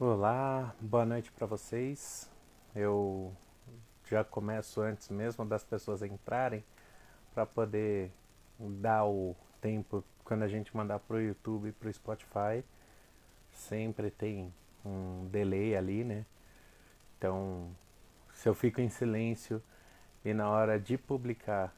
[0.00, 2.28] Olá, boa noite para vocês.
[2.74, 3.32] Eu
[4.10, 6.64] já começo antes mesmo das pessoas entrarem
[7.32, 8.10] para poder
[8.58, 12.64] dar o tempo quando a gente mandar pro YouTube e pro Spotify.
[13.52, 14.52] Sempre tem
[14.84, 16.26] um delay ali, né?
[17.16, 17.70] Então,
[18.32, 19.62] se eu fico em silêncio
[20.24, 21.72] e na hora de publicar,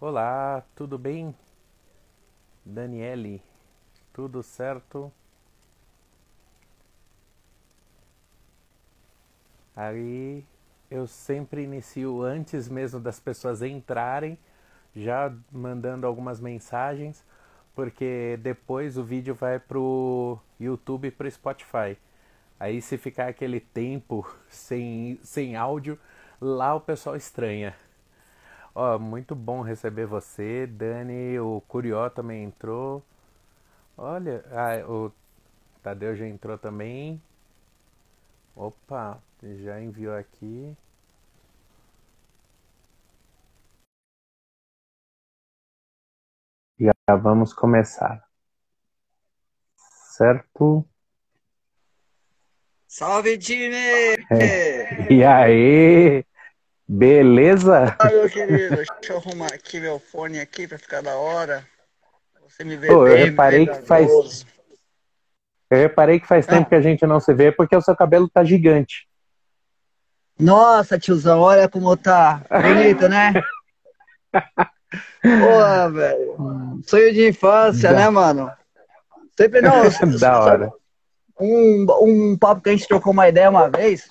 [0.00, 1.36] olá, tudo bem?
[2.64, 3.42] Daniele,
[4.14, 5.12] tudo certo?
[9.76, 10.44] Aí
[10.90, 14.38] eu sempre inicio antes mesmo das pessoas entrarem,
[14.94, 17.24] já mandando algumas mensagens,
[17.74, 21.98] porque depois o vídeo vai pro YouTube e pro Spotify.
[22.58, 25.98] Aí se ficar aquele tempo sem, sem áudio,
[26.40, 27.74] lá o pessoal estranha.
[28.74, 33.02] Ó, muito bom receber você, Dani, o Curió também entrou.
[33.96, 35.12] Olha, ah, o
[35.82, 37.20] Tadeu já entrou também.
[38.56, 40.74] Opa, já enviou aqui.
[46.78, 48.26] Já vamos começar.
[50.16, 50.86] Certo?
[52.88, 53.76] Salve, time!
[54.30, 55.12] É.
[55.12, 56.24] E aí?
[56.88, 57.96] Beleza?
[57.98, 61.66] Ah, meu querido, deixa eu arrumar aqui meu fone aqui pra ficar da hora.
[62.42, 64.46] Você me vê Pô, eu bem, reparei que faz-.
[65.70, 68.28] Eu reparei que faz tempo que a gente não se vê porque o seu cabelo
[68.28, 69.08] tá gigante.
[70.38, 72.42] Nossa, tiozão, olha como tá.
[72.50, 73.32] Bonito, né?
[75.22, 76.80] Porra, velho.
[76.84, 78.50] Sonho de infância, Da- né, mano?
[79.36, 79.82] Sempre não.
[80.18, 80.72] da hora.
[81.40, 84.08] Um, um papo que a gente trocou uma ideia uma vez.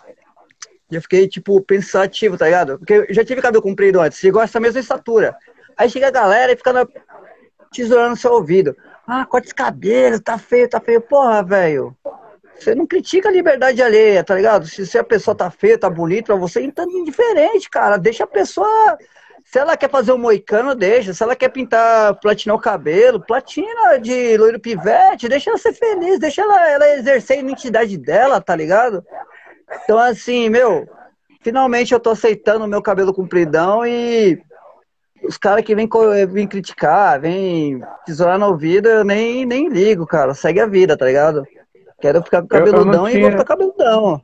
[0.92, 2.78] E eu fiquei, tipo, pensativo, tá ligado?
[2.78, 5.36] Porque eu já tive cabelo comprido antes, e gosta da mesma estatura.
[5.78, 6.86] Aí chega a galera e fica na...
[7.72, 8.76] tesourando seu ouvido.
[9.08, 11.02] Ah, corta esse cabelo, tá feio, tá feio.
[11.02, 11.96] Porra, velho.
[12.64, 14.66] Você não critica a liberdade alheia, tá ligado?
[14.66, 17.98] Se, se a pessoa tá feia, tá bonita, você então é indiferente, cara.
[17.98, 18.98] Deixa a pessoa.
[19.44, 21.14] Se ela quer fazer um moicano, deixa.
[21.14, 26.20] Se ela quer pintar, platinar o cabelo, platina de loiro pivete, deixa ela ser feliz,
[26.20, 29.04] deixa ela, ela exercer a identidade dela, tá ligado?
[29.84, 30.88] Então, assim, meu,
[31.42, 34.42] finalmente eu tô aceitando o meu cabelo compridão e
[35.22, 35.90] os caras que vêm
[36.30, 40.34] vem criticar, vêm tesourar no ouvido, eu nem, nem ligo, cara.
[40.34, 41.46] Segue a vida, tá ligado?
[42.04, 44.22] Quero ficar com Eu- eu não cabeludão e tinha- vou ficar cabeludão.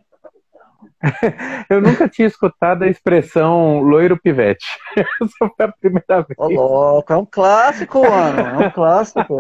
[1.70, 4.66] Eu nunca tinha escutado a expressão loiro pivete.
[5.00, 6.38] Essa foi a primeira vez.
[6.38, 8.40] Ô, louco, é um clássico, mano.
[8.64, 9.38] É um clássico.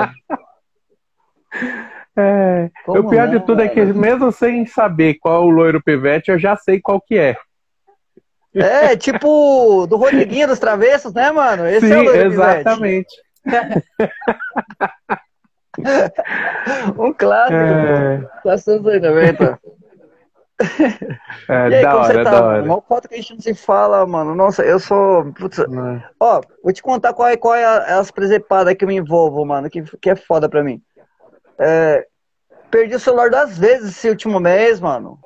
[2.17, 3.93] É, Como o pior não, de tudo é que velho?
[3.97, 7.35] mesmo sem saber qual o loiro pivete, eu já sei qual que é.
[8.55, 11.67] É, tipo do Rodriguinho dos Travessos, né, mano?
[11.67, 12.59] Esse Sim, é o loiro pivete.
[12.61, 13.15] exatamente.
[16.97, 18.27] Um clássico, É.
[18.41, 19.59] Clássico dos anos 90.
[21.49, 22.43] é, E aí, da como hora, você da tá?
[22.45, 22.63] hora.
[22.63, 24.35] Mal foto que a gente não se fala, mano.
[24.35, 25.31] Nossa, eu sou.
[25.33, 26.03] Putz, Né?
[26.19, 29.45] Ó, vou te contar qual é, qual é a- as presepadas que eu me envolvo,
[29.45, 30.81] mano, que, que é foda pra mim.
[31.57, 32.05] É,
[32.69, 35.19] perdi o celular duas vezes esse último mês, mano.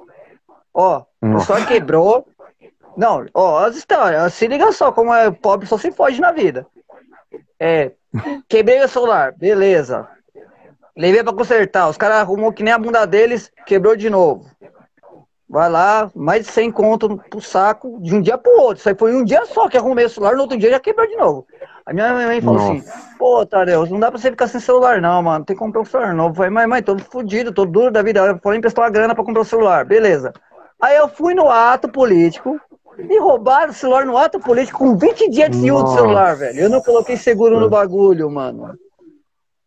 [0.74, 1.46] Ó, o Nossa.
[1.48, 2.28] celular quebrou.
[2.96, 6.66] Não, ó, as histórias, se liga só, como é pobre, só se foge na vida.
[7.60, 7.92] É,
[8.48, 10.08] quebrei o celular, beleza.
[10.96, 14.46] Levei pra consertar, os caras arrumou que nem a bunda deles, quebrou de novo.
[15.50, 18.78] Vai lá, mais de 100 conto pro saco, de um dia pro outro.
[18.78, 21.08] Isso aí foi um dia só que arrumei o celular, no outro dia já quebrou
[21.08, 21.46] de novo.
[21.86, 22.74] A minha mãe falou Nossa.
[22.74, 25.82] assim, pô, Tadeu, não dá pra você ficar sem celular não, mano, tem que comprar
[25.82, 26.30] um celular novo.
[26.30, 28.20] Eu falei, mãe, mãe, tô fudido, tô duro da vida.
[28.22, 30.32] Eu falei, emprestar uma grana pra comprar o celular, beleza.
[30.82, 32.60] Aí eu fui no ato político,
[32.98, 36.60] me roubaram o celular no ato político com 20 dias de uso do celular, velho.
[36.60, 38.78] Eu não coloquei seguro no bagulho, mano.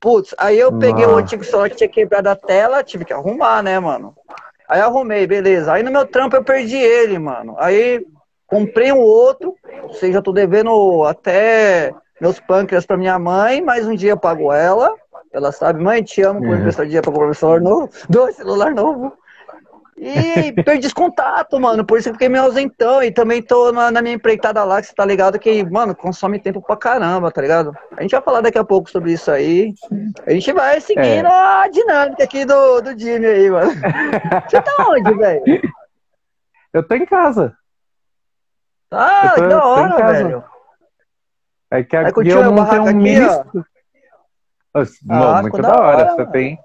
[0.01, 3.63] Putz, aí eu peguei o antigo celular que tinha quebrado a tela, tive que arrumar,
[3.63, 4.15] né, mano?
[4.69, 5.73] Aí arrumei, beleza.
[5.73, 7.55] Aí no meu trampo eu perdi ele, mano.
[7.59, 8.05] Aí
[8.47, 13.87] comprei um outro, ou seja, já tô devendo até meus pâncreas pra minha mãe, mas
[13.87, 14.95] um dia eu pago ela.
[15.33, 16.61] Ela sabe, mãe, te amo por Uhum.
[16.61, 17.91] emprestar dinheiro pra comprar celular novo.
[18.09, 19.13] Dois celular novo.
[19.99, 21.85] E perdi esse contato, mano.
[21.85, 23.03] Por isso que eu fiquei meio ausentão.
[23.03, 26.39] E também tô na, na minha empreitada lá, que você tá ligado que, mano, consome
[26.39, 27.75] tempo pra caramba, tá ligado?
[27.97, 29.73] A gente vai falar daqui a pouco sobre isso aí.
[30.27, 33.73] A gente vai seguindo a dinâmica aqui do, do Jimmy aí, mano.
[34.47, 35.43] Você tá onde, velho?
[36.75, 37.57] Eu tô em casa.
[38.91, 40.45] Ah, tô- que da hora, velho.
[41.71, 43.25] É que aqui eu montei um aqui, mini.
[43.25, 43.45] ó?
[44.75, 45.97] Nossa, Ah, não, muito da hora.
[45.97, 46.59] hora, Você tem.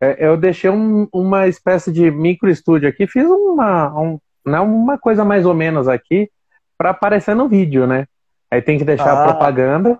[0.00, 4.96] É, eu deixei um- uma espécie de micro estúdio aqui, fiz uma, um, né, uma
[4.96, 6.30] coisa mais ou menos aqui
[6.76, 8.06] para aparecer no vídeo, né?
[8.50, 9.24] Aí tem que deixar Ah.
[9.24, 9.98] a propaganda.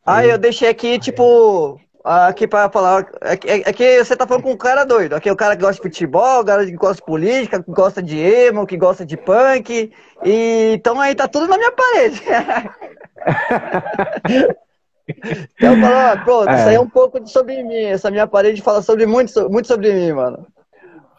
[0.05, 3.05] Ah, eu deixei aqui, tipo, aqui para falar.
[3.21, 5.13] Aqui, aqui você tá falando com um cara doido.
[5.15, 7.71] Aqui é o cara que gosta de futebol, o cara que gosta de política, que
[7.71, 9.91] gosta de emo, que gosta de punk.
[10.25, 12.23] E então aí tá tudo na minha parede.
[15.09, 16.55] então falou, pronto, é.
[16.55, 17.83] isso aí é um pouco sobre mim.
[17.83, 20.45] Essa minha parede fala sobre muito, muito sobre mim, mano.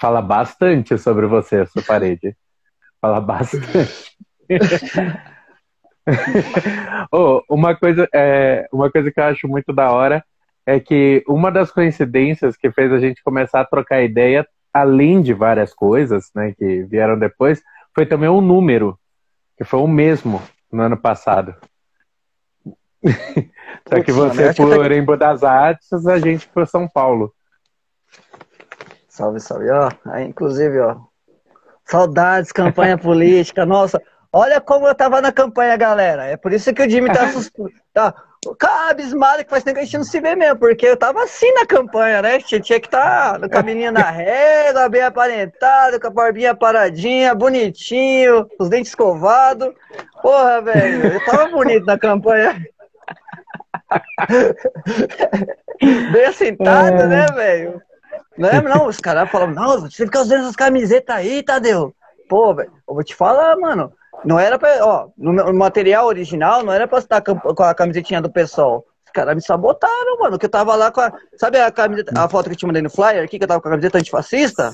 [0.01, 2.37] Fala bastante sobre você, essa parede.
[3.01, 4.17] Fala bastante.
[7.13, 10.25] oh, uma, coisa, é, uma coisa que eu acho muito da hora
[10.65, 15.35] é que uma das coincidências que fez a gente começar a trocar ideia, além de
[15.35, 17.63] várias coisas né, que vieram depois,
[17.95, 18.99] foi também um número,
[19.57, 20.41] que foi o mesmo
[20.73, 21.55] no ano passado.
[23.89, 27.33] Só que você por Embo das Artes, a gente por São Paulo.
[29.09, 29.71] Salve, salve.
[29.71, 30.97] Ó, aí, inclusive, ó.
[31.85, 33.67] Saudades, campanha política.
[33.67, 34.01] Nossa,
[34.33, 36.27] olha como eu tava na campanha, galera.
[36.27, 37.71] É por isso que o Jimmy tá assustado.
[37.93, 38.15] Tá,
[38.59, 41.23] Cara, abismado que faz tempo que a gente não se vê mesmo, porque eu tava
[41.23, 42.39] assim na campanha, né?
[42.39, 47.35] Tinha, tinha que estar tá no caminho na régua, bem aparentado, com a barbinha paradinha,
[47.35, 49.75] bonitinho, os dentes escovados.
[50.23, 52.65] Porra, velho, eu tava bonito na campanha.
[56.13, 57.07] bem assentado, é.
[57.07, 57.83] né, velho?
[58.37, 61.95] Não não, os caras falam, não, você fica usando essas camisetas aí, Tadeu.
[62.29, 63.93] Pô, velho, eu vou te falar, mano.
[64.25, 64.85] Não era pra.
[64.85, 68.85] Ó, no material original não era pra estar com a camisetinha do pessoal.
[69.05, 70.39] Os caras me sabotaram, mano.
[70.39, 71.13] Que eu tava lá com a.
[71.37, 73.61] Sabe a, camiseta, a foto que eu te mandei no flyer aqui, que eu tava
[73.61, 74.73] com a camiseta antifascista?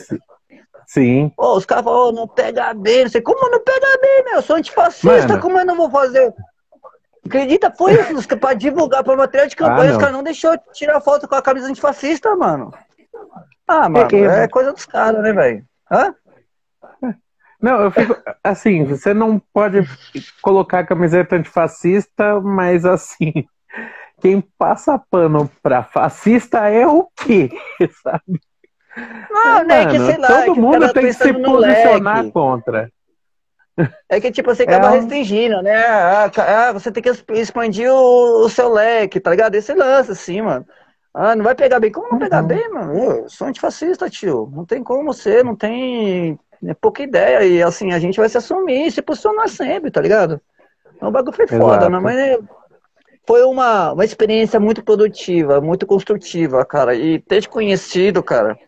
[0.87, 1.33] Sim.
[1.37, 3.21] Pô, os caras falaram, oh, não pega bem, não sei.
[3.21, 4.35] Como não pega bem, meu?
[4.35, 5.41] Eu sou antifascista, mano.
[5.41, 6.33] como eu não vou fazer?
[7.27, 11.01] Acredita, foi isso, pra divulgar para material de campanha, ah, os caras não deixou tirar
[11.01, 12.73] foto com a camisa antifascista, mano.
[13.67, 15.65] Ah, mano, é coisa dos caras, né, velho?
[15.91, 16.15] Hã?
[17.61, 18.17] Não, eu fico.
[18.45, 19.81] Assim, você não pode
[20.43, 23.33] colocar a camiseta antifascista, mas assim.
[24.21, 27.51] Quem passa pano pra fascista é o quê?
[28.03, 28.41] Sabe?
[29.31, 30.29] Não, né, que sei lá.
[30.29, 32.33] Todo mundo tem que se posicionar leque.
[32.33, 32.91] contra.
[34.09, 35.77] É que, tipo, você acaba é restringindo, né?
[35.77, 39.55] Ah, ah, você tem que expandir o, seu leque, tá ligado?
[39.55, 40.67] Esse lance, assim, mano.
[41.13, 41.91] Ah, não vai pegar bem.
[41.91, 42.49] Como não pegar uhum.
[42.49, 42.99] bem, mano?
[42.99, 44.51] Eu sou antifascista, tio.
[44.55, 47.45] Não tem como ser, não tem é pouca ideia.
[47.45, 50.41] E assim, a gente vai se assumir e se posicionar sempre, tá ligado?
[51.01, 51.99] O bagulho foi foda, né?
[51.99, 52.39] Mas
[53.27, 56.95] foi uma, uma experiência muito produtiva, muito construtiva, cara.
[56.95, 58.59] E ter te conhecido, cara,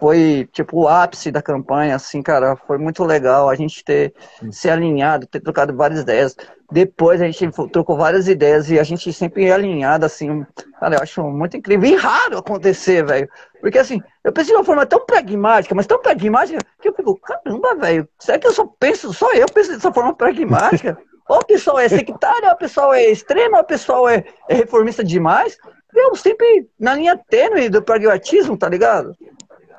[0.00, 4.14] foi tipo o ápice da campanha, assim, cara, foi muito legal a gente ter
[4.50, 6.34] se alinhado, ter trocado várias ideias.
[6.72, 10.46] Depois a gente trocou várias ideias e a gente sempre alinhado, assim,
[10.78, 13.28] cara, eu acho muito incrível e raro acontecer, velho.
[13.60, 17.20] Porque assim, eu pensei de uma forma tão pragmática, mas tão pragmática, que eu fico,
[17.20, 20.96] caramba, velho, será que eu só penso, só eu penso dessa forma pragmática?
[21.30, 24.54] ou o pessoal é sectário, ou o pessoal é extremo, ou o pessoal é, é
[24.54, 25.56] reformista demais.
[25.94, 29.16] Eu sempre na linha tênue do pragmatismo, tá ligado?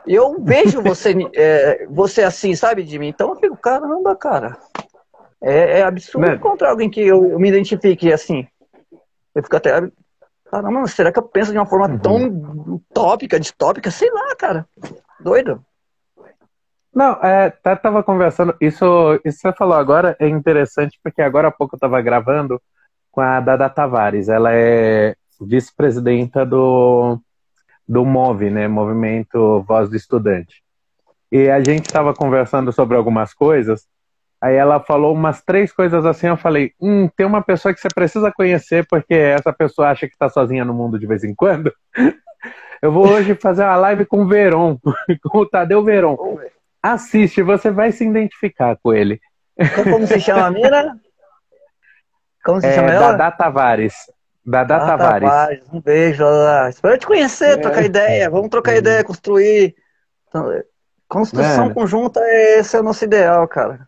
[0.05, 3.07] Eu vejo você, é, você assim, sabe, de mim.
[3.07, 4.57] Então eu fico, caramba, cara.
[5.41, 6.35] É, é absurdo né?
[6.35, 8.47] encontrar alguém que eu, eu, me identifique assim.
[9.33, 9.71] Eu fico até.
[10.49, 11.99] Caramba, será que eu penso de uma forma uhum.
[11.99, 13.89] tão utópica, distópica?
[13.89, 14.67] Sei lá, cara.
[15.19, 15.63] Doido.
[16.93, 18.55] Não, é, tá, tava conversando.
[18.59, 18.85] Isso,
[19.23, 22.61] isso que você falou agora é interessante, porque agora há pouco eu tava gravando
[23.09, 24.27] com a Dada Tavares.
[24.27, 27.17] Ela é vice-presidenta do,
[27.87, 28.67] do MOVE, né?
[28.67, 30.63] Movimento Voz do Estudante.
[31.31, 33.87] E a gente estava conversando sobre algumas coisas.
[34.41, 36.27] Aí ela falou umas três coisas assim.
[36.27, 40.13] Eu falei: hum, tem uma pessoa que você precisa conhecer, porque essa pessoa acha que
[40.13, 41.71] está sozinha no mundo de vez em quando.
[42.81, 44.79] Eu vou hoje fazer uma live com o Veron,
[45.21, 46.17] com o Tadeu Veron.
[46.81, 49.21] Assiste, você vai se identificar com ele.
[49.91, 50.99] Como se chama a mina?
[52.43, 53.11] Como se é, chama ela?
[53.11, 53.93] Dada Tavares.
[54.45, 55.29] Dadá ah, Tavares.
[55.29, 55.63] Tavares.
[55.71, 56.69] Um beijo, lá.
[56.69, 57.57] Espero te conhecer, é.
[57.57, 58.29] trocar ideia.
[58.29, 58.77] Vamos trocar é.
[58.77, 59.75] ideia, construir.
[60.27, 60.49] Então,
[61.07, 61.75] construção Mano.
[61.75, 62.19] conjunta,
[62.57, 63.87] esse é o nosso ideal, cara.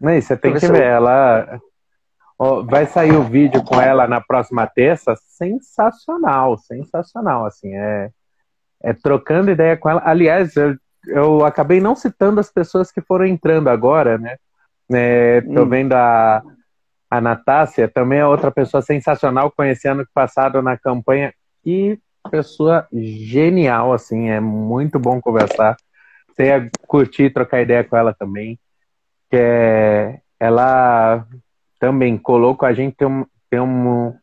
[0.00, 0.82] Não, você tem que ver.
[0.82, 0.84] Eu...
[0.84, 1.60] Ela.
[2.64, 5.14] vai sair o vídeo com ela na próxima terça.
[5.28, 7.46] Sensacional, sensacional.
[7.46, 8.10] Assim, é,
[8.82, 10.02] é trocando ideia com ela.
[10.04, 10.74] Aliás, eu,
[11.06, 14.36] eu acabei não citando as pessoas que foram entrando agora, né?
[14.92, 15.68] É, tô hum.
[15.68, 16.42] vendo a
[17.10, 21.34] a Natácia também é outra pessoa sensacional, conheci ano passado na campanha.
[21.66, 21.98] E
[22.30, 25.76] pessoa genial, assim, é muito bom conversar.
[26.28, 28.58] Você ia curtir, trocar ideia com ela também.
[29.28, 31.26] Que é, ela
[31.80, 34.14] também colou com a gente, tem, um, tem um,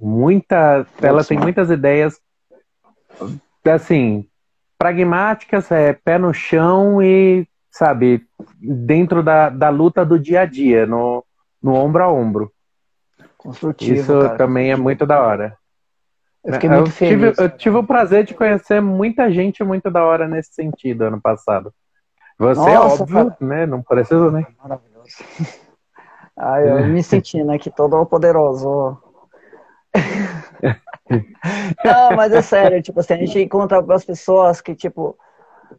[0.00, 0.86] muita.
[1.02, 2.20] Ela tem muitas ideias,
[3.64, 4.28] assim,
[4.78, 8.24] pragmáticas, é pé no chão e, sabe,
[8.60, 10.86] dentro da, da luta do dia a dia.
[10.86, 11.24] No,
[11.62, 12.52] no ombro a ombro.
[13.36, 14.00] Construtivo.
[14.00, 14.36] Isso cara.
[14.36, 15.56] também é muito da hora.
[16.44, 17.36] Eu fiquei muito eu feliz.
[17.36, 21.20] Tive, eu tive o prazer de conhecer muita gente muito da hora nesse sentido ano
[21.20, 21.72] passado.
[22.38, 23.66] Você, Nossa, óbvio, né?
[23.66, 24.46] Não precisa, né?
[24.62, 25.08] Maravilhoso.
[26.36, 28.96] Ai, eu me sentindo aqui todo poderoso.
[31.84, 35.18] Não, mas é sério, tipo assim, a gente encontra as pessoas que, tipo,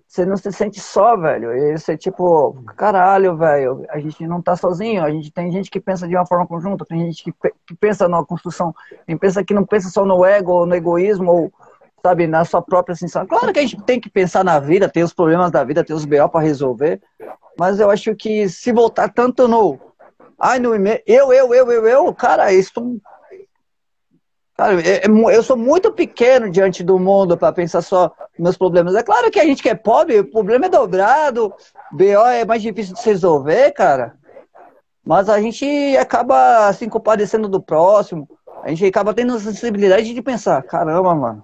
[0.07, 1.53] você não se sente só, velho.
[1.53, 5.03] E você, tipo, caralho, velho, a gente não tá sozinho.
[5.03, 7.33] A gente tem gente que pensa de uma forma conjunta, tem gente que,
[7.65, 8.73] que pensa na construção,
[9.05, 11.53] tem pensa que não pensa só no ego, ou no egoísmo, ou,
[12.03, 13.27] sabe, na sua própria sensação.
[13.27, 15.95] Claro que a gente tem que pensar na vida, tem os problemas da vida, tem
[15.95, 17.01] os BO para resolver,
[17.57, 19.79] mas eu acho que se voltar tanto no.
[20.39, 22.99] Ai, no eu, eu, eu, eu, eu, cara, isso
[25.31, 28.95] eu sou muito pequeno diante do mundo para pensar só meus problemas.
[28.95, 31.53] É claro que a gente que é pobre, o problema é dobrado,
[31.91, 34.15] BO é mais difícil de se resolver, cara.
[35.05, 35.65] Mas a gente
[35.97, 38.27] acaba se compadecendo do próximo.
[38.63, 41.43] A gente acaba tendo a sensibilidade de pensar, caramba, mano,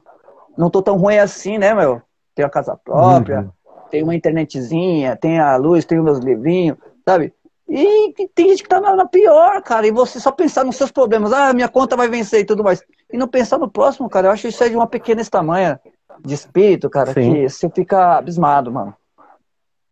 [0.58, 2.02] não tô tão ruim assim, né, meu?
[2.34, 3.50] Tenho a casa própria, uhum.
[3.90, 7.34] tenho uma internetzinha, tenho a luz, tenho meus livrinhos, sabe?
[7.68, 11.34] E tem gente que tá na, pior, cara, e você só pensar nos seus problemas,
[11.34, 14.32] ah, minha conta vai vencer e tudo mais, e não pensar no próximo, cara, eu
[14.32, 15.80] acho isso é de uma pequena tamanha
[16.24, 17.34] de espírito, cara, Sim.
[17.34, 18.96] que você fica abismado, mano.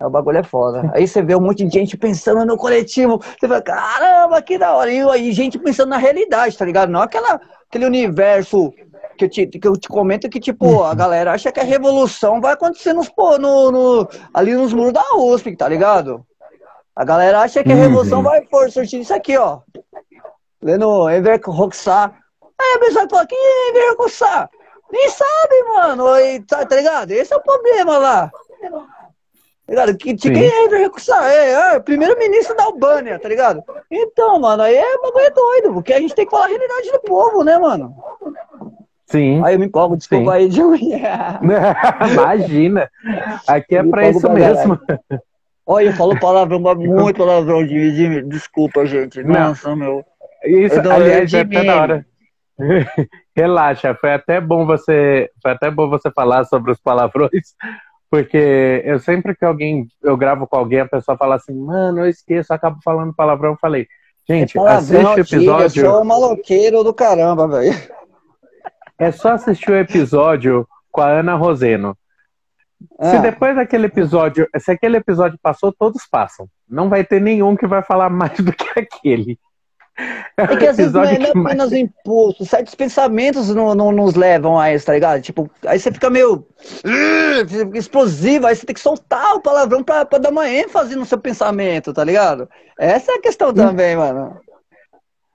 [0.02, 0.92] O bagulho é foda.
[0.94, 4.74] Aí você vê um monte de gente pensando no coletivo, você fala, caramba, que da
[4.74, 4.92] hora.
[4.92, 6.90] E aí gente pensando na realidade, tá ligado?
[6.90, 7.40] Não aquela,
[7.70, 8.74] aquele universo
[9.18, 12.42] que eu, te, que eu te comento que, tipo, a galera acha que a revolução
[12.42, 16.26] vai acontecer nos, no, no, ali nos muros da USP, tá ligado?
[16.96, 18.26] A galera acha que a revolução uhum.
[18.26, 19.60] vai por surtir isso aqui, ó.
[20.62, 22.23] Lendo Enver Roxar.
[22.60, 24.50] Aí a pessoa fala, quem é Enver Roxar?
[24.92, 26.18] Nem sabe, mano.
[26.18, 27.12] E, tá, tá, ligado?
[27.12, 28.32] Esse é o problema lá.
[29.66, 29.98] Tá ligado?
[29.98, 31.24] Que, quem é Enver Roxar?
[31.26, 33.64] É, é primeiro-ministro da Albânia, tá ligado?
[33.90, 36.92] Então, mano, aí é bagulho é doido, porque a gente tem que falar a realidade
[36.92, 37.96] do povo, né, mano?
[39.08, 39.44] Sim.
[39.44, 40.38] Aí eu me empolgo, desculpa Sim.
[40.38, 40.60] aí de
[42.14, 42.90] Imagina.
[43.48, 44.80] Aqui é pra isso mesmo.
[45.66, 48.24] Olha, eu falo palavrão, muito palavrão, Jimmy.
[48.24, 49.24] Desculpa, gente.
[49.24, 49.76] Nossa, não.
[49.76, 50.06] meu.
[50.44, 52.06] Isso, aliás, é até da hora.
[53.36, 57.56] Relaxa, foi até bom você, foi até bom você falar sobre os palavrões,
[58.10, 62.08] porque eu sempre que alguém, eu gravo com alguém, a pessoa fala assim, mano, eu
[62.08, 63.88] esqueço, eu acabo falando palavrão, eu falei,
[64.28, 65.86] gente, é assiste o episódio.
[65.86, 67.74] Eu sou um maloqueiro do caramba, velho.
[69.00, 71.98] É só assistir o episódio com a Ana Roseno.
[73.02, 73.20] Se ah.
[73.20, 76.48] depois daquele episódio, se aquele episódio passou, todos passam.
[76.70, 79.40] Não vai ter nenhum que vai falar mais do que aquele.
[79.98, 83.76] É, é que às vezes não é, não é apenas o impulso, certos pensamentos não,
[83.76, 85.22] não nos levam a isso, tá ligado?
[85.22, 86.46] Tipo, aí você fica meio
[87.74, 91.20] explosivo, aí você tem que soltar o palavrão pra, pra dar uma ênfase no seu
[91.20, 92.50] pensamento, tá ligado?
[92.78, 93.54] Essa é a questão hum.
[93.54, 94.40] também, mano.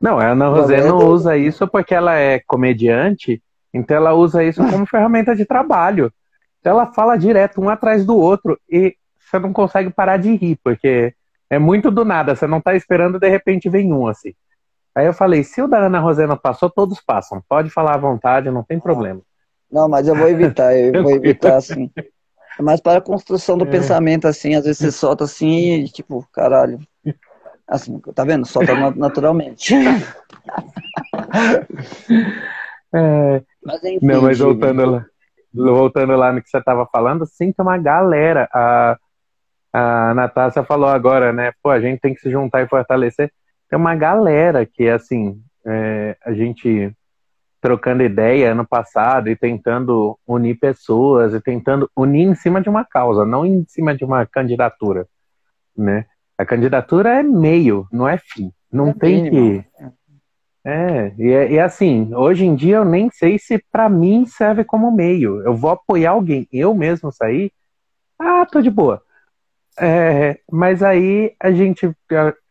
[0.00, 4.64] Não, a Ana Rosé não usa isso porque ela é comediante, então ela usa isso
[4.68, 6.12] como ferramenta de trabalho.
[6.60, 10.58] Então ela fala direto, um atrás do outro, e você não consegue parar de rir,
[10.62, 11.14] porque
[11.50, 14.34] é muito do nada, você não tá esperando, de repente vem um assim.
[14.98, 17.40] Aí eu falei, se o da Ana Rosena passou, todos passam.
[17.48, 19.20] Pode falar à vontade, não tem problema.
[19.70, 21.90] Não, mas eu vou evitar, eu vou evitar assim.
[22.58, 23.70] É mais para a construção do é.
[23.70, 26.80] pensamento, assim, às vezes você solta assim, e, tipo, caralho.
[27.68, 28.44] Assim, tá vendo?
[28.44, 29.74] Solta naturalmente.
[32.90, 33.42] É...
[33.62, 35.04] Mas enfim, não, mas voltando lá
[35.52, 38.48] voltando lá no que você estava falando, sim, tem uma galera.
[38.52, 38.96] A,
[39.72, 41.52] a Natácia falou agora, né?
[41.62, 43.30] Pô, a gente tem que se juntar e fortalecer.
[43.68, 46.92] Tem uma galera que, assim, é, a gente
[47.60, 52.84] trocando ideia ano passado e tentando unir pessoas e tentando unir em cima de uma
[52.84, 55.06] causa, não em cima de uma candidatura,
[55.76, 56.06] né?
[56.36, 58.52] A candidatura é meio, não é fim.
[58.70, 59.62] Não é tem mínimo.
[59.62, 59.68] que
[60.64, 64.64] é, e, é, e assim, hoje em dia eu nem sei se para mim serve
[64.64, 65.40] como meio.
[65.42, 67.50] Eu vou apoiar alguém, eu mesmo sair,
[68.18, 69.02] ah, tô de boa.
[69.80, 71.90] É, mas aí a gente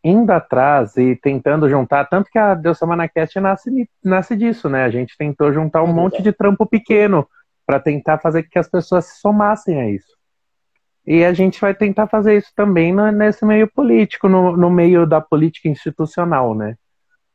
[0.08, 4.84] indo atrás e tentando juntar, tanto que a Deus Semana Cast nasce, nasce disso, né?
[4.84, 7.28] A gente tentou juntar um monte de trampo pequeno
[7.66, 10.18] para tentar fazer que as pessoas se somassem a isso.
[11.06, 15.22] E a gente vai tentar fazer isso também nesse meio político, no, no meio da
[15.22, 16.76] política institucional, né?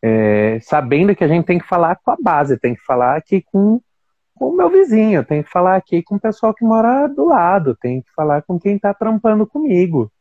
[0.02, 3.40] é, sabendo que a gente tem que falar com a base, tem que falar aqui
[3.40, 3.80] com,
[4.34, 7.76] com o meu vizinho, tem que falar aqui com o pessoal que mora do lado,
[7.76, 10.12] tem que falar com quem está trampando comigo,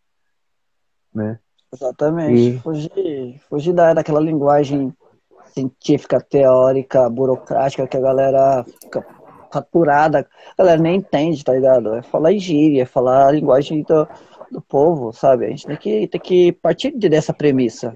[1.14, 1.40] né?
[1.74, 2.56] Exatamente.
[2.56, 2.60] E...
[2.60, 4.94] Fugir, fugir da, daquela linguagem
[5.54, 9.06] científica, teórica, burocrática que a galera fica
[9.52, 11.96] faturada, a galera nem entende, tá ligado?
[11.96, 14.08] É falar gíria, é falar a linguagem do,
[14.50, 15.46] do povo, sabe?
[15.46, 17.96] A gente tem que, tem que partir dessa premissa.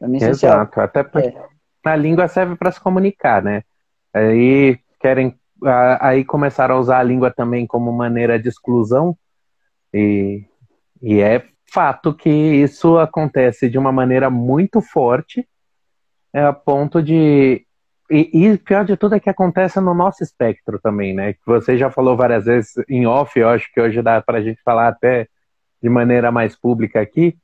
[0.00, 1.44] Exato, até porque é.
[1.84, 3.62] a língua serve para se comunicar, né?
[4.12, 5.38] Aí querem
[6.00, 9.16] aí começaram a usar a língua também como maneira de exclusão
[9.92, 10.44] e,
[11.00, 15.46] e é fato que isso acontece de uma maneira muito forte
[16.32, 17.64] é a ponto de
[18.10, 21.32] e, e pior de tudo é que acontece no nosso espectro também, né?
[21.32, 24.42] Que você já falou várias vezes em off, eu acho que hoje dá para a
[24.42, 25.26] gente falar até
[25.82, 27.36] de maneira mais pública aqui,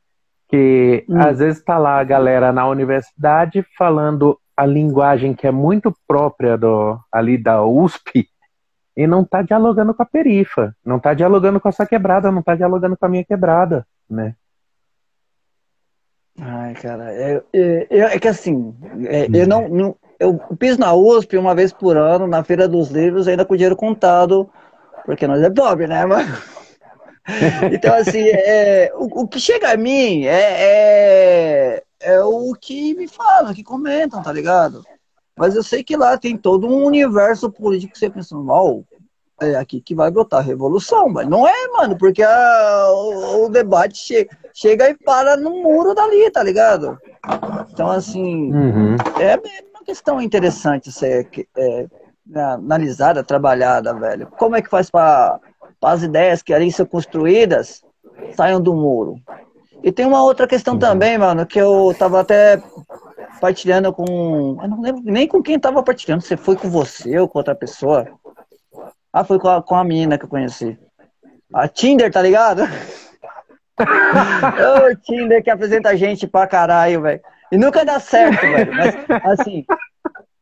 [0.49, 1.19] que hum.
[1.19, 6.59] às vezes está lá a galera na universidade falando a linguagem que é muito própria
[6.59, 8.29] do, ali da USP
[8.97, 12.41] e não está dialogando com a perifa, não está dialogando com a sua quebrada, não
[12.41, 14.35] está dialogando com a minha quebrada, né?
[16.39, 18.75] Ai, cara, é, é, é, é que assim,
[19.07, 22.89] é, eu não, não, eu piso na USP uma vez por ano, na Feira dos
[22.91, 24.51] Livros, ainda com dinheiro contado,
[25.05, 26.29] porque nós é pobre, né, mano?
[27.73, 33.07] Então, assim, é, o, o, que chega a mim é, é, é, o que me
[33.07, 34.83] falam, que comentam, tá ligado?
[35.37, 38.39] Mas eu sei que lá tem todo um universo político que você pensa, é
[39.59, 43.99] aqui que vai brotar a revolução, mas não é, mano, porque a, o, o, debate
[43.99, 46.99] che, chega e para no muro dali, tá ligado?
[47.71, 48.97] Então, assim, uhum.
[49.19, 49.37] é
[49.75, 51.87] uma questão interessante ser é,
[52.35, 54.29] analisada, trabalhada, velho.
[54.39, 55.41] Como é que faz para
[55.83, 57.83] as ideias que ali são construídas
[58.37, 59.17] saiam do muro?
[59.83, 60.81] E tem uma outra questão uhum.
[60.81, 62.63] também, mano, que eu tava até
[63.41, 64.59] partilhando com.
[64.63, 67.55] Eu não lembro nem com quem tava partilhando, se foi com você ou com outra
[67.55, 68.07] pessoa.
[69.13, 70.79] Ah, foi com a, com a menina que eu conheci.
[71.53, 72.63] A Tinder, tá ligado?
[73.79, 77.21] o Tinder que apresenta a gente pra caralho, velho.
[77.51, 78.73] E nunca dá certo, velho.
[78.73, 79.65] Mas, assim,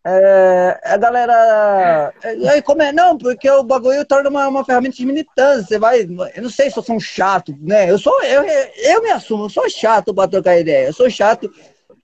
[0.06, 2.12] é, a galera.
[2.36, 2.92] E aí, como é?
[2.92, 5.66] Não, porque o bagulho torna uma, uma ferramenta de militância.
[5.66, 6.02] Você vai.
[6.02, 7.90] Eu não sei se eu sou um chato, né?
[7.90, 8.22] Eu sou.
[8.22, 10.86] Eu, eu me assumo, eu sou chato pra trocar ideia.
[10.86, 11.50] Eu sou chato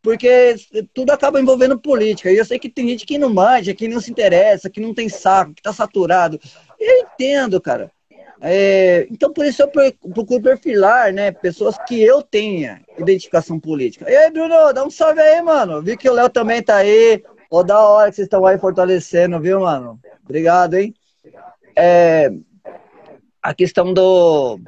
[0.05, 0.55] porque
[0.93, 2.31] tudo acaba envolvendo política.
[2.31, 4.93] E eu sei que tem gente que não manja, que não se interessa, que não
[4.93, 6.39] tem saco, que tá saturado.
[6.79, 7.91] Eu entendo, cara.
[8.39, 9.69] É, então, por isso eu
[10.13, 14.11] procuro perfilar, né, pessoas que eu tenha identificação política.
[14.11, 15.81] E aí, Bruno, dá um salve aí, mano.
[15.81, 17.25] Vi que o Léo também tá aí.
[17.51, 19.99] Ó, da hora que vocês estão aí fortalecendo, viu, mano?
[20.23, 20.93] Obrigado, hein?
[21.75, 22.31] É,
[23.43, 24.61] a questão do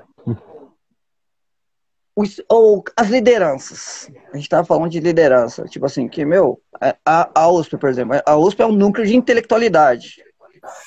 [2.17, 4.11] os, ou as lideranças.
[4.33, 5.67] A gente estava falando de liderança.
[5.67, 6.59] Tipo assim, que, meu,
[7.05, 10.25] a, a USP, por exemplo, a USP é um núcleo de intelectualidade.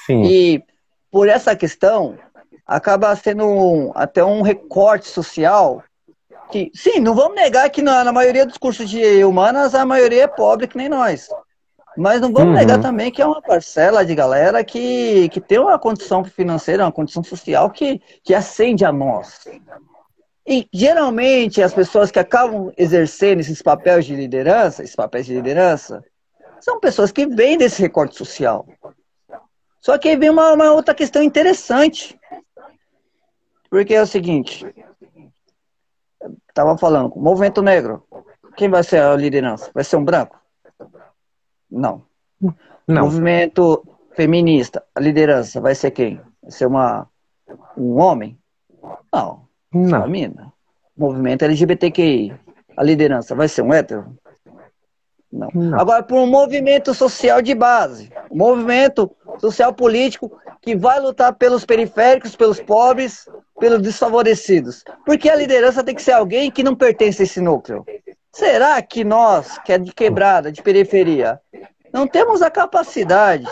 [0.08, 0.24] Sim.
[0.24, 0.64] E
[1.12, 2.18] por essa questão,
[2.66, 5.84] acaba sendo um, até um recorte social
[6.52, 10.24] que, sim, não vamos negar que na, na, maioria dos cursos de humanas a maioria
[10.24, 11.30] é pobre que nem nós.
[11.96, 12.60] Mas não vamos uhum.
[12.60, 16.92] negar também que é uma parcela de galera que, que tem uma condição financeira, uma
[16.92, 19.48] condição social que, que acende a nós.
[20.50, 26.04] E geralmente as pessoas que acabam exercendo esses papéis de liderança, esses papéis de liderança,
[26.60, 28.68] são pessoas que vêm desse recorte social.
[29.80, 32.20] Só que aí vem uma, uma outra questão interessante.
[33.70, 34.66] Porque é o seguinte,
[36.48, 38.04] estava falando, movimento negro,
[38.58, 39.70] quem vai ser a liderança?
[39.72, 40.36] Vai ser um branco?
[41.70, 42.04] Não.
[42.88, 43.04] Não.
[43.04, 43.86] Movimento
[44.16, 46.20] feminista, a liderança vai ser quem?
[46.42, 47.08] Vai ser uma,
[47.78, 48.36] um homem?
[49.14, 49.48] Não.
[49.74, 50.08] Não.
[50.08, 50.52] mina.
[50.98, 52.34] Movimento LGBTQI.
[52.76, 54.16] A liderança vai ser um hétero?
[55.32, 55.50] Não.
[55.54, 55.80] Não.
[55.80, 61.66] Agora, por um movimento social de base, um movimento social político que vai lutar pelos
[61.66, 63.30] periféricos, pelos pobres,
[63.60, 64.84] pelos desfavorecidos.
[65.06, 67.86] Porque a liderança tem que ser alguém que não pertence a esse núcleo.
[68.32, 71.40] Será que nós, que é de quebrada, de periferia,
[71.94, 73.46] não temos a capacidade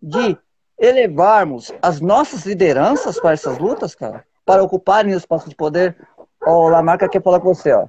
[0.00, 0.36] de
[0.78, 4.24] elevarmos as nossas lideranças para essas lutas, cara?
[4.50, 5.96] Para ocuparem o espaço de poder.
[6.44, 7.86] Ó, o Lamarca quer falar com você, ó.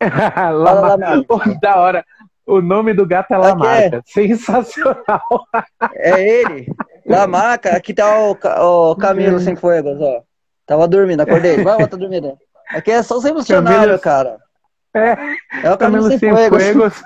[0.50, 0.98] Lamar...
[0.98, 1.58] Lamarca.
[1.60, 2.04] Da hora.
[2.44, 3.98] O nome do gato é Lamarca.
[3.98, 4.02] É.
[4.04, 5.46] Sensacional.
[5.94, 6.66] É ele.
[7.06, 7.70] Lamarca.
[7.76, 8.32] Aqui tá o,
[8.90, 10.22] o Camilo sem fuegos, ó.
[10.66, 11.62] Tava dormindo, acordei.
[11.62, 12.36] Vai, volta dormindo.
[12.70, 14.00] Aqui é só os revolucionários, Camilo...
[14.00, 14.38] cara.
[14.92, 16.64] É, é o Camilo, Camilo sem, sem fuegos.
[16.64, 17.02] fuegos.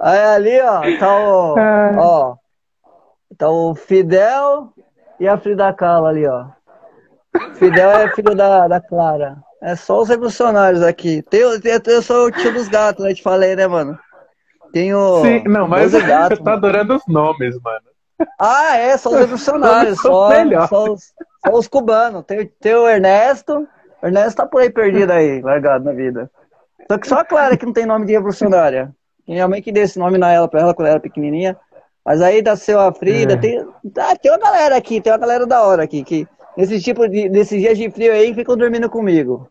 [0.00, 1.58] Aí ali, ó, tá o.
[1.58, 1.96] É.
[1.98, 2.36] Ó.
[3.36, 4.72] Tá o Fidel,
[5.20, 6.46] e a Frida Kahlo ali, ó.
[7.54, 9.36] Fidel é filho da, da Clara.
[9.60, 11.22] É só os revolucionários aqui.
[11.22, 13.12] Tem, tem, eu sou o tio dos gatos, né?
[13.12, 13.98] Te falei, né, mano?
[14.72, 15.22] Tenho.
[15.22, 16.00] Sim, não, mas você
[16.42, 17.86] tá adorando os nomes, mano.
[18.38, 19.98] Ah, é, são os revolucionários.
[20.00, 20.30] só,
[20.68, 21.12] só, os,
[21.44, 22.24] só os cubanos.
[22.24, 23.66] Tem, tem o Ernesto.
[24.02, 26.30] O Ernesto tá por aí perdido aí, largado na vida.
[26.90, 28.92] Só que só a Clara que não tem nome de revolucionária.
[29.26, 31.56] Minha mãe que deu esse nome na ela pra ela quando ela era pequenininha.
[32.08, 33.36] Mas aí da seu Frida, é.
[33.36, 33.58] tem,
[33.98, 37.28] ah, tem uma galera aqui, tem uma galera da hora aqui, que nesse tipo de,
[37.28, 39.46] nesses dias de frio aí ficam dormindo comigo.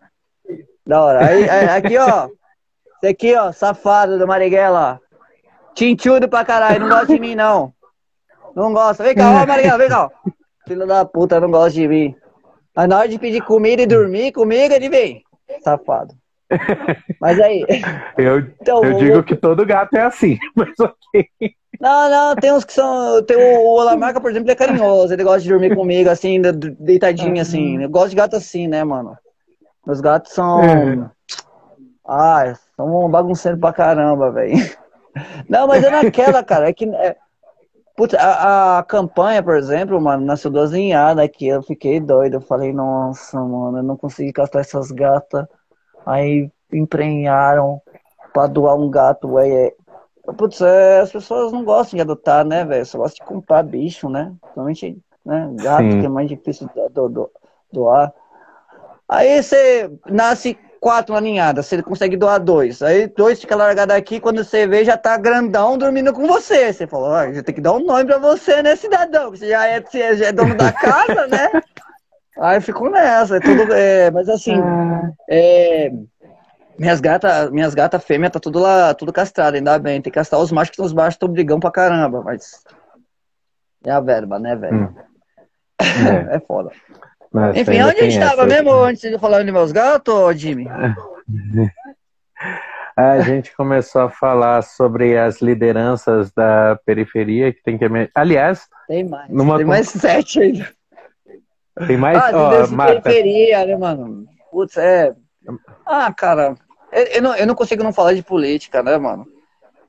[0.84, 1.24] Da hora.
[1.24, 2.28] Aí, aqui, ó.
[2.96, 5.00] Esse aqui, ó, safado do Marighella.
[5.76, 7.72] Tintudo pra caralho, não gosta de mim, não.
[8.56, 9.04] Não gosta.
[9.04, 10.10] Vem cá, ó, Maria, vem cá.
[10.68, 12.16] Filho da puta, não gosta de mim.
[12.76, 15.24] Mas na hora de pedir comida e dormir comigo, ele vem.
[15.64, 16.16] Safado.
[17.22, 17.64] Mas aí.
[18.18, 21.30] Eu, então, eu digo que todo gato é assim, mas ok.
[21.80, 23.24] Não, não, tem uns que são.
[23.24, 26.42] Tem o, o Olamarca, por exemplo, ele é carinhoso, ele gosta de dormir comigo, assim,
[26.80, 27.82] deitadinho, assim.
[27.82, 29.18] Eu gosto de gato assim, né, mano?
[29.86, 30.62] Meus gatos são.
[30.64, 31.10] É.
[32.08, 34.56] Ai, são bagunceiros pra caramba, velho.
[35.50, 36.70] Não, mas é naquela, cara.
[36.70, 36.86] É que.
[36.86, 37.16] É...
[37.96, 41.48] Putz, a, a, campanha, por exemplo, mano, nasceu duas linhadas aqui.
[41.48, 42.36] Eu fiquei doido.
[42.36, 45.46] Eu falei, nossa, mano, eu não consegui castrar essas gatas.
[46.06, 47.82] Aí emprenharam
[48.34, 49.74] pra doar um gato, velho.
[50.36, 52.86] Putz, é, as pessoas não gostam de adotar, né, velho?
[52.86, 54.34] Só gostam de comprar bicho, né?
[54.42, 56.00] Principalmente né, gato, Sim.
[56.00, 57.32] que é mais difícil do, do,
[57.72, 58.14] doar.
[59.08, 62.82] Aí você nasce quatro na ninhada, você consegue doar dois.
[62.82, 66.72] Aí dois fica largado aqui, quando você vê, já tá grandão dormindo com você.
[66.74, 69.32] Você falou, ah, já tem que dar um nome pra você, né, cidadão?
[69.32, 71.50] Você já é, você já é dono da casa, né?
[72.40, 73.74] Aí eu fico nessa, é tudo.
[73.74, 75.10] É, mas assim, ah.
[75.28, 75.92] é,
[76.78, 80.02] minhas gatas, minhas gatas fêmeas tá tudo lá, tudo castrado, ainda bem.
[80.02, 82.64] Tem que castrar os machos, que os machos estão brigando pra caramba, mas.
[83.86, 84.76] É a verba, né, velho?
[84.76, 84.96] Hum.
[85.80, 86.36] É.
[86.38, 86.72] é foda.
[87.32, 90.68] Mas Enfim, onde a gente tava mesmo antes de falar de meus gatos, Jimmy?
[92.96, 97.86] A gente começou a falar sobre as lideranças da periferia que tem que.
[98.16, 99.30] Aliás, tem mais.
[99.30, 99.58] Numa...
[99.58, 100.68] Tem mais sete ainda.
[101.86, 102.18] Tem mais.
[102.18, 103.02] Ah, oh, Marta.
[103.02, 104.26] periferia, né, mano?
[104.50, 105.14] Putz, é.
[105.86, 106.56] Ah, cara,
[107.16, 109.28] eu não, eu não consigo não falar de política, né, mano?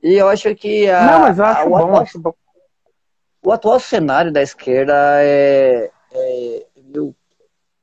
[0.01, 0.89] E eu acho que.
[0.89, 2.33] A, não, mas eu acho a, bom, atual, acho bom.
[3.43, 7.15] O atual cenário da esquerda é, é meio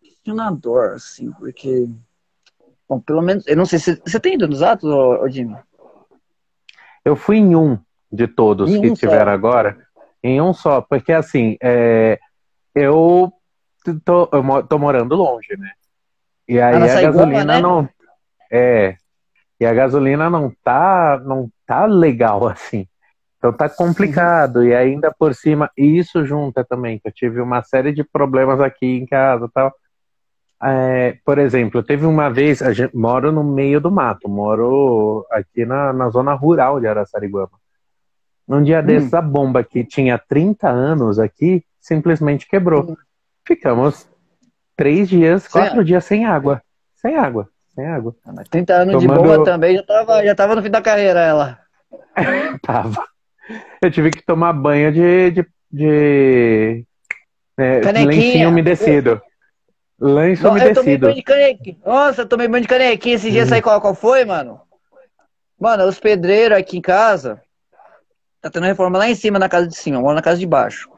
[0.00, 1.88] questionador, assim, porque.
[2.88, 3.46] Bom, pelo menos.
[3.46, 4.00] Eu não sei se.
[4.04, 5.56] Você tem ido nos atos, ô, Jimmy?
[7.04, 7.78] Eu fui em um
[8.10, 9.34] de todos em que um tiveram só.
[9.34, 9.86] agora.
[10.22, 12.18] Em um só, porque assim, é,
[12.74, 13.32] eu
[14.04, 15.70] tô, eu tô morando longe, né?
[16.48, 17.60] E aí a gasolina né?
[17.60, 17.88] não.
[18.50, 18.96] É.
[19.58, 22.86] E a gasolina não tá, não tá legal assim.
[23.38, 24.64] Então tá complicado.
[24.64, 28.60] E ainda por cima, e isso junta também, que eu tive uma série de problemas
[28.60, 29.72] aqui em casa tal.
[30.62, 35.66] É, por exemplo, teve uma vez, a gente moro no meio do mato, moro aqui
[35.66, 37.58] na, na zona rural de Araçariguama.
[38.48, 38.84] Num dia hum.
[38.84, 42.90] desses, a bomba que tinha 30 anos aqui simplesmente quebrou.
[42.90, 42.96] Hum.
[43.46, 44.08] Ficamos
[44.74, 46.62] três dias, quatro dias sem água.
[46.94, 48.16] Sem água, sem água.
[48.24, 49.22] Ah, mas 30 anos Tomando...
[49.22, 51.60] de bomba também já tava, já tava no fim da carreira, ela.
[52.62, 53.06] tava.
[53.82, 56.84] Eu tive que tomar banho de, de, de
[57.56, 59.20] é, lencinho umedecido.
[60.00, 60.70] Lenço umedecido.
[60.70, 61.76] Eu tomei banho de canequinha.
[61.84, 63.60] Nossa, eu tomei banho de canequinha esses dias, hum.
[63.60, 64.60] qual, qual foi, mano?
[65.60, 67.40] Mano, os pedreiros aqui em casa,
[68.40, 70.46] tá tendo reforma lá em cima na casa de cima, eu moro na casa de
[70.46, 70.90] baixo.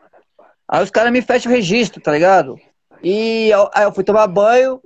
[0.67, 2.59] Aí os caras me fecham o registro, tá ligado?
[3.03, 4.81] E aí eu fui tomar banho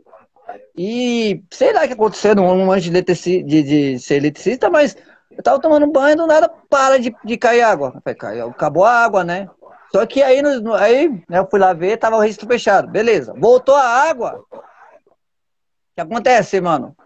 [0.77, 4.97] e sei lá o que aconteceu, não manjo de, de, de ser eletricista, mas
[5.37, 7.93] eu tava tomando banho e do nada para de, de cair água.
[8.03, 9.49] Falei, caiu, acabou a água, né?
[9.91, 10.43] Só que aí,
[10.79, 12.89] aí né, eu fui lá ver, tava o registro fechado.
[12.89, 13.35] Beleza.
[13.37, 14.43] Voltou a água.
[14.51, 16.97] O que acontece, mano?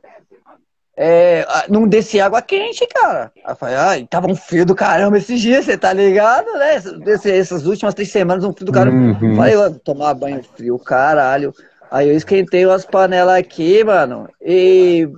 [0.98, 3.30] É, não descia água quente, cara.
[3.44, 6.76] Aí eu falei, ai, tava um frio do caramba esses dias, você tá ligado, né?
[7.06, 8.96] Esse, essas últimas três semanas, um frio do caramba.
[8.96, 9.37] Uhum.
[9.37, 9.54] Falei,
[9.85, 11.52] tomar banho frio, caralho.
[11.90, 15.09] Aí eu esquentei umas panelas aqui, mano, e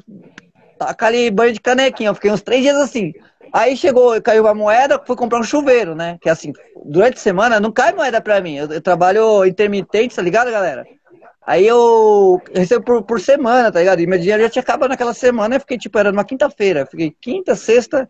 [0.79, 2.11] taca ali banho de canequinha.
[2.11, 3.13] Eu fiquei uns três dias assim.
[3.53, 6.19] Aí chegou, caiu a moeda, fui comprar um chuveiro, né?
[6.21, 6.53] Que assim,
[6.85, 8.57] durante a semana não cai moeda pra mim.
[8.57, 10.85] Eu, eu trabalho intermitente, tá ligado, galera?
[11.47, 14.01] Aí eu recebo por, por semana, tá ligado?
[14.01, 15.57] E meu dinheiro já tinha acabado naquela semana.
[15.57, 16.85] Eu fiquei, tipo, era numa quinta-feira.
[16.85, 18.09] Fiquei quinta, sexta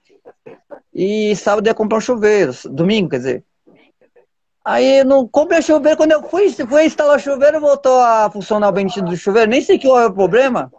[0.92, 2.52] e sábado ia comprar um chuveiro.
[2.64, 3.44] Domingo, quer dizer.
[4.68, 5.96] Aí não comprei o chuveiro.
[5.96, 9.50] Quando eu fui, fui instalar o chuveiro, voltou a funcionar o bendito do chuveiro.
[9.50, 10.70] Nem sei que é o problema.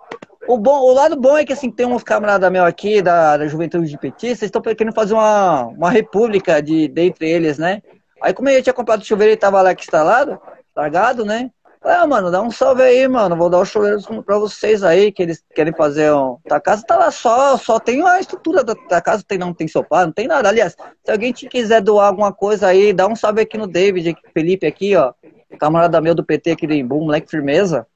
[0.47, 3.47] O, bom, o lado bom é que assim, tem uns camaradas meus aqui da, da
[3.47, 7.82] juventude de petistas, estão querendo fazer uma, uma república de, dentre eles, né?
[8.21, 10.39] Aí como eu tinha comprado o chuveiro e tava lá aqui instalado,
[10.75, 11.49] largado, né?
[11.82, 13.38] Ah, mano, dá um salve aí, mano.
[13.38, 16.38] Vou dar os chuveiros pra vocês aí, que eles querem fazer um.
[16.50, 19.68] A casa tá lá só, só tem a estrutura da, da casa, tem, não tem
[19.68, 20.50] sofá, não tem nada.
[20.50, 24.15] Aliás, se alguém te quiser doar alguma coisa aí, dá um salve aqui no David,
[24.34, 25.13] Felipe aqui, ó.
[25.58, 27.88] Camarada meu do PT aqui do Imbu, moleque firmeza.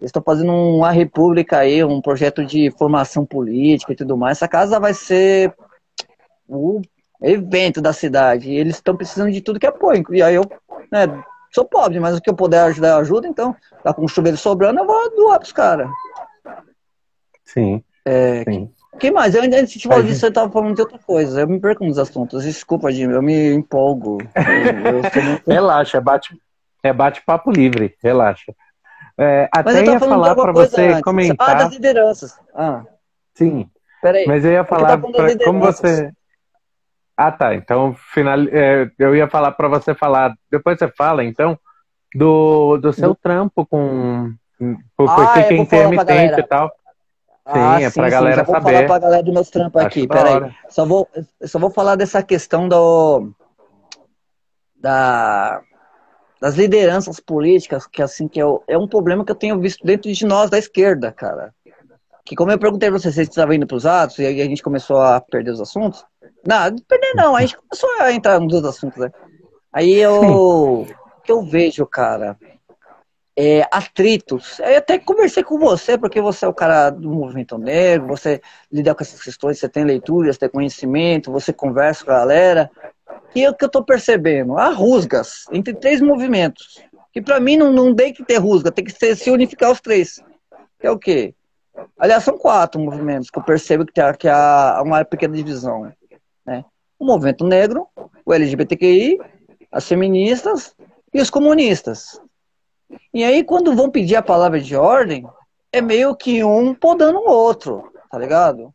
[0.00, 4.38] Eles estão fazendo uma república aí, um projeto de formação política e tudo mais.
[4.38, 5.54] Essa casa vai ser
[6.48, 6.80] o
[7.22, 8.50] evento da cidade.
[8.50, 10.02] Eles estão precisando de tudo que é apoio.
[10.10, 10.44] E aí eu
[10.90, 11.06] né,
[11.50, 13.26] sou pobre, mas o que eu puder ajudar, eu ajudo.
[13.26, 15.88] Então, tá com o chuveiro sobrando, eu vou doar pros caras.
[17.44, 17.82] Sim.
[18.04, 18.70] É, Sim.
[18.98, 19.34] que mais?
[19.34, 21.40] Eu, antes de falar disso, eu tava falando de outra coisa.
[21.40, 22.44] Eu me perco nos assuntos.
[22.44, 24.18] Desculpa, Jimmy, eu me empolgo.
[24.34, 25.42] Eu, eu muito...
[25.50, 26.40] Relaxa, é bate,
[26.82, 28.54] é bate-papo livre, relaxa.
[29.18, 31.02] É, até ia falar para você antes.
[31.02, 31.50] comentar.
[31.50, 32.38] Ah, das lideranças.
[32.54, 32.84] Ah.
[33.34, 33.68] Sim.
[34.00, 34.24] Peraí.
[34.26, 36.10] Mas eu ia falar, pra, como você.
[37.22, 37.54] Ah, tá.
[37.54, 40.32] Então, final, é, eu ia falar para você falar.
[40.50, 41.58] Depois você fala, então,
[42.14, 44.32] do, do seu trampo com.
[44.96, 46.68] Por, ah, que é intermitente e tal.
[47.52, 48.72] Sim, ah, é sim, pra sim, galera vou saber.
[48.72, 50.50] falar pra galera dos meus trampos aqui, peraí.
[50.70, 51.06] Só vou,
[51.44, 53.30] só vou falar dessa questão do.
[54.76, 55.60] Da,
[56.40, 60.10] das lideranças políticas, que assim, que é, é um problema que eu tenho visto dentro
[60.10, 61.54] de nós da esquerda, cara.
[62.24, 64.62] Que como eu perguntei pra vocês, vocês estavam indo pros atos, e aí a gente
[64.62, 66.02] começou a perder os assuntos.
[66.46, 69.10] Não, perder não, a gente começou a entrar nos assuntos, né?
[69.72, 70.86] Aí eu.
[71.24, 72.36] Que eu vejo, cara,
[73.36, 74.58] é, atritos.
[74.58, 78.94] Eu até conversei com você, porque você é o cara do movimento negro, você lida
[78.94, 82.70] com essas questões, você tem leituras, tem conhecimento, você conversa com a galera.
[83.34, 84.58] E o que eu tô percebendo?
[84.58, 86.82] Há rusgas entre três movimentos.
[87.12, 89.80] Que para mim não, não tem que ter rusga, tem que ser, se unificar os
[89.80, 90.22] três.
[90.78, 91.34] Que é o quê?
[91.98, 95.90] Aliás, são quatro movimentos que eu percebo que, tem, que há uma pequena divisão.
[96.44, 96.64] Né?
[96.98, 97.86] O movimento negro,
[98.24, 99.18] o LGBTQI,
[99.70, 100.74] as feministas
[101.12, 102.20] e os comunistas.
[103.14, 105.26] E aí, quando vão pedir a palavra de ordem,
[105.72, 108.74] é meio que um podando o outro, tá ligado?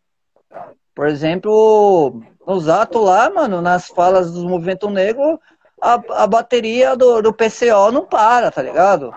[0.94, 5.40] Por exemplo, nos atos lá, mano, nas falas do movimento negro,
[5.82, 9.14] a, a bateria do, do PCO não para, tá ligado?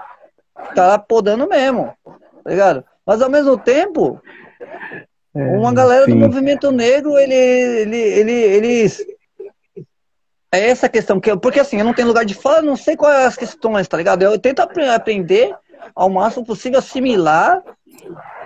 [0.74, 2.84] Tá podando mesmo, tá ligado?
[3.06, 4.20] Mas ao mesmo tempo,
[5.42, 6.12] uma galera sim.
[6.12, 9.06] do movimento negro, ele, ele, ele, eles
[10.50, 12.96] é essa questão que eu, porque assim, eu não tenho lugar de fala, não sei
[12.96, 14.22] quais as questões, tá ligado?
[14.22, 15.54] Eu tento aprender
[15.94, 17.62] ao máximo possível, assimilar,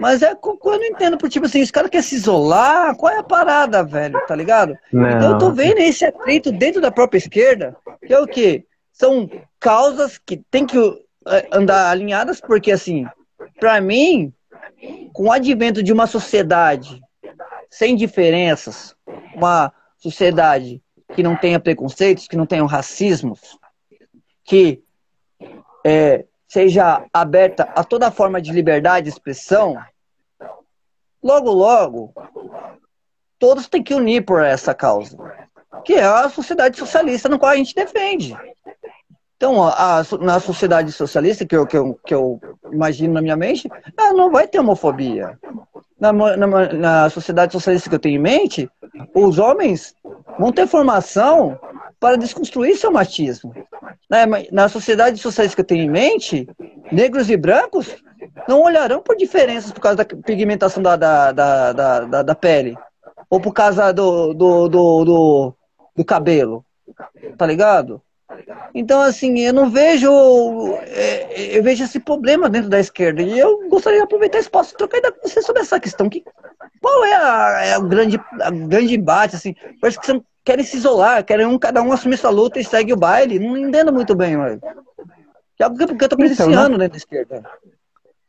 [0.00, 3.18] mas é eu não entendo, por tipo assim, os caras querem se isolar, qual é
[3.18, 4.76] a parada, velho, tá ligado?
[4.92, 5.08] Não.
[5.08, 8.64] Então eu tô vendo esse atrito dentro da própria esquerda, que é o quê?
[8.92, 10.76] São causas que tem que
[11.28, 13.06] é, andar alinhadas, porque assim,
[13.60, 14.32] para mim,
[15.12, 17.00] com o advento de uma sociedade
[17.70, 18.94] sem diferenças,
[19.34, 20.82] uma sociedade
[21.14, 23.58] que não tenha preconceitos, que não tenham racismos,
[24.44, 24.82] que
[25.84, 29.76] é, seja aberta a toda forma de liberdade de expressão,
[31.22, 32.14] logo, logo,
[33.38, 35.16] todos têm que unir por essa causa,
[35.84, 38.36] que é a sociedade socialista no qual a gente defende.
[39.42, 43.68] Então, a, na sociedade socialista, que eu, que, eu, que eu imagino na minha mente,
[44.14, 45.36] não vai ter homofobia.
[45.98, 48.70] Na, na, na sociedade socialista que eu tenho em mente,
[49.12, 49.96] os homens
[50.38, 51.58] vão ter formação
[51.98, 53.52] para desconstruir seu machismo.
[54.08, 54.18] Na,
[54.52, 56.48] na sociedade socialista que eu tenho em mente,
[56.92, 57.96] negros e brancos
[58.46, 62.78] não olharão por diferenças por causa da pigmentação da, da, da, da, da pele.
[63.28, 65.54] Ou por causa do, do, do, do,
[65.96, 66.64] do cabelo.
[67.36, 68.00] Tá ligado?
[68.74, 70.10] Então, assim, eu não vejo.
[70.82, 73.22] É, eu vejo esse problema dentro da esquerda.
[73.22, 76.08] E eu gostaria de aproveitar esse espaço e trocar ideia com você sobre essa questão.
[76.08, 76.24] Que,
[76.80, 79.36] qual é, a, é o grande, a grande embate?
[79.36, 82.64] Assim, parece que você querem se isolar, querem um, cada um assumir sua luta e
[82.64, 83.38] segue o baile.
[83.38, 84.58] Não entendo muito bem, mas.
[85.60, 87.42] É algo que eu estou presenciando então, dentro da esquerda.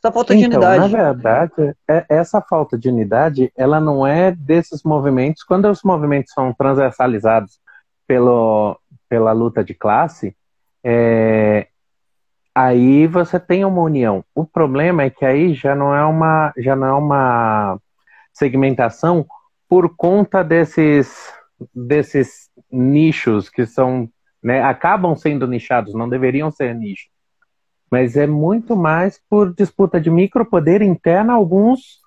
[0.03, 0.79] Essa falta então, de unidade.
[0.79, 5.43] Na verdade, é, essa falta de unidade, ela não é desses movimentos.
[5.43, 7.59] Quando os movimentos são transversalizados
[8.05, 8.77] pelo,
[9.13, 10.35] pela luta de classe,
[10.83, 11.67] é,
[12.55, 14.25] aí você tem uma união.
[14.33, 17.79] O problema é que aí já não é uma, já não é uma
[18.33, 19.23] segmentação
[19.69, 21.31] por conta desses,
[21.75, 24.09] desses nichos que são,
[24.41, 27.11] né, acabam sendo nichados, não deveriam ser nichos.
[27.91, 32.01] Mas é muito mais por disputa de micropoder interna a alguns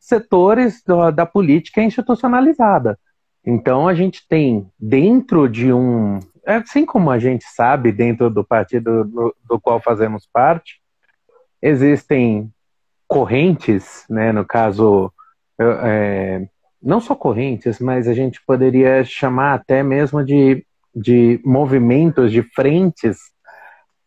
[0.00, 2.98] setores do, da política institucionalizada.
[3.46, 6.18] Então a gente tem dentro de um,
[6.56, 10.80] assim como a gente sabe dentro do partido do, do qual fazemos parte,
[11.60, 12.50] existem
[13.06, 15.12] correntes, né, no caso,
[15.58, 16.46] é,
[16.82, 23.18] não só correntes, mas a gente poderia chamar até mesmo de, de movimentos, de frentes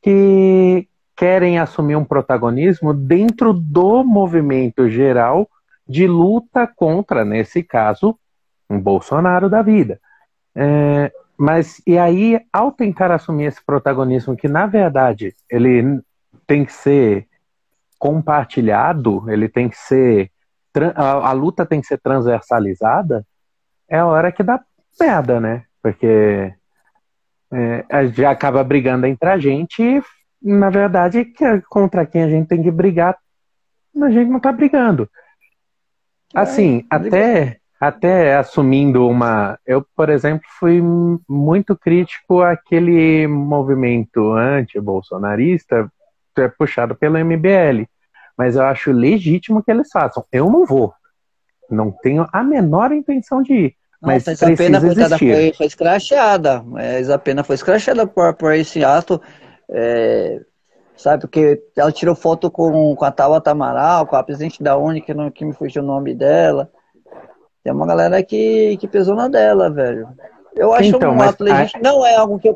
[0.02, 5.48] que querem assumir um protagonismo dentro do movimento geral
[5.88, 8.18] de luta contra, nesse caso,
[8.70, 10.00] um Bolsonaro da vida.
[10.56, 16.00] É, mas, e aí, ao tentar assumir esse protagonismo, que na verdade ele
[16.46, 17.28] tem que ser
[17.98, 20.30] compartilhado, ele tem que ser.
[20.96, 23.26] A, a luta tem que ser transversalizada,
[23.90, 24.64] é a hora que dá
[25.00, 25.64] merda, né?
[25.82, 26.54] Porque
[27.52, 30.04] é, a gente acaba brigando entre a gente e,
[30.44, 33.18] na verdade, que é contra quem a gente tem que brigar,
[34.00, 35.10] a gente não tá brigando.
[36.36, 39.58] Assim, até, até assumindo uma.
[39.66, 40.80] Eu, por exemplo, fui
[41.28, 45.92] muito crítico àquele movimento anti-bolsonarista
[46.38, 47.86] é puxado pelo MBL.
[48.38, 50.24] Mas eu acho legítimo que eles façam.
[50.32, 50.94] Eu não vou.
[51.72, 53.76] Não tenho a menor intenção de ir.
[54.00, 54.80] Mas Nossa, essa pena.
[55.18, 56.64] Foi, foi escrachada.
[56.78, 59.20] Essa pena foi escrachada por, por esse ato.
[59.70, 60.40] É,
[60.96, 65.02] sabe, porque ela tirou foto com, com a Tabata Amaral, com a presidente da Uni,
[65.02, 66.70] que, não, que me fugiu o nome dela.
[67.64, 70.08] Tem uma galera que, que pesou na dela, velho.
[70.56, 71.82] Eu acho então, um ato legítimo.
[71.82, 72.56] Não é algo que eu,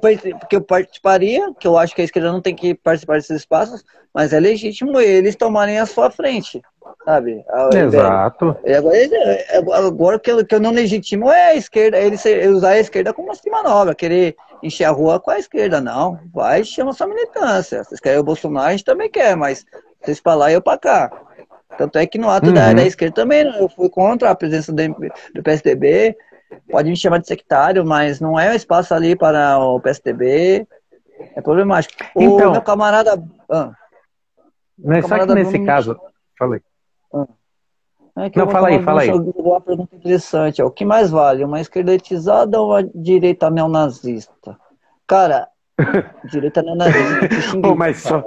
[0.49, 3.83] que eu participaria, que eu acho que a esquerda não tem que participar desses espaços,
[4.13, 6.61] mas é legítimo eles tomarem a sua frente
[7.03, 7.45] sabe?
[7.73, 8.57] Exato.
[9.57, 12.17] Agora, agora que, eu, que eu não legitimo é a esquerda, ele
[12.49, 16.19] usar a esquerda como uma manobra, querer encher a rua com a esquerda, não.
[16.33, 17.83] Vai chama sua militância.
[17.83, 19.65] Vocês querem o Bolsonaro, a gente também quer, mas
[20.01, 21.11] vocês pra lá e eu pra cá.
[21.77, 22.53] Tanto é que no ato uhum.
[22.53, 24.81] da, da, esquerda também eu fui contra a presença do,
[25.33, 26.15] do PSDB.
[26.69, 30.67] Pode me chamar de sectário, mas não é um espaço ali para o PSDB.
[31.35, 31.93] É problemático.
[32.15, 33.21] Então, o meu camarada.
[33.49, 33.71] Ah,
[34.77, 35.99] mas camarada só que nesse Bruno, caso.
[36.37, 36.61] Falei.
[38.17, 39.11] É que não, fala aí, fala aí.
[39.11, 40.61] Uma pergunta interessante.
[40.61, 44.57] É, o que mais vale, uma esquerda elitizada ou uma direita neonazista?
[45.05, 45.49] Cara,
[46.31, 47.59] direita neonazista.
[47.61, 48.23] Pô, mas só...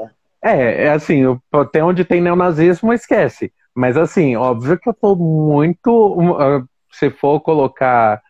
[0.49, 3.53] É, é assim, até onde tem neonazismo, esquece.
[3.75, 6.67] Mas assim, óbvio que eu tô muito.
[6.91, 8.23] Se for colocar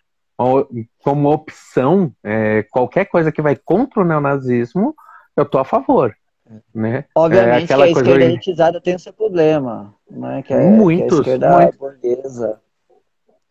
[1.02, 4.94] como opção é, qualquer coisa que vai contra o neonazismo,
[5.36, 6.14] eu tô a favor.
[6.74, 7.04] Né?
[7.14, 10.42] Obviamente é que a esquerda elitizada tem esse problema, né?
[10.42, 11.78] que, é, muitos, que a esquerda muitos.
[11.78, 12.60] burguesa.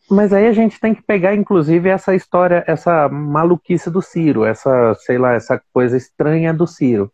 [0.10, 4.94] Mas aí a gente tem que pegar, inclusive, essa história, essa maluquice do Ciro, essa,
[4.96, 7.12] sei lá, essa coisa estranha do Ciro.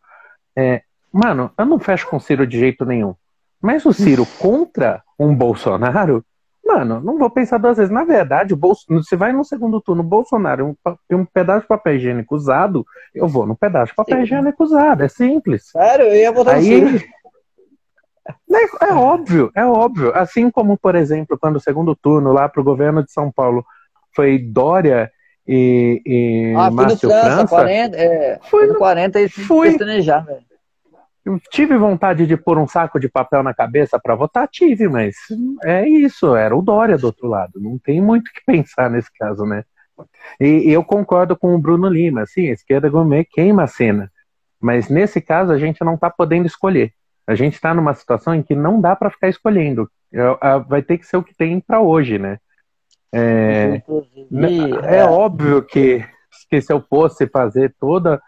[0.56, 0.84] É,
[1.14, 3.14] mano, eu não fecho com o Ciro de jeito nenhum.
[3.62, 6.26] Mas o Ciro contra um Bolsonaro
[6.66, 7.92] Mano, não vou pensar duas vezes.
[7.92, 8.86] Na verdade, o Bolso...
[8.90, 13.46] você vai no segundo turno, Bolsonaro um, um pedaço de papel higiênico usado, eu vou
[13.46, 14.24] no pedaço de papel Sim.
[14.24, 15.04] higiênico usado.
[15.04, 15.70] É simples.
[15.70, 17.02] Sério, eu ia botar Aí...
[18.50, 20.16] É, é óbvio, é óbvio.
[20.16, 23.66] Assim como, por exemplo, quando o segundo turno lá para o governo de São Paulo
[24.16, 25.12] foi Dória
[25.46, 30.46] e, e ah, Márcio França, França 40, é, foi no 40 e fui, velho.
[31.26, 34.48] Eu tive vontade de pôr um saco de papel na cabeça para votar?
[34.48, 35.16] Tive, mas
[35.64, 37.62] é isso, era o Dória do outro lado.
[37.62, 39.64] Não tem muito o que pensar nesse caso, né?
[40.40, 44.12] E, eu concordo com o Bruno Lima, sim, a esquerda gourmet queima a cena.
[44.60, 46.92] Mas nesse caso a gente não está podendo escolher.
[47.26, 49.90] A gente está numa situação em que não dá para ficar escolhendo.
[50.68, 52.38] Vai ter que ser o que tem para hoje, né?
[53.14, 53.82] É,
[54.84, 56.04] é, é óbvio que,
[56.50, 58.22] que se eu fosse fazer toda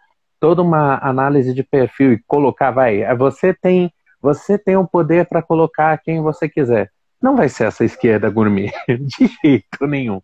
[0.46, 5.28] toda uma análise de perfil e colocar, vai, é, você tem, você tem o poder
[5.28, 6.92] para colocar quem você quiser.
[7.20, 10.22] Não vai ser essa esquerda gourmet, de jeito nenhum.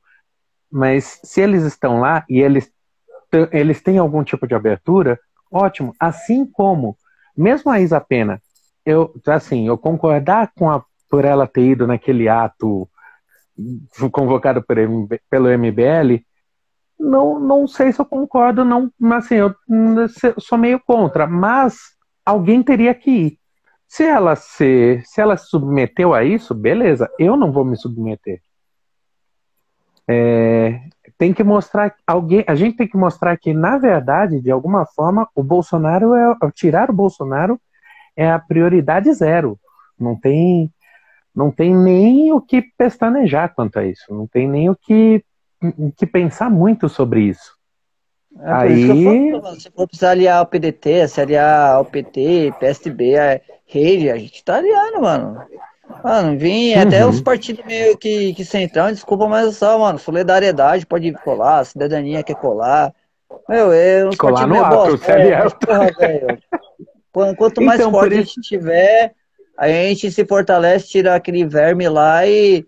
[0.71, 2.71] Mas se eles estão lá e eles,
[3.51, 5.19] eles têm algum tipo de abertura,
[5.51, 5.91] ótimo.
[5.99, 6.95] Assim como,
[7.35, 8.39] mesmo a Isa Pena,
[8.85, 12.87] eu, assim, eu concordar com a, por ela ter ido naquele ato
[14.11, 14.77] convocado por,
[15.31, 16.23] pelo MBL,
[17.01, 19.55] não, não sei se eu concordo, não, mas assim, eu
[20.37, 21.77] sou meio contra, mas
[22.25, 23.39] alguém teria que ir.
[23.87, 28.41] Se ela se, se ela se submeteu a isso, beleza, eu não vou me submeter.
[30.07, 30.79] É,
[31.17, 35.27] tem que mostrar alguém, a gente tem que mostrar que na verdade, de alguma forma,
[35.35, 37.59] o Bolsonaro é tirar o Bolsonaro
[38.15, 39.59] é a prioridade zero.
[39.99, 40.71] Não tem
[41.33, 45.23] não tem nem o que pestanejar quanto a isso, não tem nem o que
[45.95, 47.55] que pensar muito sobre isso.
[48.39, 49.29] É, Aí...
[49.29, 54.17] Isso se for precisar aliar o PDT, se aliar ao PT, PSDB, a rede, a
[54.17, 55.43] gente tá aliando, mano.
[56.03, 56.81] Mano, vim uhum.
[56.81, 62.23] até os partidos meio que, que central, desculpa, mas só, mano, solidariedade pode colar, cidadania
[62.23, 62.93] quer colar.
[63.47, 66.39] Meu, é uns colar no ato, bosta, é, mas, porra, velho.
[67.37, 68.21] Quanto mais então, forte isso...
[68.21, 69.13] a gente tiver,
[69.57, 72.65] a gente se fortalece, tira aquele verme lá e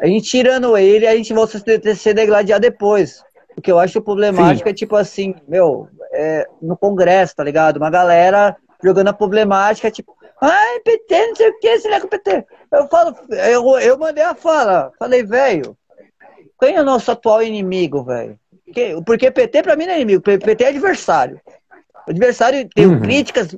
[0.00, 3.22] a gente tirando ele, a gente volta a se degladiar depois.
[3.56, 4.70] O que eu acho problemático Sim.
[4.70, 7.76] é tipo assim, meu, é, no Congresso, tá ligado?
[7.76, 12.08] Uma galera jogando a problemática, tipo, ai, PT, não sei o que, será que o
[12.08, 12.44] PT.
[12.72, 15.76] Eu falo, eu, eu mandei a fala, falei, velho,
[16.60, 18.38] quem é o nosso atual inimigo, velho?
[19.06, 21.40] Porque PT pra mim não é inimigo, PT é adversário.
[22.06, 23.00] O adversário tem uhum.
[23.00, 23.56] críticas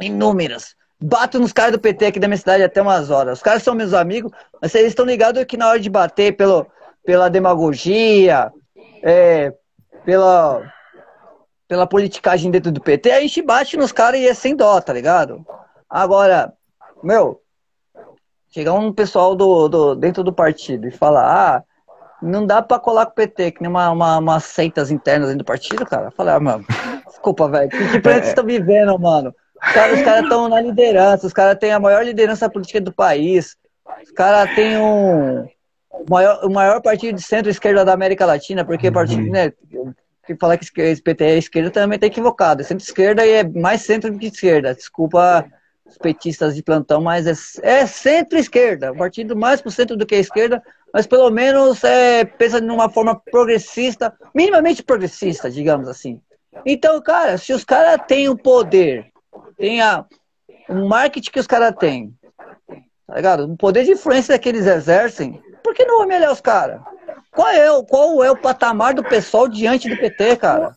[0.00, 3.38] inúmeras bato nos caras do PT aqui da minha cidade até umas horas.
[3.38, 6.66] Os caras são meus amigos, mas vocês estão ligados que na hora de bater pelo,
[7.04, 8.52] pela demagogia,
[9.02, 9.52] é,
[10.04, 10.72] pela,
[11.68, 14.92] pela politicagem dentro do PT, a gente bate nos caras e é sem dó, tá
[14.92, 15.44] ligado?
[15.88, 16.52] Agora,
[17.02, 17.40] meu,
[18.50, 21.62] chegar um pessoal do, do, dentro do partido e falar, ah,
[22.22, 25.44] não dá pra colar com o PT, que nem uma, uma, uma seitas internas dentro
[25.44, 26.10] do partido, cara.
[26.10, 26.64] Falar, ah, mano,
[27.06, 29.34] desculpa, velho, que, que planeta vocês estão vivendo, mano?
[29.66, 33.56] Os caras estão na liderança, os caras têm a maior liderança política do país,
[34.02, 35.46] os caras têm um,
[35.90, 38.92] o maior, o maior partido de centro-esquerda da América Latina, porque uhum.
[38.92, 39.52] partido, né,
[40.26, 42.62] que falar que PT é esquerda também tá equivocado.
[42.62, 44.74] É centro-esquerda e é mais centro do que esquerda.
[44.74, 45.46] Desculpa
[45.84, 48.92] os petistas de plantão, mas é, é centro-esquerda.
[48.92, 50.62] O partido mais pro centro do que a esquerda,
[50.92, 56.20] mas pelo menos é, pensa numa forma progressista, minimamente progressista, digamos assim.
[56.64, 59.06] Então, cara, se os caras têm o poder,
[59.56, 60.04] tem a,
[60.68, 62.14] o marketing que os caras têm,
[63.06, 63.44] tá ligado?
[63.44, 66.80] O poder de influência que eles exercem, por que não humilhar os caras?
[67.30, 70.72] Qual é, o, qual é o patamar do pessoal diante do PT, cara?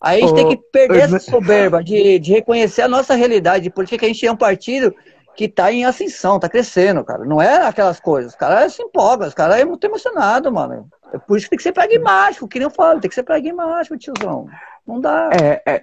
[0.00, 3.70] Aí a gente oh, tem que perder essa soberba de, de reconhecer a nossa realidade,
[3.70, 4.94] porque a gente é um partido
[5.36, 7.24] que está em ascensão, está crescendo, cara.
[7.24, 8.32] Não é aquelas coisas.
[8.32, 10.88] Os caras se empolgam, os caras é muito emocionado, mano.
[11.12, 13.22] É por isso que tem que ser pragmático, que nem eu falo, tem que ser
[13.22, 14.46] pragmático, tiozão.
[14.86, 15.30] Não dá.
[15.32, 15.82] É, é,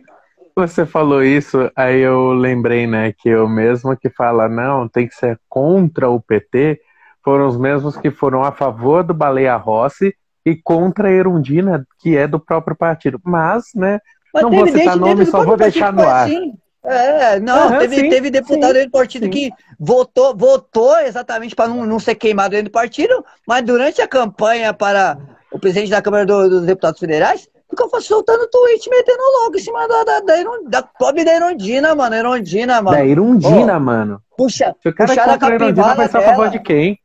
[0.56, 5.16] você falou isso, aí eu lembrei, né, que eu mesmo que fala, não, tem que
[5.16, 6.80] ser contra o PT,
[7.24, 12.16] foram os mesmos que foram a favor do Baleia Rossi e contra a Erundina, que
[12.16, 13.20] é do próprio partido.
[13.24, 13.99] Mas, né,
[14.34, 16.26] Mas não vou citar nome, só vou deixar no ar.
[16.26, 16.53] Assim.
[16.86, 19.32] É, não, uhum, teve, sim, teve deputado sim, dentro do partido sim.
[19.32, 24.08] que votou, votou exatamente para não, não ser queimado dentro do partido, mas durante a
[24.08, 25.18] campanha para
[25.51, 29.88] o presidente da Câmara do, dos Deputados Federais, ficou soltando tweet, metendo logo em cima
[29.88, 30.36] da, da, da,
[30.68, 32.16] da pobre da Erundina, mano.
[32.16, 32.97] Erundina, mano.
[32.97, 34.22] Da Erundina, oh, mano.
[34.38, 36.09] Puxa, puxaram a capivara dela.
[36.09, 36.99] favor de quem?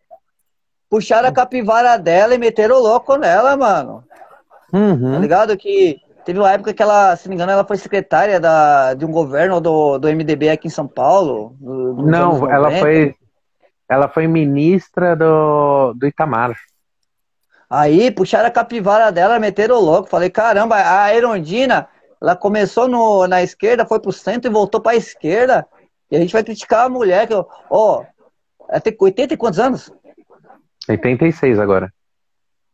[0.88, 4.04] Puxaram a capivara dela e meteram o louco nela, mano.
[4.72, 5.12] Uhum.
[5.12, 5.56] Tá ligado?
[5.56, 9.04] Que teve uma época que ela, se não me engano, ela foi secretária da, de
[9.04, 11.56] um governo do, do MDB aqui em São Paulo.
[11.60, 13.14] Do, do não, ela foi,
[13.88, 16.56] ela foi ministra do, do Itamar.
[17.70, 20.08] Aí puxaram a capivara dela, meteram o louco.
[20.08, 21.88] Falei, caramba, a Erondina,
[22.20, 25.64] ela começou no, na esquerda, foi pro centro e voltou pra esquerda.
[26.10, 28.04] E a gente vai criticar a mulher, que, ó, oh,
[28.68, 29.92] ela tem 80 e quantos anos?
[30.88, 31.92] 86 agora.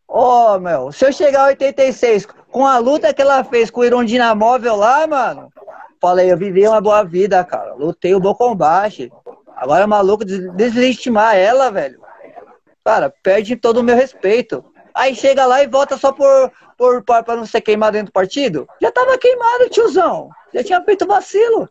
[0.09, 3.81] Ô, oh, meu, se eu chegar a 86 com a luta que ela fez com
[3.81, 5.53] o Irondina Móvel lá, mano,
[6.01, 7.75] falei, eu vivi uma boa vida, cara.
[7.75, 9.13] Lutei um bom combate.
[9.55, 12.01] Agora é maluco deslegitimar ela, velho.
[12.83, 14.65] Cara, perde todo o meu respeito.
[14.97, 18.67] Aí chega lá e volta só por, por, pra não ser queimado dentro do partido.
[18.81, 20.31] Já tava queimado, tiozão.
[20.55, 21.69] Já tinha feito vacilo.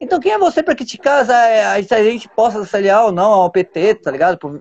[0.00, 3.48] Então quem é você pra criticar se a gente possa se aliar ou não ao
[3.48, 4.60] PT, tá ligado?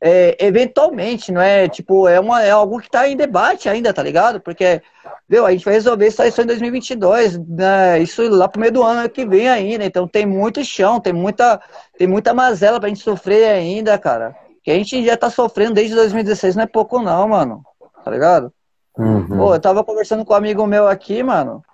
[0.00, 1.68] É, eventualmente, não é?
[1.68, 4.40] Tipo, é, uma, é algo que está em debate ainda, tá ligado?
[4.40, 4.80] Porque,
[5.28, 7.98] viu, a gente vai resolver isso em 2022, né?
[8.00, 9.84] Isso lá pro meio do ano que vem ainda.
[9.84, 11.60] Então tem muito chão, tem muita,
[11.98, 14.34] tem muita mazela pra gente sofrer ainda, cara.
[14.68, 17.62] Que a gente já tá sofrendo desde 2016, não é pouco não, mano.
[18.04, 18.52] Tá ligado?
[18.98, 19.26] Uhum.
[19.26, 21.64] Pô, eu tava conversando com um amigo meu aqui, mano.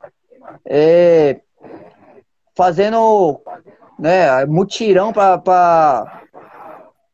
[0.65, 1.41] É,
[2.55, 3.41] fazendo
[3.99, 6.23] né, mutirão pra, pra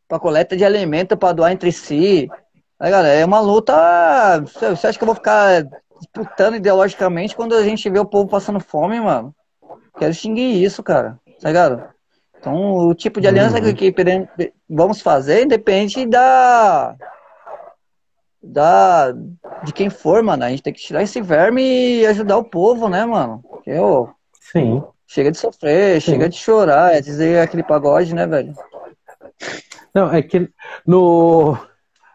[0.07, 2.29] para coleta de alimento para doar entre si.
[2.79, 3.73] Aí, galera, é uma luta.
[4.43, 5.65] Você acha que eu vou ficar
[5.99, 9.35] disputando ideologicamente quando a gente vê o povo passando fome, mano?
[9.99, 11.19] Quero extinguir isso, cara.
[11.41, 11.89] Tá ligado?
[12.41, 13.75] Então, o tipo de aliança uhum.
[13.75, 14.33] que, que
[14.69, 16.97] vamos fazer independe da.
[18.43, 19.13] Da,
[19.63, 20.45] de quem for, mano.
[20.45, 23.45] A gente tem que tirar esse verme e ajudar o povo, né, mano?
[23.67, 24.09] Eu,
[24.41, 24.83] Sim.
[25.07, 26.13] Chega de sofrer, Sim.
[26.13, 28.55] chega de chorar, é dizer aquele pagode, né, velho?
[29.95, 30.49] Não, é que
[30.87, 31.59] no,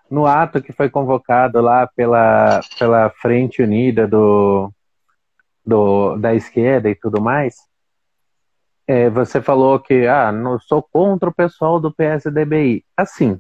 [0.10, 4.72] no ato que foi convocado lá pela, pela Frente Unida do,
[5.66, 7.56] do, da esquerda e tudo mais,
[8.88, 12.84] é, você falou que ah, não sou contra o pessoal do PSDBI.
[12.96, 13.40] Assim,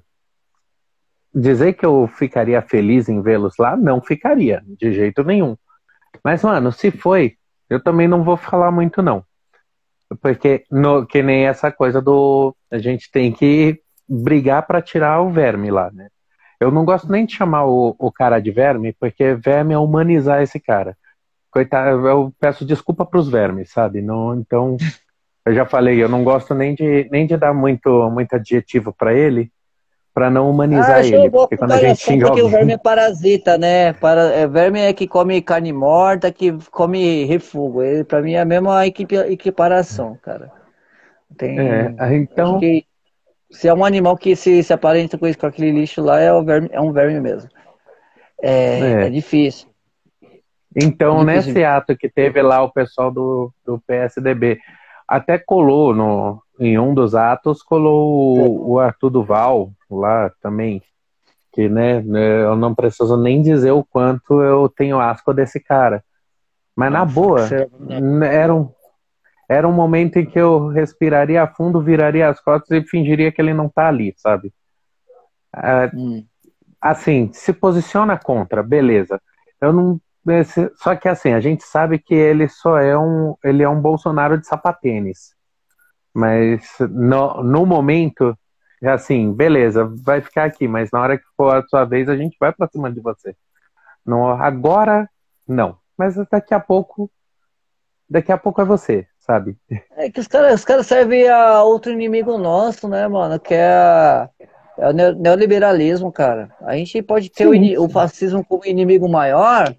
[1.33, 5.57] dizer que eu ficaria feliz em vê-los lá, não ficaria, de jeito nenhum.
[6.23, 7.35] Mas, mano, se foi,
[7.69, 9.23] eu também não vou falar muito, não.
[10.21, 12.55] Porque, no, que nem essa coisa do.
[12.71, 16.09] A gente tem que brigar para tirar o verme lá, né?
[16.59, 20.41] Eu não gosto nem de chamar o, o cara de verme, porque verme é humanizar
[20.41, 20.95] esse cara.
[21.51, 24.01] Coitado, eu peço desculpa para os vermes, sabe?
[24.01, 24.77] Não, então,
[25.45, 29.13] eu já falei, eu não gosto nem de, nem de dar muito, muito adjetivo para
[29.13, 29.51] ele,
[30.13, 31.29] para não humanizar ah, ele.
[31.29, 32.43] Porque quando a gente xinga alguém...
[32.43, 33.93] o verme é parasita, né?
[33.93, 37.81] Para, é, verme é que come carne morta, que come refugo.
[38.07, 40.51] Para mim é a mesma equiparação, cara.
[41.37, 42.59] Tem, é, então.
[42.59, 42.85] Que
[43.51, 46.29] se é um animal que se, se aparenta com, isso, com aquele lixo lá, é,
[46.41, 47.49] verme, é um verme mesmo.
[48.41, 48.91] É, é.
[49.05, 49.67] é difícil.
[50.75, 51.53] Então, é difícil.
[51.53, 54.59] nesse ato que teve lá o pessoal do, do PSDB,
[55.07, 60.81] até colou no, em um dos atos, colou o, o Arthur Duval lá também.
[61.53, 62.03] Que, né,
[62.43, 66.03] eu não preciso nem dizer o quanto eu tenho asco desse cara.
[66.75, 67.47] Mas na boa,
[68.29, 68.69] era um,
[69.47, 73.41] era um momento em que eu respiraria a fundo, viraria as costas e fingiria que
[73.41, 74.51] ele não tá ali, sabe?
[75.55, 76.25] É, hum.
[76.81, 79.19] Assim, se posiciona contra, beleza.
[79.61, 79.99] Eu não.
[80.77, 83.35] Só que assim, a gente sabe que ele só é um.
[83.43, 85.35] Ele é um Bolsonaro de sapatênis.
[86.13, 88.37] Mas no, no momento,
[88.81, 92.15] é assim, beleza, vai ficar aqui, mas na hora que for a sua vez, a
[92.15, 93.35] gente vai pra cima de você.
[94.05, 95.09] Não, agora,
[95.47, 95.77] não.
[95.97, 97.09] Mas daqui a pouco.
[98.07, 99.57] Daqui a pouco é você, sabe?
[99.97, 103.39] É que os caras os cara servem a outro inimigo nosso, né, mano?
[103.39, 104.29] Que é, a,
[104.77, 106.55] é o neoliberalismo, cara.
[106.61, 109.75] A gente pode ter sim, o, o, fascismo como inimigo maior,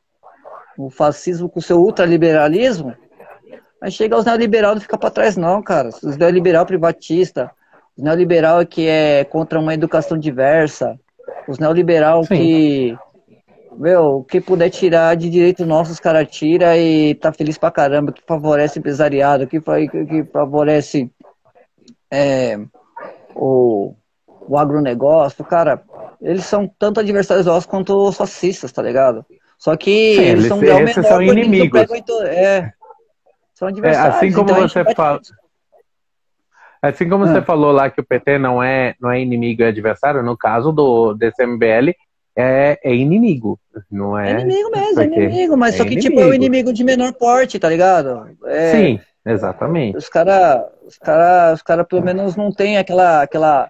[0.77, 2.95] o fascismo com seu ultraliberalismo,
[3.81, 5.89] mas chega aos neoliberais não fica pra trás, não, cara.
[5.89, 7.51] Os neoliberal privatista,
[7.97, 10.99] os neoliberal que é contra uma educação diversa,
[11.47, 12.37] os neoliberal sim.
[12.37, 12.99] que
[13.79, 18.11] meu, quem puder tirar de direito nosso, os caras tira e tá feliz pra caramba,
[18.11, 21.11] que favorece empresariado, que, que favorece
[22.11, 22.59] é,
[23.35, 23.95] o,
[24.49, 25.83] o agronegócio, cara,
[26.23, 29.25] eles são tanto adversários nossos quanto os fascistas, tá ligado?
[29.59, 31.81] Só que eles, são grau menor, são inimigos.
[32.27, 32.73] é,
[33.55, 34.15] são adversários.
[34.15, 35.21] É, assim como então você fala.
[36.83, 37.29] Assim como ah.
[37.29, 40.73] você falou lá que o PT não é, não é inimigo e adversário, no caso
[40.73, 41.93] do desse MBL,
[42.37, 43.59] é, é inimigo,
[43.91, 44.33] não é?
[44.33, 46.11] É inimigo mesmo, é inimigo, mas é só que inimigo.
[46.11, 48.29] tipo é o inimigo de menor porte, tá ligado?
[48.45, 49.97] É, Sim, exatamente.
[49.97, 53.67] Os caras, os cara, os cara pelo menos não tem aquela, aquela,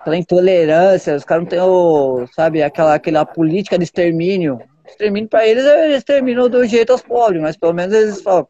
[0.00, 4.60] aquela intolerância, os caras não tem o, sabe, aquela, aquela política de extermínio.
[4.92, 8.46] Extermínio pra eles, eles exterminam do jeito aos pobres, mas pelo menos eles falam,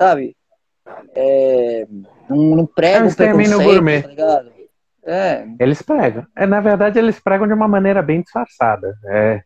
[0.00, 0.36] sabe?
[1.14, 1.86] É,
[2.28, 4.02] não, não pregam é um preconceito, gourmet.
[4.02, 4.52] tá ligado?
[5.04, 5.44] É.
[5.58, 6.26] Eles pregam.
[6.36, 8.94] É, na verdade, eles pregam de uma maneira bem disfarçada.
[9.06, 9.42] É,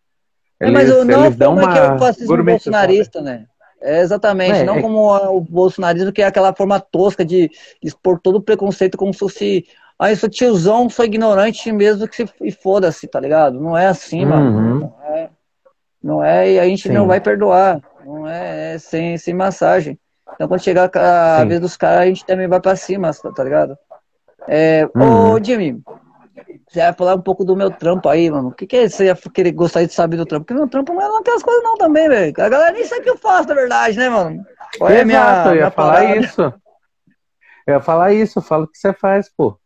[0.60, 3.46] eles, é mas o, não eles dão uma que é o fascismo bolsonarista, né?
[3.80, 4.82] É, exatamente, é, não é...
[4.82, 7.50] como o bolsonarismo, que é aquela forma tosca de
[7.82, 9.66] expor todo o preconceito como se fosse.
[9.98, 13.58] Ah, isso tiozão, sou ignorante mesmo que se foda-se, tá ligado?
[13.58, 14.28] Não é assim, uhum.
[14.28, 14.80] mano.
[14.80, 15.30] Não é,
[16.06, 16.94] não é, e a gente Sim.
[16.94, 17.80] não vai perdoar.
[18.04, 19.98] Não é, é, sem, sem massagem.
[20.34, 23.76] Então quando chegar a vez dos caras, a gente também vai pra cima, tá ligado?
[24.46, 25.32] É, uhum.
[25.32, 25.82] Ô, Jimmy,
[26.68, 28.48] você vai falar um pouco do meu trampo aí, mano.
[28.48, 30.46] O que, que é você ia querer gostaria de saber do trampo?
[30.46, 32.32] Porque meu trampo não é aquelas coisas não também, velho.
[32.38, 34.44] A galera nem sabe o que eu faço, na verdade, né, mano?
[34.78, 36.16] Qual é minha, eu ia minha falar parada?
[36.18, 36.42] isso.
[37.66, 39.58] Eu ia falar isso, fala o que você faz, pô.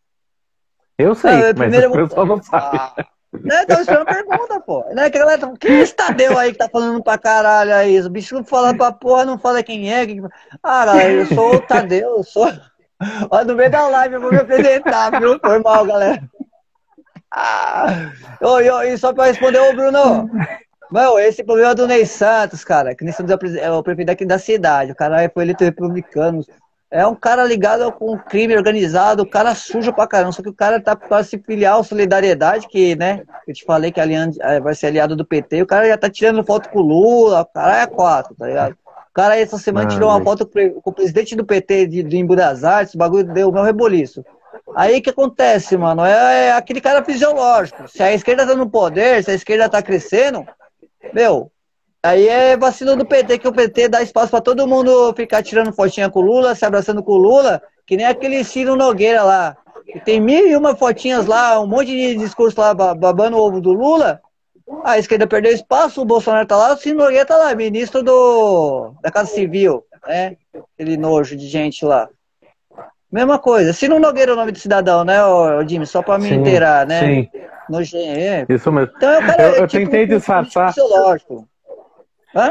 [0.96, 2.78] Eu sei, mas o pessoal não sabe.
[2.78, 3.06] Ah.
[3.32, 4.84] Né, então isso é uma pergunta, pô.
[4.92, 8.00] Né, que galera, quem é esse Tadeu aí que tá falando pra caralho aí?
[8.00, 10.06] O bicho fala pra porra, não fala quem é.
[10.06, 10.22] Quem...
[10.62, 12.52] Ah, eu sou o Tadeu, eu sou.
[13.30, 15.38] Ó, no meio da live eu vou me apresentar, viu?
[15.38, 16.22] Foi mal, galera.
[17.32, 18.10] Ah,
[18.84, 20.28] e, só pra responder, ô Bruno,
[20.90, 24.40] Mano, esse problema do Ney Santos, cara, que Ney Santos é o prefeito aqui da
[24.40, 26.44] cidade, o cara foi eleito republicano.
[26.90, 30.54] É um cara ligado com crime organizado, o cara sujo pra caramba, só que o
[30.54, 34.74] cara tá para se filiar ao Solidariedade, que, né, eu te falei que é, vai
[34.74, 37.82] ser aliado do PT, o cara já tá tirando foto com o Lula, o cara
[37.82, 38.72] é quatro, tá ligado?
[38.72, 42.34] O cara essa semana tirou uma foto com o presidente do PT de, de Embu
[42.34, 44.24] das Artes, o bagulho deu o meu reboliço.
[44.74, 46.04] Aí o que acontece, mano?
[46.04, 47.88] É, é, aquele cara fisiológico.
[47.88, 50.46] Se a esquerda tá no poder, se a esquerda tá crescendo,
[51.12, 51.50] meu,
[52.02, 55.72] aí é vacilo do PT, que o PT dá espaço para todo mundo ficar tirando
[55.72, 59.56] fotinha com o Lula, se abraçando com o Lula, que nem aquele Ciro Nogueira lá.
[59.86, 63.60] Que tem mil e uma fotinhas lá, um monte de discurso lá babando o ovo
[63.60, 64.20] do Lula.
[64.84, 68.92] A esquerda perdeu espaço, o Bolsonaro tá lá, o Ciro Nogueira tá lá, ministro do,
[69.02, 70.36] da Casa Civil, né?
[70.74, 72.08] Aquele nojo de gente lá.
[73.10, 73.72] Mesma coisa.
[73.72, 75.16] Ciro Nogueira é o nome do cidadão, né,
[75.66, 75.86] Jimmy?
[75.86, 77.00] Só pra me sim, inteirar, né?
[77.00, 77.28] Sim.
[77.68, 78.46] No é.
[78.48, 78.92] Isso mesmo.
[78.96, 80.74] Então, eu, cara, eu, eu tipo, tentei disfarçar.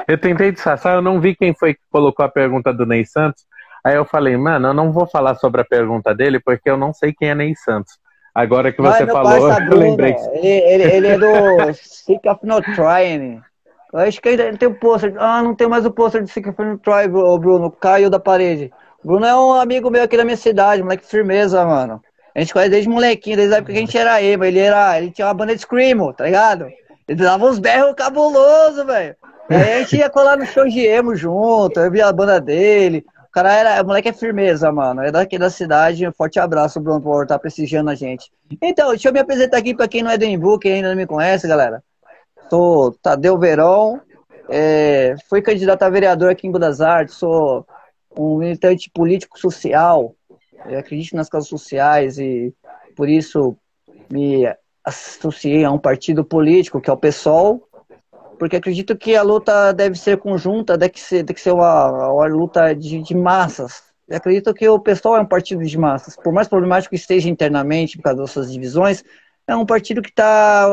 [0.07, 3.43] Eu tentei disfarçar, eu não vi quem foi que colocou a pergunta do Ney Santos.
[3.83, 6.93] Aí eu falei, mano, eu não vou falar sobre a pergunta dele porque eu não
[6.93, 7.93] sei quem é Ney Santos.
[8.33, 10.15] Agora que você falou, eu lembrei.
[10.33, 13.41] Ele, ele, ele é do Sick of No Trying.
[13.91, 15.15] Eu acho que ainda tem o um pôster.
[15.17, 17.71] Ah, não tem mais o pôster de Sick of No Try, Bruno.
[17.71, 18.71] Caiu da parede.
[19.03, 22.01] Bruno é um amigo meu aqui da minha cidade, moleque firmeza, mano.
[22.35, 24.43] A gente conhece desde molequinho, desde a época que a gente era emo.
[24.43, 24.97] Ele era.
[24.97, 26.67] Ele tinha uma banda de Screamo, tá ligado?
[27.07, 29.15] Ele dava uns berros cabuloso, velho.
[29.49, 33.05] Aí a gente ia colar no show de emo junto, eu via a banda dele.
[33.29, 33.81] O cara era.
[33.81, 35.01] O moleque é firmeza, mano.
[35.01, 36.07] É daqui da cidade.
[36.07, 38.31] Um forte abraço, Bruno, por estar prestigiando a gente.
[38.61, 40.95] Então, deixa eu me apresentar aqui pra quem não é do Embu, quem ainda não
[40.95, 41.83] me conhece, galera.
[42.49, 44.01] Sou Tadeu Verão.
[44.49, 47.15] É, fui candidato a vereador aqui em Budas Artes.
[47.15, 47.65] Sou
[48.17, 50.15] um militante político social.
[50.67, 52.53] Eu acredito nas causas sociais e
[52.95, 53.55] por isso
[54.11, 54.45] me
[54.83, 57.61] associei a um partido político, que é o PSOL,
[58.39, 62.73] porque acredito que a luta deve ser conjunta, deve ser, deve ser uma, uma luta
[62.73, 63.83] de, de massas.
[64.07, 66.15] Eu acredito que o PSOL é um partido de massas.
[66.15, 69.03] Por mais problemático que esteja internamente por causa das suas divisões,
[69.45, 70.65] é um partido que está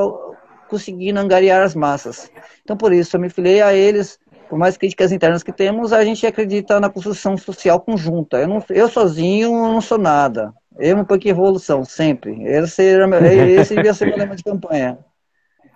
[0.68, 2.30] conseguindo angariar as massas.
[2.62, 4.18] Então, por isso, eu me filiei a eles.
[4.48, 8.38] Por mais críticas internas que temos, a gente acredita na construção social conjunta.
[8.38, 10.54] Eu, não, eu sozinho não sou nada.
[10.78, 12.42] Eu não pouco evolução, sempre.
[12.44, 13.06] Esse, era,
[13.60, 14.98] esse devia ser meu lema de campanha.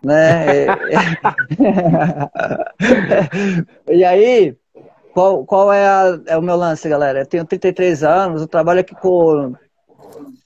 [0.03, 0.67] Né?
[3.89, 4.57] e aí,
[5.13, 7.21] qual, qual é, a, é o meu lance, galera?
[7.21, 9.55] Eu tenho 33 anos, eu trabalho aqui com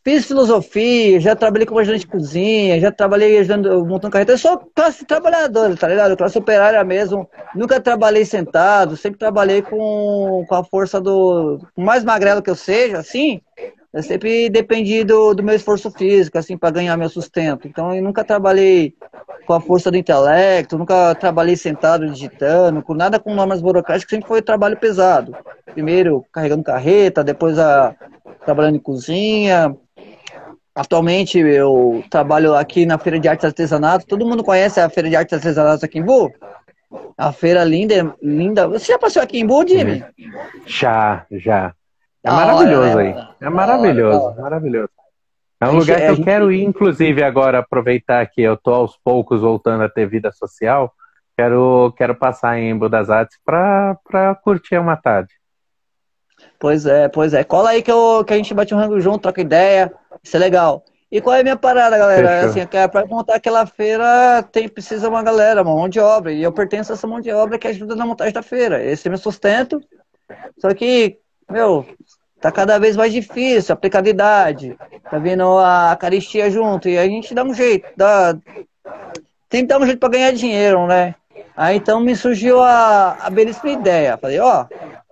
[0.05, 4.33] Fiz filosofia, já trabalhei como ajudante de cozinha, já trabalhei ajudando, montando carreta.
[4.33, 6.15] Eu sou classe trabalhadora, tá ligado?
[6.15, 7.27] Classe operária mesmo.
[7.55, 11.59] Nunca trabalhei sentado, sempre trabalhei com, com a força do.
[11.75, 13.41] mais magrelo que eu seja, assim.
[13.95, 17.69] Eu sempre dependi do, do meu esforço físico, assim, para ganhar meu sustento.
[17.69, 18.93] Então, eu nunca trabalhei
[19.47, 24.27] com a força do intelecto, nunca trabalhei sentado digitando, com nada com normas burocráticas, sempre
[24.27, 25.37] foi trabalho pesado.
[25.73, 27.95] Primeiro carregando carreta, depois a,
[28.45, 29.77] trabalhando em cozinha,
[30.75, 34.07] Atualmente eu trabalho aqui na Feira de Artes Artesanato.
[34.07, 36.33] Todo mundo conhece a Feira de Artes Artesanato aqui em Bu?
[37.17, 38.67] A feira linda, linda.
[38.67, 40.05] Você já passou aqui em Bu, Jimmy?
[40.67, 41.73] Já, já.
[42.25, 43.03] É maravilhoso né?
[43.03, 43.29] aí.
[43.41, 44.91] É maravilhoso, maravilhoso.
[45.61, 49.41] É um lugar que eu quero ir, inclusive, agora aproveitar que eu tô aos poucos
[49.41, 50.93] voltando a ter vida social.
[51.37, 55.33] Quero, quero passar em Embu das Artes para curtir uma tarde.
[56.59, 57.45] Pois é, pois é.
[57.45, 59.93] Cola aí que, eu, que a gente bate um rango junto, troca ideia.
[60.23, 60.85] Isso é legal.
[61.11, 62.31] E qual é a minha parada, galera?
[62.31, 66.33] É assim, é para montar aquela feira tem precisa uma galera, uma mão de obra.
[66.33, 68.83] E eu pertenço a essa mão de obra que ajuda na montagem da feira.
[68.83, 69.81] Esse é meu sustento.
[70.59, 71.19] Só que,
[71.51, 71.87] meu,
[72.41, 74.77] tá cada vez mais difícil, a aplicabilidade.
[75.11, 76.89] Tá vindo a caristia junto.
[76.89, 77.87] E a gente dá um jeito.
[77.97, 78.37] Dá...
[79.49, 81.15] Tem que dar um jeito para ganhar dinheiro, né?
[81.57, 84.17] Aí então me surgiu a, a belíssima ideia.
[84.17, 84.67] Falei, ó,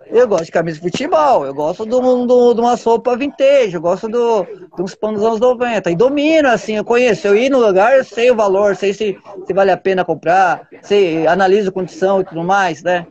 [0.07, 4.43] eu gosto de camisa de futebol, eu gosto de uma sopa vintage, eu gosto do,
[4.43, 5.89] de uns panos dos anos 90.
[5.89, 7.27] E domino, assim, eu conheço.
[7.27, 10.67] Eu ir no lugar, eu sei o valor, sei se, se vale a pena comprar,
[10.81, 13.07] sei, analiso condição e tudo mais, né?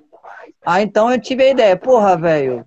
[0.64, 2.64] Ah, então eu tive a ideia, porra, velho,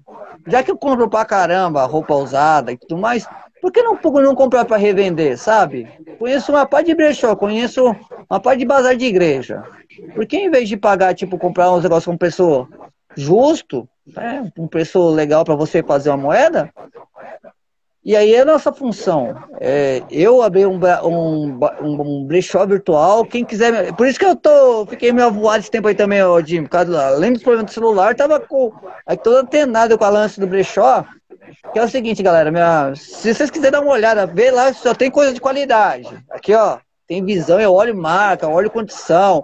[0.47, 3.27] já que eu compro pra caramba roupa usada e tudo mais,
[3.61, 5.87] por que não, não comprar para revender, sabe?
[6.19, 7.95] Conheço uma parte de brechó, conheço
[8.29, 9.63] uma parte de bazar de igreja.
[10.13, 12.69] Por que em vez de pagar, tipo, comprar uns negócios com pessoa
[13.15, 16.71] justo, né, um preço legal para você fazer uma moeda.
[18.05, 19.35] E aí é a nossa função.
[19.59, 23.95] É, eu abri um, um, um, brechó virtual, quem quiser.
[23.95, 26.67] Por isso que eu tô, fiquei meio avoado esse tempo aí também, ó, Jim.
[26.71, 28.71] além dos problemas do celular, tava com,
[29.07, 31.03] aí todo antenado com a lance do brechó.
[31.73, 34.93] Que é o seguinte, galera, minha, se vocês quiserem dar uma olhada, vê lá, só
[34.93, 36.07] tem coisa de qualidade.
[36.29, 36.77] Aqui, ó,
[37.07, 39.43] tem visão, eu olho marca, olho condição.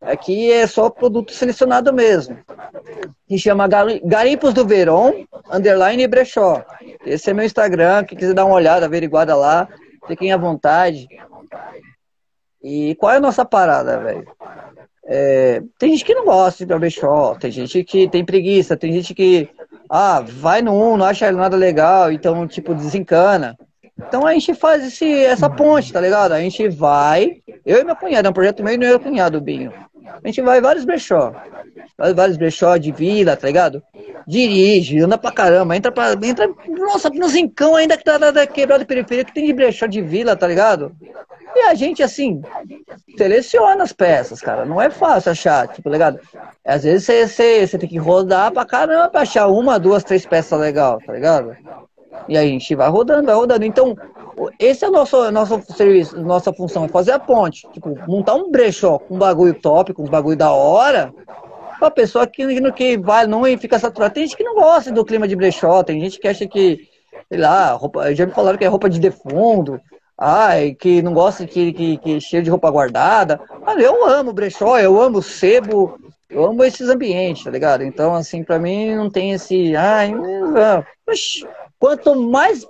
[0.00, 2.38] Aqui é só produto selecionado mesmo.
[3.26, 3.68] Que chama
[4.04, 6.64] Garimpos do Verão, underline brechó.
[7.04, 9.68] Esse é meu Instagram, quem quiser dar uma olhada, averiguada lá,
[10.06, 11.08] fiquem à vontade.
[12.62, 14.26] E qual é a nossa parada, velho?
[15.04, 19.14] É, tem gente que não gosta de brechó, tem gente que tem preguiça, tem gente
[19.14, 19.48] que
[19.88, 23.56] ah, vai no um, não acha nada legal, então tipo desencana.
[23.98, 26.32] Então a gente faz esse, essa ponte, tá ligado?
[26.32, 29.72] A gente vai, eu e meu cunhado, é um projeto meio e meu cunhado, Binho.
[30.22, 31.32] A gente vai vários brechó.
[31.96, 33.82] Vários brechó de vila, tá ligado?
[34.26, 36.12] Dirige, anda pra caramba, entra pra.
[36.12, 39.86] Entra, nossa, no zincão ainda que tá, tá quebrado de periferia, que tem de brechó
[39.86, 40.94] de vila, tá ligado?
[41.54, 42.40] E a gente, assim,
[43.16, 44.64] seleciona as peças, cara.
[44.64, 46.20] Não é fácil achar, tipo, tá ligado?
[46.64, 50.24] Às vezes você, você, você tem que rodar pra caramba pra achar uma, duas, três
[50.26, 51.56] peças legal, tá ligado?
[52.26, 53.64] E aí a gente vai rodando, vai rodando.
[53.64, 53.96] Então,
[54.58, 57.66] esse é o nosso, nosso serviço, nossa função, é fazer a ponte.
[57.72, 61.12] Tipo, montar um brechó com um bagulho top, com um bagulho da hora,
[61.78, 64.14] pra pessoa que, que vai, não fica saturada.
[64.14, 66.88] Tem gente que não gosta do clima de brechó, tem gente que acha que,
[67.28, 69.80] sei lá, roupa, já me falaram que é roupa de defundo,
[70.16, 73.40] ai, que não gosta que, que, que cheio de roupa guardada.
[73.64, 75.98] Mas eu amo brechó, eu amo sebo,
[76.28, 77.82] eu amo esses ambientes, tá ligado?
[77.82, 79.74] Então, assim, pra mim não tem esse.
[79.76, 80.84] Ai, não,
[81.78, 82.66] Quanto mais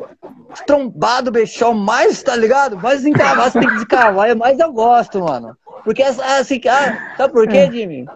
[0.66, 2.76] trombado o bechão, mais, tá ligado?
[2.76, 5.56] Mais encravado você tem que descavar, mais eu gosto, mano.
[5.84, 7.70] Porque assim, ah, sabe por quê, é.
[7.70, 8.06] Jimmy?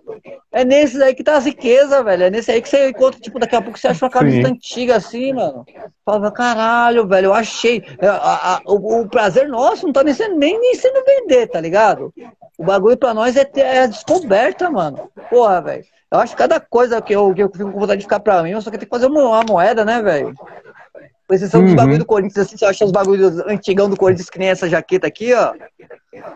[0.52, 2.24] É nesses aí que tá a riqueza, velho.
[2.24, 4.96] É nesse aí que você encontra, tipo, daqui a pouco você acha uma camisa antiga
[4.96, 5.64] assim, mano.
[6.04, 7.82] Fala, caralho, velho, eu achei.
[7.98, 11.46] É, a, a, o, o, prazer nosso não tá nem sendo, nem, nem sendo vender,
[11.46, 12.12] tá ligado?
[12.58, 15.10] O bagulho pra nós é, ter, é a descoberta, mano.
[15.30, 15.84] porra, velho.
[16.10, 18.42] Eu acho que cada coisa que eu, que eu fico com vontade de ficar pra
[18.42, 20.34] mim, só que tem que fazer uma, uma moeda, né, velho?
[21.32, 21.66] Com exceção uhum.
[21.68, 24.68] dos bagulho do Corinthians, assim, você acha os bagulhos antigão do Corinthians, que nem essa
[24.68, 25.54] jaqueta aqui, ó.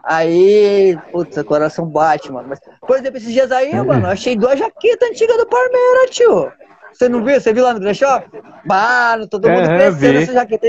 [0.02, 2.48] Aí, putz, coração bate, mano.
[2.48, 3.84] Mas, por exemplo, esses dias aí, uhum.
[3.84, 6.50] mano, achei duas jaquetas antigas do Palmeiras, tio.
[6.90, 7.38] Você não viu?
[7.38, 8.22] Você viu lá no brechó?
[8.64, 10.66] Mano, todo mundo é, crescendo essa jaqueta.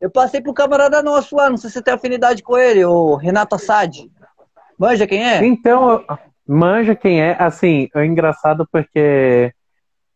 [0.00, 3.16] Eu passei pro camarada nosso lá, não sei se você tem afinidade com ele, o
[3.16, 4.08] Renato Assad.
[4.78, 5.44] Manja quem é?
[5.44, 6.04] Então,
[6.46, 7.36] manja quem é.
[7.40, 9.52] Assim, é engraçado porque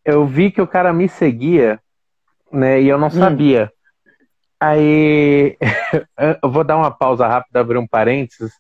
[0.05, 1.81] eu vi que o cara me seguia,
[2.53, 3.11] né, e eu não hum.
[3.11, 3.73] sabia.
[4.61, 5.57] Aí,
[6.43, 8.53] eu vou dar uma pausa rápida, abrir um parênteses.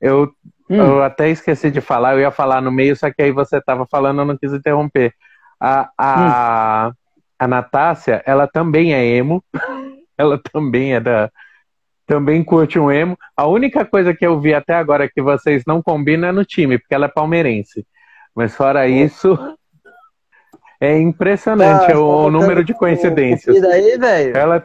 [0.00, 0.32] Eu,
[0.68, 0.76] hum.
[0.76, 3.86] eu até esqueci de falar, eu ia falar no meio, só que aí você estava
[3.86, 5.14] falando, eu não quis interromper.
[5.60, 6.94] A, a, hum.
[7.38, 9.42] a Natácia, ela também é emo,
[10.18, 11.30] ela também é da,
[12.06, 13.16] também curte um emo.
[13.36, 16.78] A única coisa que eu vi até agora que vocês não combinam é no time,
[16.78, 17.86] porque ela é palmeirense.
[18.34, 19.38] Mas fora isso,
[20.82, 23.56] é impressionante ah, o, o número de coincidências.
[23.56, 24.36] E daí, velho?
[24.36, 24.64] Ela,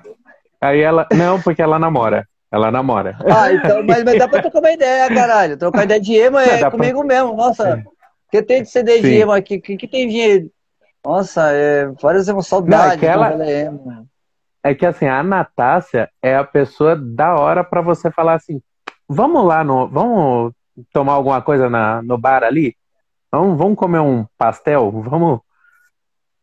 [0.59, 2.28] aí ela, não, porque ela namora.
[2.51, 3.18] Ela namora.
[3.30, 5.57] Ah, então, mas, mas dá pra trocar uma ideia, caralho.
[5.57, 7.07] Trocar ideia de emo é, é comigo pra...
[7.07, 7.36] mesmo.
[7.36, 9.01] Nossa, o que tem de CD Sim.
[9.01, 9.57] de emo aqui?
[9.57, 10.49] O que, que tem de.
[11.05, 13.01] Nossa, é, várias emo, saudades.
[13.01, 13.45] Não, é ela...
[13.45, 14.07] é emo
[14.68, 18.61] é que assim, a Natácia é a pessoa da hora para você falar assim,
[19.07, 20.53] vamos lá no, vamos
[20.91, 22.76] tomar alguma coisa na, no bar ali?
[23.32, 24.91] Vamos, vamos comer um pastel?
[24.91, 25.39] Vamos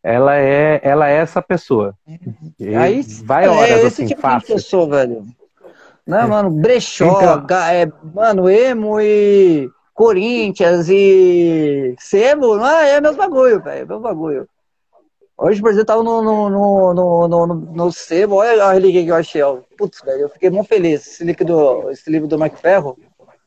[0.04, 1.94] ela é ela é essa pessoa.
[2.60, 4.46] E Aí vai horas é esse assim, tipo fácil.
[4.48, 5.24] de pessoa, velho.
[6.06, 6.26] Não, é.
[6.26, 7.56] mano, brechó, então...
[7.58, 13.98] é, mano, emo e Corinthians e Semo, não é, é meu bagulho, velho, é meu
[13.98, 14.46] bagulho.
[15.38, 19.02] Hoje, por exemplo, eu tava no, no, no, no, no, no sebo, olha a relíquia
[19.02, 19.58] que eu achei, ó.
[19.76, 21.06] Putz, velho, eu fiquei muito feliz.
[21.06, 22.96] Esse livro do, esse livro do Mike Ferro,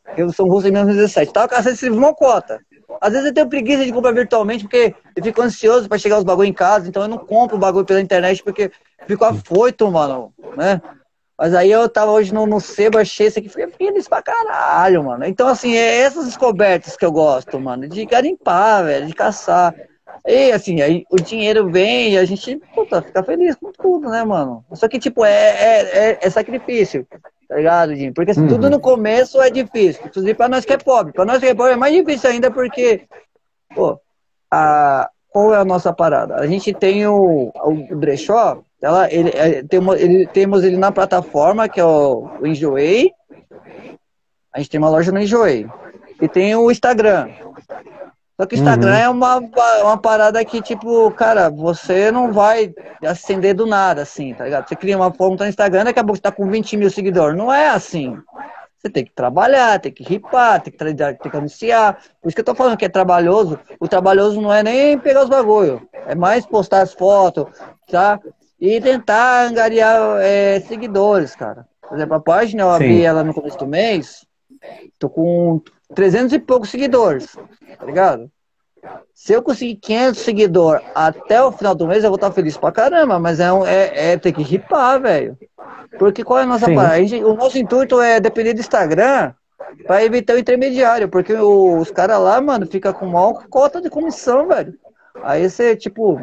[0.03, 1.31] Revolução Russa em 1917.
[1.31, 2.59] Tava caçando esse livro uma cota.
[3.01, 6.23] Às vezes eu tenho preguiça de comprar virtualmente, porque eu fico ansioso para chegar os
[6.23, 8.71] bagulho em casa, então eu não compro o bagulho pela internet, porque
[9.05, 10.81] fico afoito, mano, né?
[11.37, 15.03] Mas aí eu tava hoje no, no sebo, achei esse aqui, fiquei feliz pra caralho,
[15.03, 15.23] mano.
[15.25, 19.75] Então, assim, é essas descobertas que eu gosto, mano, de garimpar, velho, de caçar.
[20.25, 24.23] E assim, aí o dinheiro vem e a gente, puta, fica feliz com tudo, né,
[24.23, 24.65] mano?
[24.73, 27.07] Só que, tipo, é, é, é, é sacrifício,
[27.47, 28.11] tá ligado, Jim?
[28.13, 28.47] Porque assim, uhum.
[28.47, 30.01] tudo no começo é difícil.
[30.05, 31.13] Inclusive pra nós que é pobre.
[31.13, 33.07] Pra nós que é pobre é mais difícil ainda porque,
[33.73, 33.99] pô,
[34.51, 36.35] a, qual é a nossa parada?
[36.35, 41.67] A gente tem o, o brechó, ela, ele, é, temos, ele, temos ele na plataforma,
[41.67, 43.11] que é o, o Enjoei.
[44.53, 45.67] A gente tem uma loja no Enjoei.
[46.21, 47.29] E tem o Instagram.
[48.39, 48.99] Só que o Instagram uhum.
[48.99, 49.37] é uma,
[49.81, 52.71] uma parada que, tipo, cara, você não vai
[53.03, 54.69] acender do nada, assim, tá ligado?
[54.69, 57.35] Você cria uma conta no Instagram, daqui a pouco você tá com 20 mil seguidores.
[57.35, 58.15] Não é assim.
[58.77, 61.97] Você tem que trabalhar, tem que ripar, tem que, tem que anunciar.
[62.21, 63.59] Por isso que eu tô falando que é trabalhoso.
[63.79, 65.89] O trabalhoso não é nem pegar os bagulho.
[66.05, 67.45] É mais postar as fotos,
[67.89, 68.19] tá?
[68.61, 71.65] E tentar angariar é, seguidores, cara.
[71.81, 73.01] Por exemplo, a página eu abri Sim.
[73.01, 74.26] ela no começo do mês.
[74.99, 75.61] Tô com
[75.93, 77.37] 300 e poucos seguidores,
[77.77, 78.31] tá ligado?
[79.13, 82.71] Se eu conseguir 500 seguidores até o final do mês, eu vou estar feliz pra
[82.71, 85.37] caramba, mas é, um, é, é ter que ripar, velho.
[85.97, 87.01] Porque qual é a nossa parada?
[87.25, 89.33] O nosso intuito é depender do Instagram
[89.85, 94.47] pra evitar o intermediário, porque os caras lá, mano, fica com maior cota de comissão,
[94.47, 94.73] velho.
[95.23, 96.21] Aí você, tipo,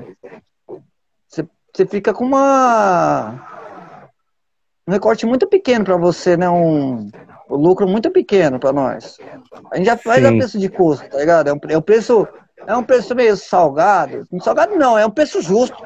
[1.28, 3.34] você, você fica com uma
[4.86, 6.49] um recorte muito pequeno para você, né?
[6.49, 7.11] Um,
[7.49, 9.18] o lucro muito pequeno para nós.
[9.70, 10.26] A gente já faz Sim.
[10.26, 11.49] a preço de custo, tá ligado?
[11.49, 12.26] É um, é um preço
[12.66, 14.26] é um preço meio salgado.
[14.40, 15.76] Salgado não, é um preço justo.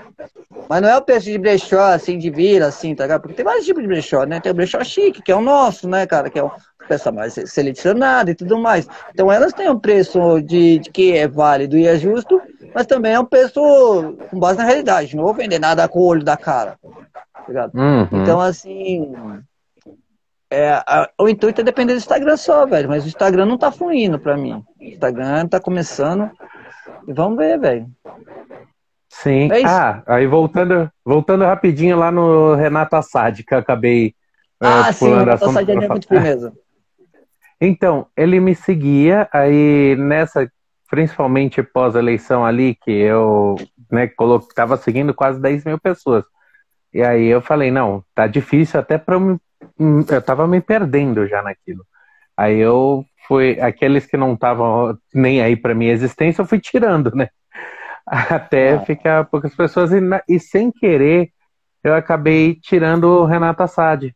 [0.68, 3.22] Mas não é o preço de brechó, assim, de vila, assim, tá ligado?
[3.22, 4.38] Porque tem vários tipos de brechó, né?
[4.38, 6.30] Tem o brechó chique, que é o nosso, né, cara?
[6.30, 6.52] Que é o
[6.88, 8.88] peça mais selecionada e tudo mais.
[9.12, 12.40] Então elas têm um preço de, de, que é válido e é justo,
[12.74, 13.60] mas também é um preço
[14.30, 15.14] com base na realidade.
[15.14, 16.78] Não vou vender nada com o olho da cara.
[17.34, 17.74] Tá ligado?
[17.74, 18.22] Uhum.
[18.22, 19.14] Então, assim,
[20.50, 22.88] é, a, o intuito é depender do Instagram só, velho.
[22.88, 24.64] Mas o Instagram não tá fluindo pra mim.
[24.80, 26.30] O Instagram tá começando.
[27.06, 27.86] E vamos ver, velho.
[29.08, 29.50] Sim.
[29.52, 34.14] É ah, aí voltando, voltando rapidinho lá no Renato Assad, que eu acabei.
[34.60, 36.52] É, ah, sim, o Renato Assad é muito firmeza.
[37.60, 40.48] Então, ele me seguia, aí nessa,
[40.88, 43.56] principalmente pós-eleição ali, que eu
[43.90, 44.08] né,
[44.48, 46.22] estava seguindo quase 10 mil pessoas.
[46.94, 49.40] E aí eu falei, não, tá difícil até para eu
[49.78, 51.84] eu tava me perdendo já naquilo.
[52.36, 57.10] Aí eu fui, aqueles que não estavam nem aí para minha existência, eu fui tirando,
[57.14, 57.28] né?
[58.06, 58.80] Até ah.
[58.80, 61.30] ficar poucas pessoas e, e, sem querer
[61.82, 64.12] eu acabei tirando o Renato Assad.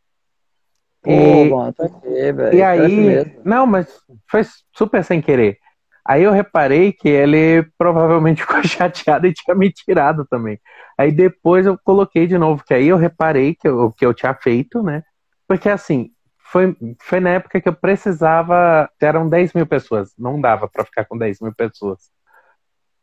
[1.01, 2.55] Pô, e, tá aqui, velho.
[2.55, 3.87] E aí, não, mas
[4.29, 4.41] foi
[4.73, 5.57] super sem querer.
[6.05, 10.59] Aí eu reparei que ele provavelmente ficou chateado e tinha me tirado também.
[10.97, 14.33] Aí depois eu coloquei de novo, que aí eu reparei que o que eu tinha
[14.33, 15.03] feito, né?
[15.47, 16.11] Porque assim,
[16.53, 18.89] foi, foi na época que eu precisava.
[19.01, 22.11] Eram 10 mil pessoas, não dava para ficar com 10 mil pessoas.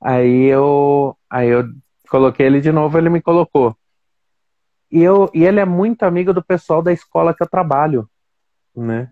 [0.01, 1.65] Aí eu, aí eu
[2.09, 3.77] coloquei ele de novo, ele me colocou.
[4.91, 8.09] E, eu, e ele é muito amigo do pessoal da escola que eu trabalho,
[8.75, 9.11] né?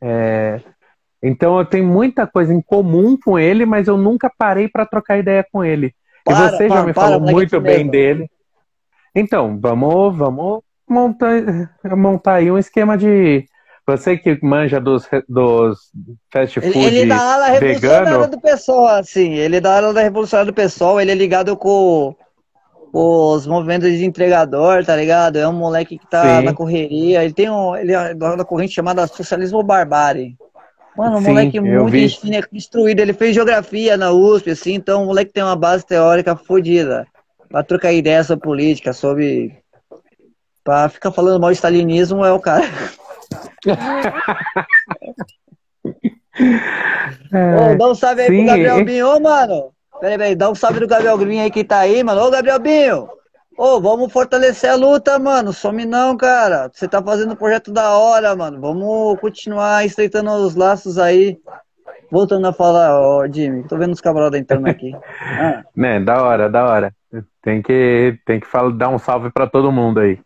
[0.00, 0.60] É,
[1.22, 5.18] então eu tenho muita coisa em comum com ele, mas eu nunca parei para trocar
[5.18, 5.94] ideia com ele.
[6.24, 7.90] Para, e você para, já me para, falou muito bem mesmo.
[7.90, 8.30] dele.
[9.14, 11.42] Então, vamos, vamos montar,
[11.96, 13.46] montar aí um esquema de.
[13.86, 15.90] Você que manja dos, dos
[16.32, 19.34] fast food ele, ele dá ala revolucionária do pessoal, assim.
[19.34, 22.14] Ele dá ala da revolucionária do pessoal, ele é ligado com
[22.92, 25.36] os movimentos de entregador, tá ligado?
[25.36, 26.44] É um moleque que tá Sim.
[26.44, 27.24] na correria.
[27.24, 27.74] Ele tem um.
[27.74, 30.36] Ele é da corrente chamada Socialismo Barbárie.
[30.96, 31.96] Mano, um Sim, moleque muito
[32.52, 33.00] instruído.
[33.00, 37.06] Ele fez geografia na USP, assim, então o moleque tem uma base teórica fodida.
[37.48, 39.59] Pra trocar ideia sobre política, sobre.
[40.62, 42.64] Pra ficar falando mal de stalinismo é o cara.
[47.32, 48.36] é, Ô, dá um salve aí sim.
[48.38, 49.72] pro Gabriel Binho, Ô, mano.
[50.00, 52.22] Peraí, peraí, dá um salve do Gabriel Binho aí que tá aí, mano.
[52.22, 53.08] Ô, Gabriel Binho!
[53.56, 55.52] Ô, vamos fortalecer a luta, mano.
[55.52, 56.70] Some não, cara.
[56.72, 58.58] Você tá fazendo um projeto da hora, mano.
[58.58, 61.38] Vamos continuar estreitando os laços aí.
[62.10, 64.92] Voltando a falar, ó, Jimmy, tô vendo os camaradas entrando aqui.
[65.20, 65.62] Ah.
[65.76, 66.94] Né, da hora, da hora.
[67.42, 70.18] Tem que, tem que falar, dar um salve para todo mundo aí.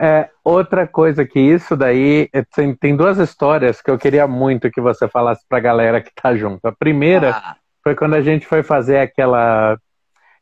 [0.00, 4.70] É, outra coisa que isso daí, é, tem, tem duas histórias que eu queria muito
[4.70, 6.64] que você falasse pra galera que tá junto.
[6.66, 7.56] A primeira ah.
[7.82, 9.76] foi quando a gente foi fazer aquela,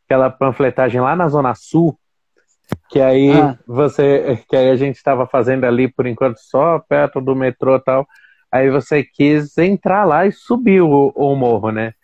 [0.04, 1.98] aquela panfletagem lá na Zona Sul,
[2.90, 3.58] que aí ah.
[3.66, 7.80] você, que aí a gente estava fazendo ali por enquanto só perto do metrô e
[7.80, 8.06] tal.
[8.52, 11.94] Aí você quis entrar lá e subir o, o morro, né?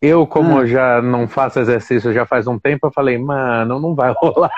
[0.00, 0.66] Eu, como ah.
[0.66, 4.52] já não faço exercício já faz um tempo, eu falei, mano, não vai rolar.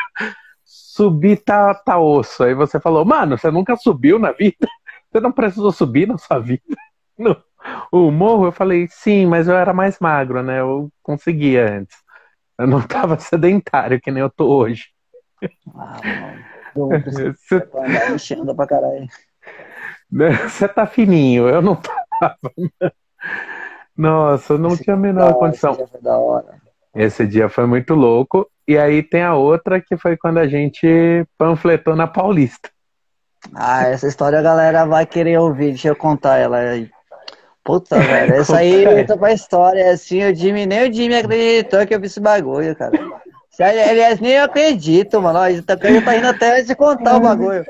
[0.96, 2.42] Subir tá, tá osso.
[2.42, 4.56] Aí você falou, mano, você nunca subiu na vida?
[5.12, 6.62] Você não precisou subir na sua vida?
[7.18, 7.34] No,
[7.90, 10.60] o morro, eu falei, sim, mas eu era mais magro, né?
[10.60, 11.96] Eu conseguia antes.
[12.58, 14.88] Eu não tava sedentário, que nem eu tô hoje.
[15.74, 15.98] Ah,
[16.74, 19.08] Você tá enchendo pra caralho.
[20.10, 22.52] Você tá fininho, eu não tava.
[23.96, 25.70] Nossa, não esse tinha a menor condição.
[25.70, 26.60] Esse dia, foi da hora.
[26.96, 28.48] Esse dia foi muito louco.
[28.66, 32.70] E aí tem a outra que foi quando a gente panfletou na Paulista.
[33.54, 35.68] Ah, essa história a galera vai querer ouvir.
[35.68, 36.90] Deixa eu contar ela aí.
[37.62, 38.34] Puta, velho.
[38.34, 39.92] Essa aí entra pra história.
[39.92, 42.98] Assim, o Jimmy, nem o Jimmy acreditou que eu vi esse bagulho, cara.
[43.60, 45.38] Aliás, nem eu acredito, mano.
[45.38, 47.64] A gente tá, rindo até de contar o bagulho.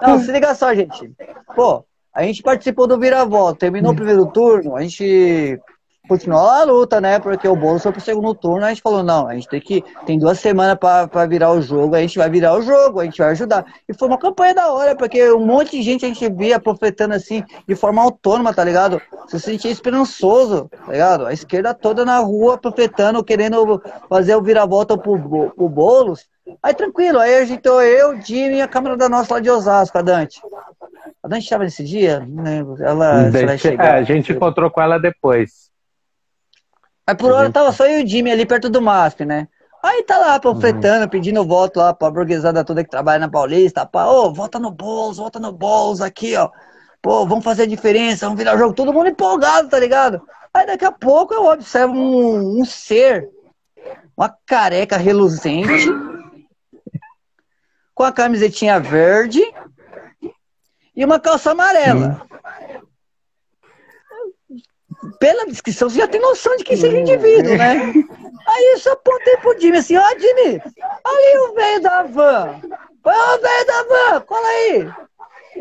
[0.00, 1.12] Não, se liga só, gente.
[1.54, 5.60] Pô, a gente participou do Vira-Volta, terminou o primeiro turno, a gente
[6.08, 7.18] continuou a luta, né?
[7.18, 9.84] Porque o Boulos foi pro segundo turno, a gente falou, não, a gente tem que.
[10.06, 13.18] Tem duas semanas para virar o jogo, a gente vai virar o jogo, a gente
[13.18, 13.64] vai ajudar.
[13.88, 17.14] E foi uma campanha da hora, porque um monte de gente a gente via profetando
[17.14, 19.00] assim, de forma autônoma, tá ligado?
[19.26, 21.26] Se sentia esperançoso, tá ligado?
[21.26, 25.18] A esquerda toda na rua profetando, querendo fazer o vira-volta pro,
[25.50, 26.26] pro Boulos.
[26.62, 29.98] Aí tranquilo, aí a gente, eu, Jimmy e a câmera da nossa lá de Osasco,
[29.98, 30.40] a Dante.
[31.22, 32.20] A Dante estava nesse dia?
[32.26, 32.82] Não lembro.
[32.82, 35.68] Ela, Deixa, é, a gente encontrou com ela depois.
[37.08, 39.48] Mas por hora tava só eu e o Jimmy ali perto do MASP, né?
[39.82, 41.08] Aí tá lá panfletando, uhum.
[41.08, 43.86] pedindo voto lá pra burguesada toda que trabalha na Paulista.
[43.86, 46.50] Pá, ô, oh, vota no Boulos, vota no Boulos aqui, ó.
[47.00, 48.74] Pô, vamos fazer a diferença, vamos virar o jogo.
[48.74, 50.20] Todo mundo empolgado, tá ligado?
[50.52, 53.26] Aí daqui a pouco eu observo um, um ser,
[54.14, 55.88] uma careca reluzente,
[57.94, 59.40] com a camisetinha verde
[60.94, 62.20] e uma calça amarela.
[65.18, 67.92] Pela descrição, você já tem noção de quem seja o indivíduo, né?
[68.48, 70.60] Aí eu só apontei pro Jimmy assim, ó, oh, Jimmy,
[71.04, 72.60] ali o velho da van.
[73.04, 74.90] Ô, oh, velho da van, cola aí.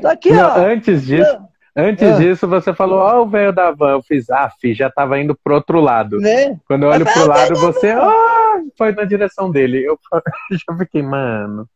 [0.01, 0.57] Tô aqui, Não, ó.
[0.57, 1.37] Antes disso,
[1.75, 2.17] antes ah.
[2.17, 3.91] disso, você falou, ó, oh, o velho da van.
[3.91, 6.17] Eu fiz, ah, fi, já tava indo pro outro lado.
[6.17, 6.57] Né?
[6.65, 9.83] Quando eu olho pro lado, você, ó, oh, foi na direção dele.
[9.83, 9.99] Eu
[10.51, 11.67] já fiquei, mano.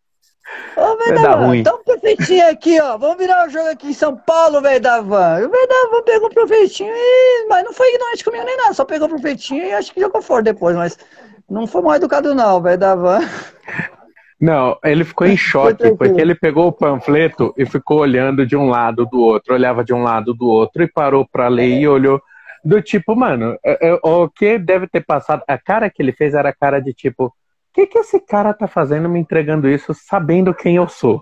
[0.76, 2.98] Ô, Verdavan, então um aqui, ó.
[2.98, 5.46] Vamos virar o jogo aqui em São Paulo, Verdavan.
[5.46, 7.48] O Verdavan pegou o profetinho e.
[7.50, 10.22] Mas não foi ignorante comigo nem nada, só pegou o profetinho e acho que jogou
[10.22, 10.98] fora depois, mas
[11.50, 13.20] não foi mal educado, não, Verdavan.
[14.40, 18.70] Não, ele ficou em choque, porque ele pegou o panfleto e ficou olhando de um
[18.70, 22.20] lado do outro, olhava de um lado do outro e parou para ler e olhou
[22.64, 26.34] do tipo, mano, é, é, o que deve ter passado, a cara que ele fez
[26.34, 27.34] era a cara de tipo,
[27.74, 31.22] que, que esse cara tá fazendo me entregando isso sabendo quem eu sou?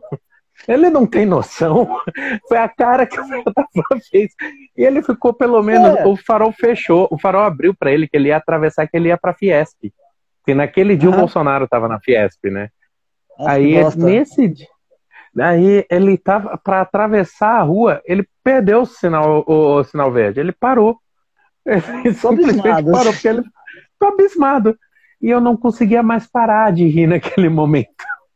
[0.67, 1.87] Ele não tem noção.
[2.47, 3.67] Foi a cara que o Tava
[4.11, 4.33] fez.
[4.75, 5.97] E ele ficou pelo menos.
[5.97, 6.05] É.
[6.05, 9.17] O farol fechou, o farol abriu para ele que ele ia atravessar, que ele ia
[9.17, 9.93] pra Fiesp.
[10.41, 12.69] Porque naquele dia o Bolsonaro tava na Fiesp, né?
[13.37, 14.67] Nossa, aí nesse dia.
[15.39, 20.39] Aí ele tava para atravessar a rua, ele perdeu o sinal, o, o sinal verde.
[20.39, 20.97] Ele parou.
[21.65, 22.91] Ele simplesmente abismado.
[22.91, 24.79] parou, porque ele ficou abismado.
[25.21, 27.89] E eu não conseguia mais parar de rir naquele momento.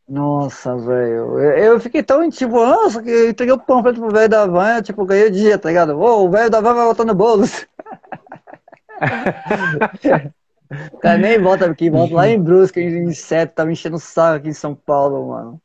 [0.08, 1.38] Nossa, velho.
[1.40, 5.04] Eu fiquei tão, tipo, nossa, que eu entreguei o panfleto pro velho da van, tipo,
[5.06, 5.98] ganhei o dia, tá ligado?
[5.98, 7.66] Ô, o velho da van vai voltar no bolos.
[10.92, 14.36] o cara nem volta aqui, volta lá em Brusque, em Inseto, tava enchendo o saco
[14.36, 15.58] aqui em São Paulo, mano.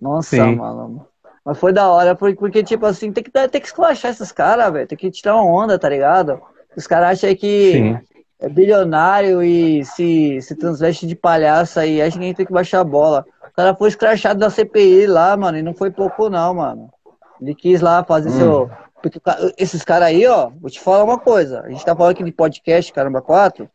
[0.00, 0.56] Nossa, Sim.
[0.56, 1.06] mano.
[1.44, 4.86] Mas foi da hora, porque, tipo assim, tem que, tem que esculachar esses caras, velho.
[4.86, 6.40] Tem que tirar uma onda, tá ligado?
[6.74, 7.98] Os caras acham que Sim.
[8.40, 12.52] É bilionário e se, se transveste de palhaço aí, acha que a gente tem que
[12.52, 13.24] baixar a bola
[13.58, 16.88] cara foi escrachado da CPI lá, mano, e não foi pouco não, mano.
[17.42, 18.38] Ele quis lá fazer hum.
[18.38, 18.70] seu...
[19.02, 19.20] Porque
[19.56, 21.62] esses caras aí, ó, vou te falar uma coisa.
[21.62, 23.68] A gente tá falando aqui de podcast, caramba, quatro.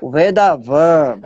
[0.00, 1.20] O velho da van,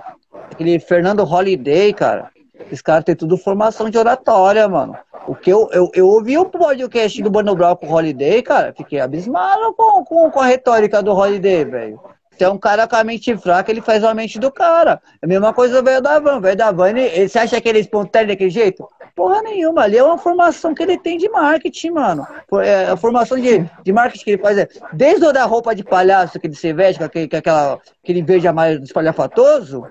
[0.51, 2.31] aquele Fernando Holiday, cara.
[2.71, 4.97] Esse cara tem tudo formação de oratória, mano.
[5.27, 8.73] O que eu, eu, eu ouvi o podcast do Bono Brown com o Holiday, cara,
[8.77, 12.01] fiquei abismado com, com, com a retórica do Holiday, velho.
[12.39, 15.03] Tem um cara com a mente fraca, ele faz a mente do cara.
[15.21, 16.37] É a mesma coisa o velho da van.
[16.37, 18.89] O velho da van, ele, ele, você acha que ele é espontâneo daquele jeito?
[19.15, 19.83] Porra nenhuma.
[19.83, 22.25] Ali é uma formação que ele tem de marketing, mano.
[22.63, 25.83] É, a formação de, de marketing que ele faz é desde o da roupa de
[25.83, 29.85] palhaço que ele se veste, com aquele, com aquela, aquele verde amarelo espalhafatoso,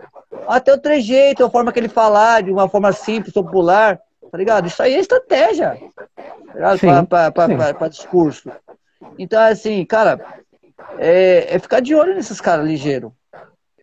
[0.47, 3.99] até o trejeito, a forma que ele falar, de uma forma simples, popular.
[4.31, 4.67] Tá ligado?
[4.67, 5.77] Isso aí é estratégia.
[6.57, 6.77] Tá
[7.73, 8.49] Para discurso.
[9.17, 10.19] Então, assim, cara,
[10.97, 13.11] é, é ficar de olho nesses caras ligeiros.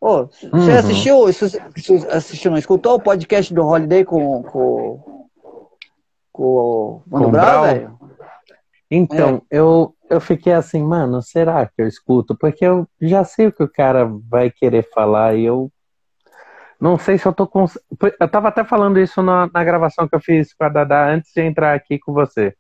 [0.01, 0.79] Pô, você uhum.
[0.79, 1.63] assistiu, você
[2.11, 5.29] assistiu, não escutou o podcast do Holiday com, com,
[6.31, 7.99] com o Mano Brown, velho?
[8.91, 9.59] Então, é.
[9.59, 12.37] eu, eu fiquei assim, mano, será que eu escuto?
[12.37, 15.71] Porque eu já sei o que o cara vai querer falar e eu
[16.79, 17.65] não sei se eu tô com.
[18.21, 21.33] Eu tava até falando isso na, na gravação que eu fiz com a Dada antes
[21.33, 22.55] de entrar aqui com você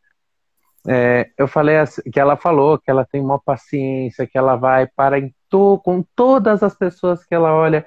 [0.87, 4.87] é, eu falei assim, que ela falou que ela tem uma paciência, que ela vai
[4.87, 5.17] para
[5.49, 7.87] to, com todas as pessoas que ela olha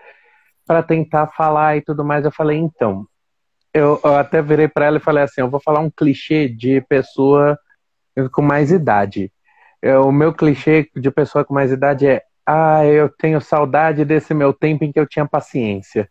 [0.65, 2.25] para tentar falar e tudo mais.
[2.25, 3.05] Eu falei, então,
[3.73, 6.81] eu, eu até virei para ela e falei assim, eu vou falar um clichê de
[6.81, 7.57] pessoa
[8.31, 9.31] com mais idade.
[9.81, 14.33] É, o meu clichê de pessoa com mais idade é, ah, eu tenho saudade desse
[14.33, 16.09] meu tempo em que eu tinha paciência.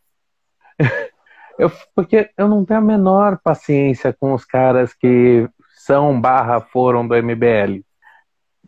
[1.59, 5.49] eu, porque eu não tenho a menor paciência com os caras que
[5.87, 7.81] são barra foram do MBL.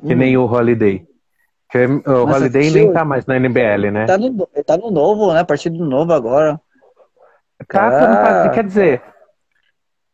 [0.06, 0.16] Que hum.
[0.16, 1.04] nem o Holiday.
[1.68, 4.06] Que o Mas Holiday nem tá mais no MBL, né?
[4.06, 5.42] Tá no, tá no novo, né?
[5.42, 6.60] Partido novo agora.
[7.66, 8.48] Cara, ah.
[8.50, 9.02] quer dizer,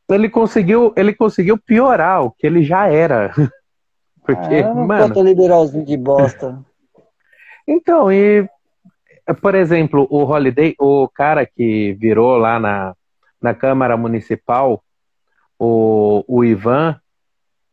[0.09, 3.33] ele conseguiu, ele conseguiu piorar o que ele já era.
[4.25, 5.23] Porque, ah, mano.
[5.23, 6.59] liberalzinho de bosta.
[7.69, 8.49] então, e
[9.43, 12.95] por exemplo, o Holiday, o cara que virou lá na,
[13.41, 14.83] na Câmara Municipal
[15.59, 16.99] o, o Ivan,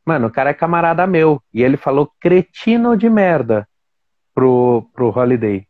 [0.05, 1.41] mano, o cara é camarada meu.
[1.53, 3.67] E ele falou cretino de merda
[4.33, 5.67] pro, pro Holiday.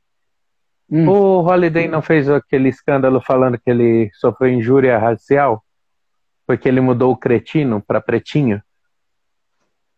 [0.90, 1.08] Hum.
[1.08, 5.64] O Holiday não fez aquele escândalo falando que ele sofreu injúria racial?
[6.46, 8.62] Porque ele mudou o cretino pra pretinho?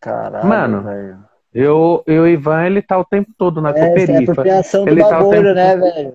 [0.00, 1.24] Caralho, Mano, velho.
[1.52, 4.12] Eu, eu, Ivan, ele tá o tempo todo na é, Cooperifa.
[4.12, 5.54] É apropriação do ele bagulho, tá tempo...
[5.54, 6.14] né, velho?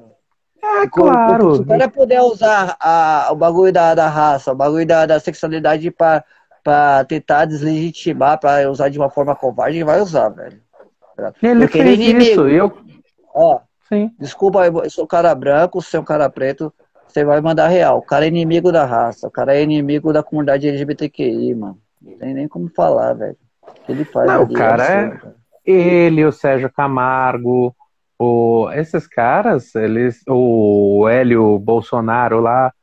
[0.62, 1.56] É, claro.
[1.56, 5.20] Se o cara puder usar a, o bagulho da, da raça, o bagulho da, da
[5.20, 6.24] sexualidade pra,
[6.64, 10.62] pra tentar deslegitimar, pra usar de uma forma covarde, ele vai usar, velho.
[11.42, 12.78] Ele Porque fez ele é isso, eu...
[13.34, 14.12] Ó, Sim.
[14.20, 16.74] desculpa, eu sou cara branco, você é um cara preto,
[17.08, 17.98] você vai mandar real.
[17.98, 21.80] O cara é inimigo da raça, o cara é inimigo da comunidade LGBTQI, mano.
[22.02, 23.38] Não tem nem como falar, velho.
[23.88, 25.40] Ele faz Não, o cara é...
[25.66, 27.76] Ele, o Sérgio Camargo,
[28.18, 32.74] o, esses caras, eles, o Hélio Bolsonaro lá,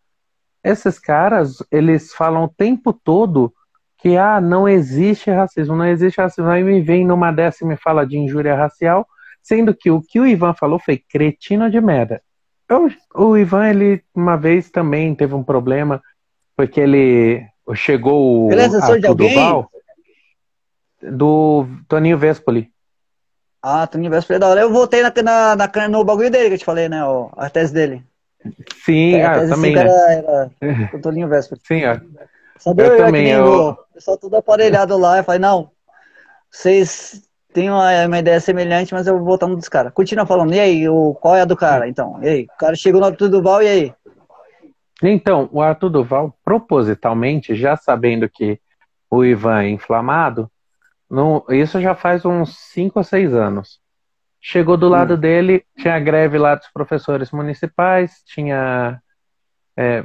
[0.62, 3.52] esses caras, eles falam o tempo todo
[3.98, 6.50] que ah, não existe racismo, não existe racismo.
[6.50, 9.06] Aí me vem numa dessa e me fala de injúria racial,
[9.42, 12.20] sendo que o que o Ivan falou foi cretino de merda.
[12.68, 16.02] Eu, o Ivan, ele uma vez também teve um problema,
[16.56, 19.36] porque ele chegou ele é assessor de alguém?
[21.02, 22.70] do Toninho Vespoli.
[23.62, 24.60] Ah, Toninho Vesper é da hora.
[24.60, 27.04] Eu voltei na, na, na, no bagulho dele que eu te falei, né?
[27.04, 28.04] Ó, a tese dele.
[28.84, 29.80] Sim, a ah, também, né?
[29.80, 31.58] Era, era o Toninho Vesper.
[31.66, 31.98] Sim, ó.
[32.58, 33.68] Sabe eu, eu também, eu...
[33.70, 35.18] O pessoal tudo aparelhado lá.
[35.18, 35.70] Eu falei, não,
[36.50, 39.92] vocês têm uma, uma, ideia semelhante, mas eu vou voltar no dos caras.
[39.92, 42.18] Continua falando, e aí, o, qual é a do cara, então?
[42.22, 42.42] E aí?
[42.44, 43.94] O cara chegou no Arthur Duval, e aí?
[45.02, 48.60] Então, o Arthur Duval, propositalmente, já sabendo que
[49.10, 50.50] o Ivan inflamado,
[51.08, 53.80] no, isso já faz uns 5 ou 6 anos.
[54.40, 55.18] Chegou do lado hum.
[55.18, 59.00] dele, tinha greve lá dos professores municipais, tinha.
[59.76, 60.04] É,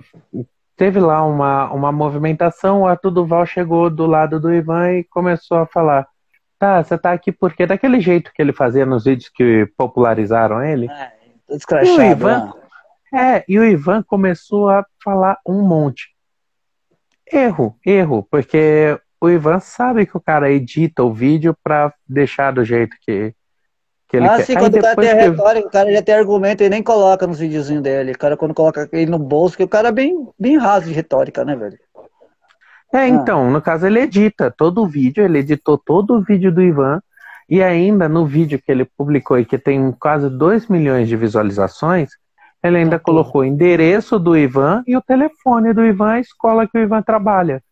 [0.81, 5.59] teve lá uma, uma movimentação, o Arthur Duval chegou do lado do Ivan e começou
[5.59, 6.07] a falar:
[6.57, 10.89] Tá, você tá aqui porque daquele jeito que ele fazia nos vídeos que popularizaram ele.
[10.89, 11.13] É,
[11.85, 12.51] e o Ivan,
[13.13, 13.35] né?
[13.35, 16.15] é, e o Ivan começou a falar um monte.
[17.31, 22.65] Erro, erro, porque o Ivan sabe que o cara edita o vídeo pra deixar do
[22.65, 23.35] jeito que,
[24.11, 24.43] que ele ah, quer.
[24.43, 27.39] sim, quando o cara tem retórica, o cara já tem argumento e nem coloca nos
[27.39, 28.11] videozinhos dele.
[28.11, 30.93] O cara, quando coloca ele no bolso, que o cara é bem, bem raso de
[30.93, 31.79] retórica, né, velho?
[32.93, 33.07] É, ah.
[33.07, 37.01] então, no caso ele edita todo o vídeo, ele editou todo o vídeo do Ivan,
[37.49, 42.09] e ainda no vídeo que ele publicou e que tem quase 2 milhões de visualizações,
[42.61, 46.77] ele ainda colocou o endereço do Ivan e o telefone do Ivan, a escola que
[46.77, 47.63] o Ivan trabalha.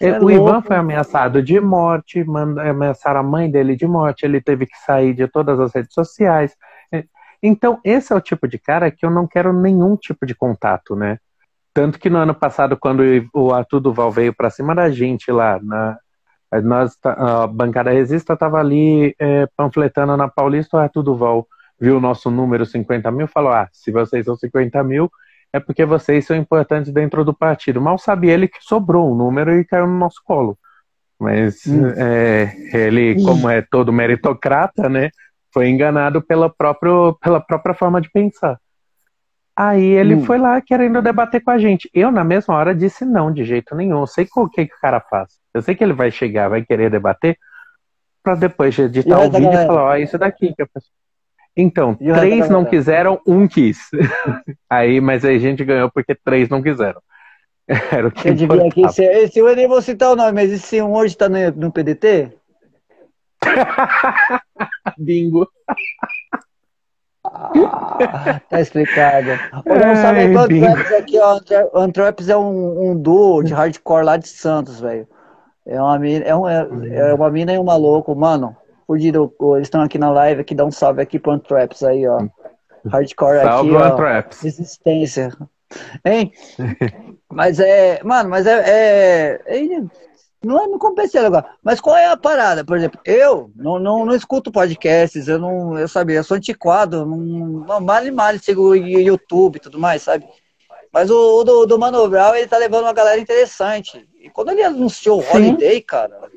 [0.00, 0.30] É o louco.
[0.30, 2.24] Ivan foi ameaçado de morte,
[2.58, 6.56] ameaçaram a mãe dele de morte, ele teve que sair de todas as redes sociais.
[6.90, 7.04] É,
[7.42, 10.96] então, esse é o tipo de cara que eu não quero nenhum tipo de contato,
[10.96, 11.18] né?
[11.74, 13.02] Tanto que no ano passado, quando
[13.34, 15.98] o Arthur Duval veio para cima da gente lá, na,
[16.62, 21.46] nós, a bancada Resista estava ali é, panfletando na Paulista, o Arthur Duval
[21.78, 25.10] viu o nosso número 50 mil falou: Ah, se vocês são 50 mil,
[25.52, 27.80] é porque vocês são importantes dentro do partido.
[27.80, 30.58] Mal sabia ele que sobrou um número e caiu no nosso colo.
[31.18, 31.88] Mas hum.
[31.96, 35.10] é, ele, como é todo meritocrata, né,
[35.52, 38.58] foi enganado pela, próprio, pela própria forma de pensar.
[39.54, 40.24] Aí ele hum.
[40.24, 41.90] foi lá querendo debater com a gente.
[41.92, 44.00] Eu, na mesma hora, disse não, de jeito nenhum.
[44.00, 45.38] Eu sei o que, que o cara faz.
[45.52, 47.36] Eu sei que ele vai chegar, vai querer debater,
[48.22, 49.64] para depois editar o vídeo galera.
[49.64, 50.92] e falar, ó, isso daqui que a pessoa.
[51.56, 53.78] Então, três não quiseram, um quis.
[54.68, 57.00] aí, mas aí a gente ganhou porque três não quiseram.
[57.90, 60.50] Era o que eu devia aqui ser, esse eu nem vou citar o nome, mas
[60.50, 62.32] esse um hoje tá no, no PDT?
[64.98, 65.48] Bingo.
[67.24, 69.30] Ah, tá explicado.
[69.64, 71.38] O não sabe Antraps aqui, ó.
[71.74, 75.06] Antraps é um, um duo de hardcore lá de Santos, velho.
[75.66, 78.56] É uma mina, é, um, é, é, uma mina e um maluco, mano.
[78.90, 82.26] Fudido, eles estão aqui na live aqui, dá um salve aqui pro Antraps aí, ó.
[82.90, 84.40] Hardcore salve aqui, Antraps.
[84.40, 85.32] Resistência.
[86.04, 86.32] Hein?
[87.30, 89.80] mas é, mano, mas é, é, é
[90.42, 91.46] não, é, não compensei agora.
[91.62, 92.64] Mas qual é a parada?
[92.64, 97.06] Por exemplo, eu não, não, não escuto podcasts, eu não, eu sabia, eu sou antiquado,
[97.06, 100.26] não, não mal e mal sigo o YouTube e tudo mais, sabe?
[100.92, 104.04] Mas o, o do, do Mano Brown, ele tá levando uma galera interessante.
[104.20, 106.28] E quando ele anunciou o Holiday, cara,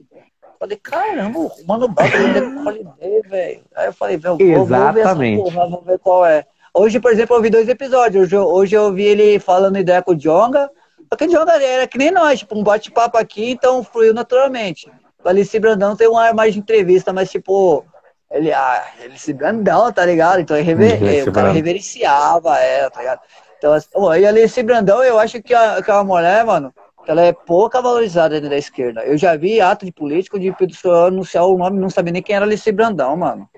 [0.64, 3.62] falei, caramba, o Mano Brown tá Holiday, velho.
[3.76, 6.46] Aí eu falei, velho, vou, vou ver essa porra, vamos ver qual é.
[6.74, 8.26] Hoje, por exemplo, eu vi dois episódios.
[8.26, 10.70] Hoje, hoje eu vi ele falando ideia com o Jonga,
[11.14, 14.92] Aquele jogador era que nem nós, tipo, um bate-papo aqui, então fluiu naturalmente.
[15.24, 17.86] O Alice Brandão tem uma mais de entrevista, mas tipo,
[18.32, 20.42] ele, ah, Alice Brandão, tá ligado?
[20.42, 23.22] Então ele rever, o cara reverenciava ela, tá ligado?
[23.58, 23.90] Então, assim,
[24.20, 26.74] e Alice Brandão, eu acho que, a, que a mulher, mano,
[27.08, 29.04] ela é pouca valorizada dentro da esquerda.
[29.04, 32.36] Eu já vi ato de político de pessoa anunciar o nome não sabia nem quem
[32.36, 33.50] era Alice Brandão, mano.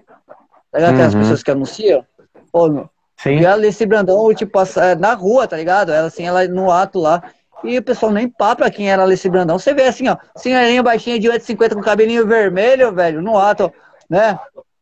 [0.72, 0.92] Tá ligado?
[0.92, 0.98] Uhum.
[0.98, 2.06] Tem as pessoas que anunciam.
[2.52, 2.88] Pô,
[3.18, 3.40] Sim.
[3.40, 4.60] E a Alice Brandão, tipo,
[5.00, 5.92] na rua, tá ligado?
[5.92, 7.24] Ela assim, ela no ato lá.
[7.64, 9.58] E o pessoal nem papa quem era Alice Brandão.
[9.58, 13.72] Você vê assim, ó, senhorinha baixinha de 1,50 com cabelinho vermelho, velho, no ato,
[14.10, 14.38] né?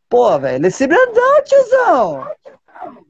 [0.09, 2.27] Pô, velho, Alice Brandão, tiozão!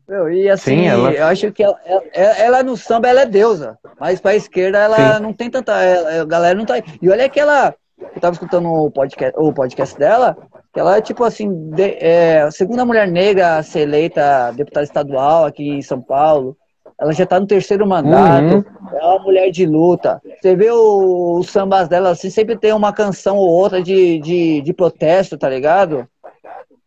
[0.07, 1.11] Meu, e assim, Sim, ela...
[1.11, 5.15] eu acho que ela, ela, ela, no samba ela é deusa, mas pra esquerda ela
[5.15, 5.23] Sim.
[5.23, 5.81] não tem tanta.
[5.81, 6.75] Ela, a galera não tá.
[7.01, 7.73] E olha que ela.
[7.97, 10.35] Eu tava escutando o podcast, o podcast dela,
[10.73, 14.83] que ela é tipo assim, de, é, a segunda mulher negra a ser eleita deputada
[14.83, 16.57] estadual aqui em São Paulo.
[16.99, 18.55] Ela já tá no terceiro mandato.
[18.55, 18.97] Uhum.
[18.97, 20.21] É uma mulher de luta.
[20.41, 24.73] Você vê os sambas dela assim, sempre tem uma canção ou outra de, de, de
[24.73, 26.07] protesto, tá ligado?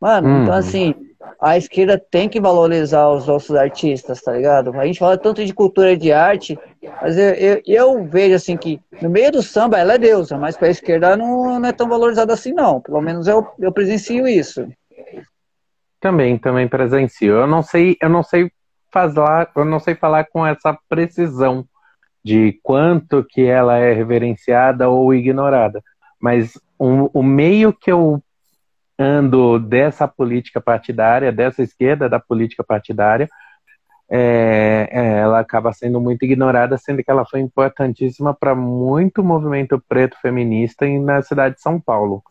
[0.00, 0.42] Mano, uhum.
[0.42, 0.94] então assim,
[1.40, 4.78] a esquerda tem que valorizar os nossos artistas, tá ligado?
[4.78, 6.58] A gente fala tanto de cultura de arte,
[7.00, 10.56] mas eu, eu, eu, vejo assim que no meio do samba ela é deusa, mas
[10.56, 12.80] pra esquerda não, não é tão valorizada assim, não.
[12.80, 14.66] Pelo menos eu, eu presencio isso.
[16.00, 17.34] Também, também presencio.
[17.34, 18.50] Eu não sei, eu não sei
[18.92, 21.66] falar, eu não sei falar com essa precisão
[22.24, 25.82] de quanto que ela é reverenciada ou ignorada.
[26.20, 28.22] Mas o meio que eu
[28.98, 33.28] ando dessa política partidária, dessa esquerda da política partidária,
[34.08, 39.82] é, é, ela acaba sendo muito ignorada, sendo que ela foi importantíssima para muito movimento
[39.88, 42.22] preto feminista na cidade de São Paulo.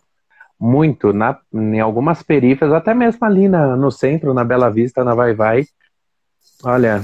[0.59, 5.13] Muito, na, em algumas periferias, até mesmo ali na, no centro, na Bela Vista, na
[5.13, 5.65] Vai Vai,
[6.63, 7.01] Olha,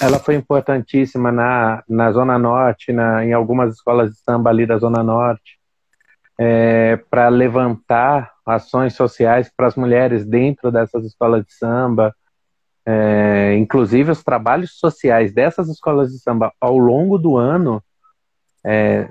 [0.00, 4.78] ela foi importantíssima na, na Zona Norte, na, em algumas escolas de samba ali da
[4.78, 5.58] Zona Norte.
[6.38, 12.14] é, para levantar ações sociais para as mulheres dentro dessas escolas de samba.
[12.86, 17.82] É, inclusive, os trabalhos sociais dessas escolas de samba ao longo do ano
[18.64, 19.08] é,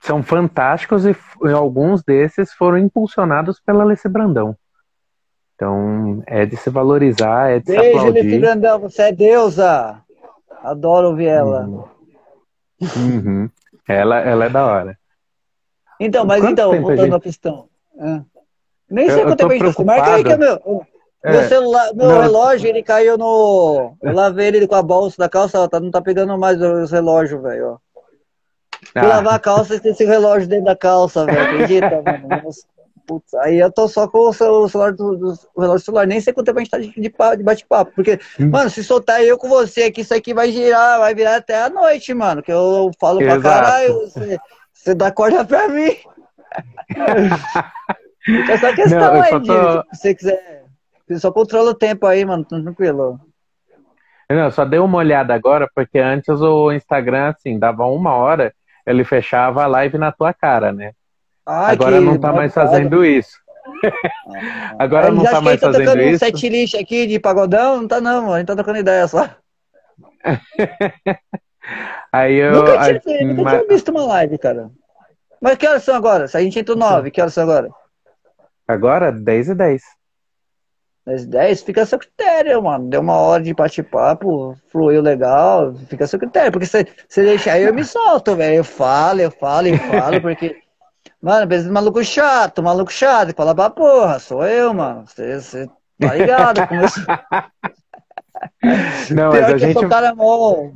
[0.00, 4.56] são fantásticos e, e, alguns desses foram impulsionados pela Alessia Brandão.
[5.54, 8.22] Então, é de se valorizar, é de Beijo, se aplaudir.
[8.22, 10.00] Beijo, Brandão, você é deusa!
[10.62, 11.66] Adoro ouvir ela.
[11.66, 11.84] Uhum.
[12.96, 13.50] uhum.
[13.86, 14.98] Ela, ela é da hora.
[16.00, 17.14] Então, mas Quanto então, voltando gente...
[17.14, 17.68] à questão.
[17.98, 18.20] É.
[18.90, 20.86] Nem sei quanto tempo a gente Marca aí que é meu.
[21.24, 21.32] É.
[21.32, 22.20] Meu celular, meu não.
[22.20, 23.96] relógio, ele caiu no.
[24.02, 27.40] Eu lavei ele com a bolsa da calça, tá, não tá pegando mais o relógio,
[27.40, 27.80] velho.
[28.92, 29.06] Fui ah.
[29.06, 31.40] lavar a calça e tem esse relógio dentro da calça, velho.
[31.40, 32.28] Acredita, mano?
[33.06, 36.32] Putz, aí eu tô só com o celular do, do o relógio celular, nem sei
[36.32, 37.92] quanto tempo a gente tá de, de, de bate-papo.
[37.94, 38.48] Porque, hum.
[38.50, 41.68] mano, se soltar eu com você aqui, isso aqui vai girar, vai virar até a
[41.68, 42.42] noite, mano.
[42.42, 43.40] Que eu falo Exato.
[43.40, 44.38] pra caralho, você,
[44.72, 45.96] você dá corda pra mim.
[48.50, 49.82] Essa questão Não, aí, tô...
[49.94, 50.64] se você quiser.
[51.06, 53.20] Você só controla o tempo aí, mano, tranquilo.
[54.30, 58.54] Não, só dei uma olhada agora, porque antes o Instagram, assim, dava uma hora,
[58.86, 60.92] ele fechava a live na tua cara, né?
[61.44, 63.36] Ah, agora não tá mais fazendo isso.
[63.76, 66.14] Ah, agora não tá mais fazendo isso.
[66.14, 67.82] um set list aqui de pagodão?
[67.82, 68.34] Não tá não, mano.
[68.34, 69.28] A gente tá trocando ideia só.
[72.10, 72.52] aí eu...
[72.52, 74.70] Nunca tinha, nunca tinha visto uma live, cara.
[75.44, 76.26] Mas que horas são agora?
[76.26, 77.68] Se a gente entrou nove, que horas são agora?
[78.66, 79.82] Agora, 10 e 10.
[81.06, 82.88] 10 e 10, fica a seu critério, mano.
[82.88, 86.50] Deu uma hora de bate-papo, fluiu legal, fica a seu critério.
[86.50, 88.54] Porque se você deixar aí, eu me solto, velho.
[88.54, 90.62] Eu falo, eu falo e falo, porque.
[91.20, 93.34] Mano, pensa maluco chato, maluco chato.
[93.34, 95.04] Fala pra porra, sou eu, mano.
[95.06, 95.68] Você,
[95.98, 96.66] tá ligado?
[96.66, 96.88] Como eu...
[99.14, 99.88] Não, mas a gente.
[99.88, 100.70] Cara mó...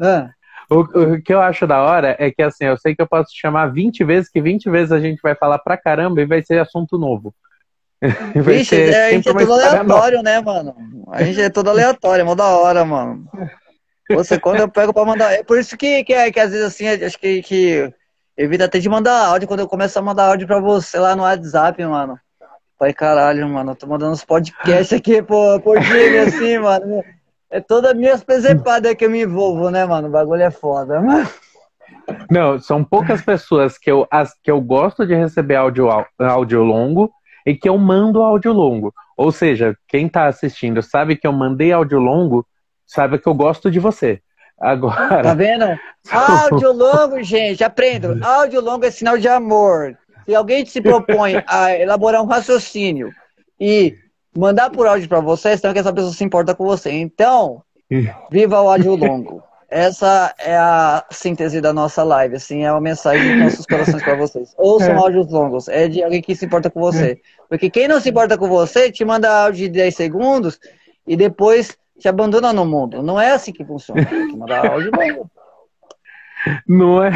[0.00, 0.30] Ah.
[0.70, 3.30] O, o, que eu acho da hora é que, assim, eu sei que eu posso
[3.34, 6.60] chamar 20 vezes, que 20 vezes a gente vai falar pra caramba e vai ser
[6.60, 7.34] assunto novo.
[8.00, 10.22] vai Vixe, é, a gente é todo aleatório, nova.
[10.22, 10.74] né, mano?
[11.10, 13.26] A gente é todo aleatório, é mó da hora, mano.
[14.10, 15.32] Você, quando eu pego pra mandar.
[15.32, 17.92] É por isso que, que, é, que às vezes, assim, acho que, que
[18.36, 21.24] evita até de mandar áudio quando eu começo a mandar áudio pra você lá no
[21.24, 22.18] WhatsApp, mano.
[22.78, 27.04] Pai, caralho, mano, eu tô mandando uns podcasts aqui por, por dia, assim, mano.
[27.50, 30.08] É toda a minha presepada que eu me envolvo, né, mano?
[30.08, 31.28] O bagulho é foda, mano.
[32.30, 37.12] Não, são poucas pessoas que eu, as, que eu gosto de receber áudio, áudio longo
[37.44, 38.94] e que eu mando áudio longo.
[39.16, 42.46] Ou seja, quem tá assistindo sabe que eu mandei áudio longo,
[42.86, 44.20] sabe que eu gosto de você.
[44.58, 45.22] Agora.
[45.22, 45.64] Tá vendo?
[46.10, 48.16] Áudio longo, gente, aprenda.
[48.24, 49.96] Áudio longo é sinal de amor.
[50.24, 53.10] Se alguém se propõe a elaborar um raciocínio
[53.58, 53.96] e
[54.36, 56.90] mandar por áudio para você, então que essa pessoa se importa com você.
[56.90, 57.62] Então,
[58.30, 59.42] viva o áudio longo.
[59.68, 64.16] Essa é a síntese da nossa live, assim, é a mensagem dos nossos corações para
[64.16, 64.52] vocês.
[64.58, 64.96] Ouçam é.
[64.96, 67.12] áudios longos, é de alguém que se importa com você.
[67.12, 67.16] É.
[67.48, 70.58] Porque quem não se importa com você, te manda áudio de 10 segundos
[71.06, 73.00] e depois te abandona no mundo.
[73.00, 74.04] Não é assim que funciona.
[74.04, 75.30] Tem que mandar áudio longo.
[76.66, 77.10] Não é?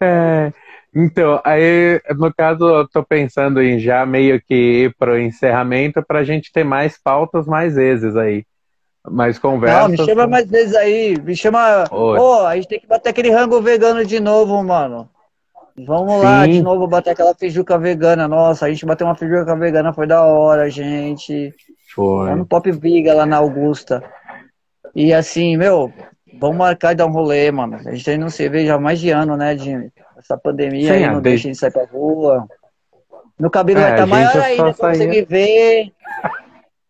[0.00, 0.52] é.
[0.94, 6.20] Então, aí, no caso, eu tô pensando em já meio que ir pro encerramento para
[6.20, 8.44] a gente ter mais pautas mais vezes aí.
[9.10, 9.82] Mais conversas.
[9.82, 11.20] Não, me chama mais vezes aí.
[11.20, 11.84] Me chama.
[11.90, 15.08] Ô, oh, a gente tem que bater aquele rango vegano de novo, mano.
[15.76, 16.22] Vamos Sim.
[16.22, 18.28] lá, de novo, bater aquela feijuca vegana.
[18.28, 21.52] Nossa, a gente bateu uma feijuca vegana, foi da hora, gente.
[21.92, 22.30] Foi.
[22.30, 24.02] Lá no Pop Viga, lá na Augusta.
[24.94, 25.92] E assim, meu,
[26.40, 27.76] vamos marcar e dar um rolê, mano.
[27.84, 29.90] A gente não se há mais de ano, né, Jimmy?
[30.18, 32.46] Essa pandemia Sim, aí não deixa de sair pra rua.
[33.38, 35.92] Meu cabelo é, vai estar tá maior ainda pra conseguir ver.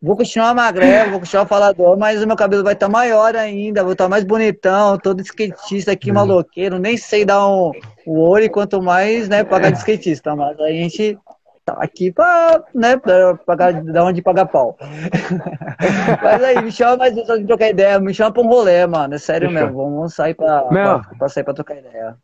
[0.05, 3.82] Vou continuar magrelo, vou continuar falador, mas o meu cabelo vai estar tá maior ainda,
[3.82, 6.16] vou estar tá mais bonitão, todo skatista aqui, uhum.
[6.16, 7.72] maloqueiro, nem sei dar um,
[8.05, 11.18] o olho, quanto mais, né, pagar de skatista, mas a gente
[11.64, 14.76] tá aqui pra, né, pra pagar, dar onde pagar pau.
[16.22, 19.18] mas aí, me chama mais pra trocar ideia, me chama pra um rolê, mano, é
[19.18, 19.66] sério Fechou.
[19.68, 22.14] mesmo, vamos sair pra, pra, pra, sair pra trocar ideia.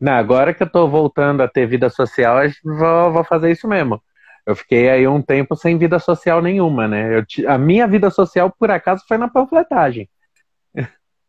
[0.00, 4.00] Não, agora que eu tô voltando a ter vida social, vou, vou fazer isso mesmo.
[4.46, 7.18] Eu fiquei aí um tempo sem vida social nenhuma, né?
[7.18, 10.08] Eu, a minha vida social, por acaso, foi na panfletagem.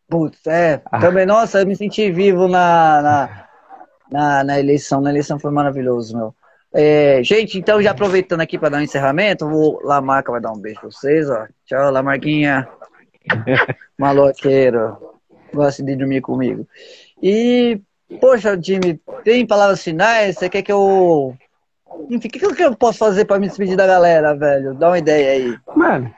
[0.08, 0.80] Putz, é.
[0.86, 0.98] Ah.
[0.98, 3.48] Também, nossa, eu me senti vivo na, na,
[4.10, 5.00] na, na eleição.
[5.00, 6.34] Na eleição foi maravilhoso, meu.
[6.74, 10.58] É, gente, então já aproveitando aqui para dar um encerramento, o Lamarca vai dar um
[10.58, 11.46] beijo pra vocês, ó.
[11.66, 12.66] Tchau, Lamarquinha.
[13.98, 14.96] Maloqueiro.
[15.52, 16.66] Gosta de dormir comigo.
[17.22, 17.80] E
[18.20, 20.36] Poxa, Jimmy, tem palavras finais?
[20.36, 21.36] Você quer que eu.
[22.10, 24.74] Enfim, o que, que eu posso fazer para me despedir da galera, velho?
[24.74, 25.58] Dá uma ideia aí.
[25.76, 26.12] Mano,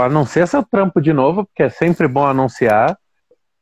[0.00, 2.96] anuncia seu trampo de novo, porque é sempre bom anunciar.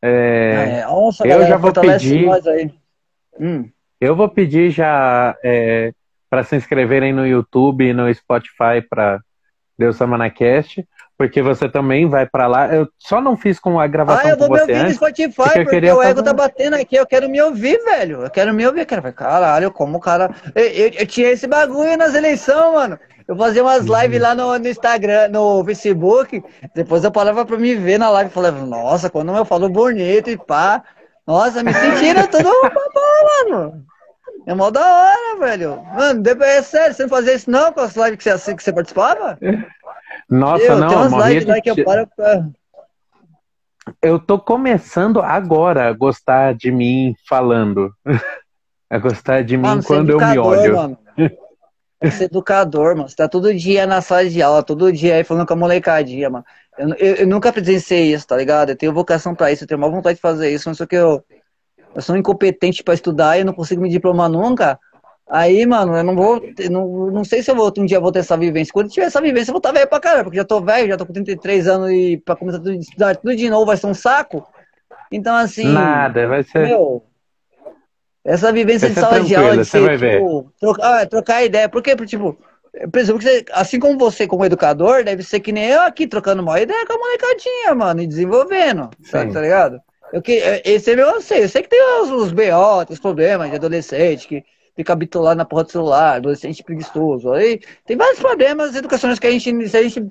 [0.02, 0.86] É, é.
[0.86, 2.28] Nossa, eu galera, já vou pedir.
[3.40, 3.68] Hum.
[4.00, 5.92] Eu vou pedir já é,
[6.28, 9.20] para se inscreverem no YouTube e no Spotify para
[9.78, 10.86] Deus Samanacast,
[11.18, 12.74] porque você também vai para lá.
[12.74, 15.64] Eu só não fiz com a gravação ah, eu vou me ouvir no Spotify, porque,
[15.64, 16.96] porque o ego tá batendo aqui.
[16.96, 18.22] Eu quero me ouvir, velho.
[18.22, 18.84] Eu quero me ouvir.
[18.84, 19.12] Quero...
[19.12, 20.30] Caralho, como o cara.
[20.54, 22.98] Eu, eu, eu tinha esse bagulho nas eleições, mano.
[23.26, 24.00] Eu fazia umas uhum.
[24.00, 26.44] lives lá no, no, Instagram, no Facebook.
[26.74, 28.30] Depois eu parava pra me ver na live.
[28.30, 30.82] Falava, nossa, quando eu falo bonito e pá.
[31.26, 33.86] Nossa, me sentindo bom, mano.
[34.46, 35.82] É mó da hora, velho.
[35.82, 38.72] Mano, é sério, você não fazia isso não com as lives que você, que você
[38.72, 39.36] participava?
[40.28, 42.48] Nossa, eu, não, tem umas lives lá que eu paro pra...
[44.02, 47.92] Eu tô começando agora a gostar de mim falando.
[48.90, 50.74] a gostar de mim mano, quando eu me olho.
[50.74, 50.98] Mano.
[52.02, 53.08] Você é educador, mano.
[53.08, 56.28] Você tá todo dia na sala de aula, todo dia aí falando com a molecadinha,
[56.28, 56.44] mano.
[56.76, 58.70] Eu, eu, eu nunca presenciei isso, tá ligado?
[58.70, 60.96] Eu tenho vocação pra isso, eu tenho uma vontade de fazer isso, mas só que
[60.96, 61.24] eu,
[61.94, 64.78] eu sou incompetente pra estudar e eu não consigo me diplomar nunca.
[65.28, 66.40] Aí, mano, eu não vou.
[66.70, 68.72] Não, não sei se eu vou um dia vou ter essa vivência.
[68.72, 70.88] Quando tiver essa vivência, eu vou estar tá velho pra caramba, porque já tô velho,
[70.88, 73.86] já tô com 33 anos e pra começar a estudar tudo de novo vai ser
[73.86, 74.46] um saco.
[75.10, 75.64] Então, assim.
[75.64, 76.68] Nada, vai ser.
[76.68, 77.02] Meu,
[78.24, 81.68] essa vivência de sala de aula, de ser, tipo, trocar, ah, trocar ideia.
[81.68, 81.96] Por quê?
[81.96, 82.38] Porque, tipo,
[82.92, 86.60] por você, assim como você, como educador, deve ser que nem eu aqui, trocando uma
[86.60, 88.90] ideia com a molecadinha, mano, e desenvolvendo.
[89.10, 89.80] Tá, tá, ligado?
[90.12, 91.44] Eu, que, é, esse é meu anseio.
[91.44, 94.44] Eu sei que tem os, os BO, os problemas de adolescente, que
[94.76, 97.32] fica bitolado na porra do celular, adolescente preguiçoso.
[97.32, 100.04] Aí tem vários problemas educacionais que a gente, se a gente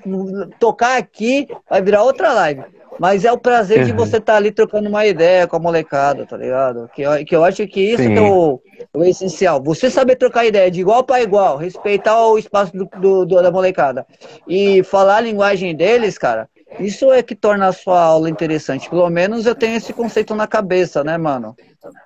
[0.59, 2.63] tocar aqui, vai virar outra live.
[2.97, 3.85] Mas é o prazer uhum.
[3.85, 6.89] de você estar tá ali trocando uma ideia com a molecada, tá ligado?
[6.95, 8.61] Que eu, que eu acho que isso que é o,
[8.93, 9.61] o, essencial.
[9.61, 13.51] Você saber trocar ideia de igual para igual, respeitar o espaço do, do, do, da
[13.51, 14.05] molecada
[14.47, 16.47] e falar a linguagem deles, cara,
[16.79, 18.89] isso é que torna a sua aula interessante.
[18.89, 21.55] Pelo menos eu tenho esse conceito na cabeça, né, mano?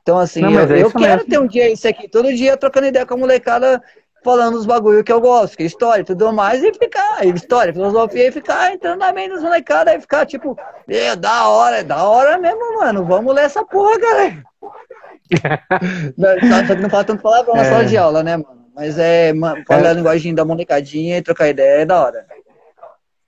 [0.01, 2.87] Então, assim, Não, eu, é eu quero ter um dia isso aqui, todo dia trocando
[2.87, 3.81] ideia com a molecada
[4.23, 7.73] falando os bagulho que eu gosto, que é história e tudo mais, e ficar, história,
[7.73, 10.57] filosofia, e ficar entrando na mente dos e ficar tipo,
[10.87, 14.43] é da hora, é da hora mesmo, mano, vamos ler essa porra, galera.
[16.67, 17.69] Só que não fala tanto palavrão na é.
[17.69, 18.59] sala de aula, né, mano?
[18.75, 19.33] Mas é,
[19.67, 19.89] falar é.
[19.89, 22.25] a linguagem da molecadinha e trocar ideia é da hora.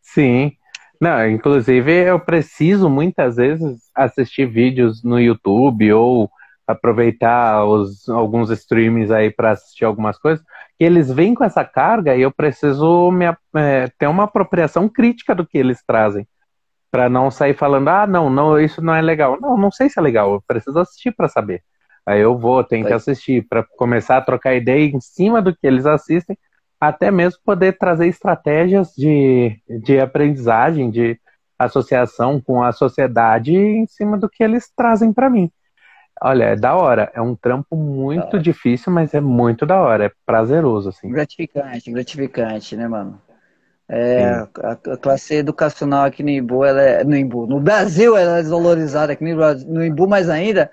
[0.01, 0.53] Sim.
[1.01, 6.29] Não, inclusive eu preciso muitas vezes assistir vídeos no YouTube ou
[6.67, 10.45] aproveitar os, alguns streams aí para assistir algumas coisas,
[10.77, 13.25] que eles vêm com essa carga e eu preciso me,
[13.55, 16.27] é, ter uma apropriação crítica do que eles trazem.
[16.91, 19.39] Para não sair falando, ah, não, não, isso não é legal.
[19.41, 21.63] Não, não sei se é legal, eu preciso assistir para saber.
[22.05, 25.65] Aí eu vou, tenho que assistir para começar a trocar ideia em cima do que
[25.65, 26.37] eles assistem,
[26.81, 29.55] até mesmo poder trazer estratégias de,
[29.85, 31.19] de aprendizagem, de
[31.59, 35.51] associação com a sociedade em cima do que eles trazem para mim.
[36.19, 37.11] Olha, é da hora.
[37.13, 40.05] É um trampo muito difícil, mas é muito da hora.
[40.05, 41.09] É prazeroso, assim.
[41.11, 43.21] Gratificante, gratificante, né, mano?
[43.87, 44.23] É,
[44.63, 48.41] a, a, classe educacional aqui no Imbu, ela é, no Imbu, no Brasil ela é
[48.41, 50.71] desvalorizada, aqui no, no Imbu mais ainda,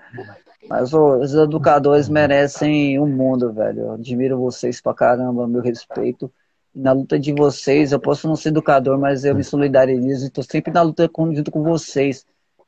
[0.67, 3.81] mas os educadores merecem um mundo, velho.
[3.81, 6.31] Eu admiro vocês pra caramba, meu respeito.
[6.73, 10.43] Na luta de vocês, eu posso não ser educador, mas eu me solidarizo e tô
[10.43, 12.25] sempre na luta junto com vocês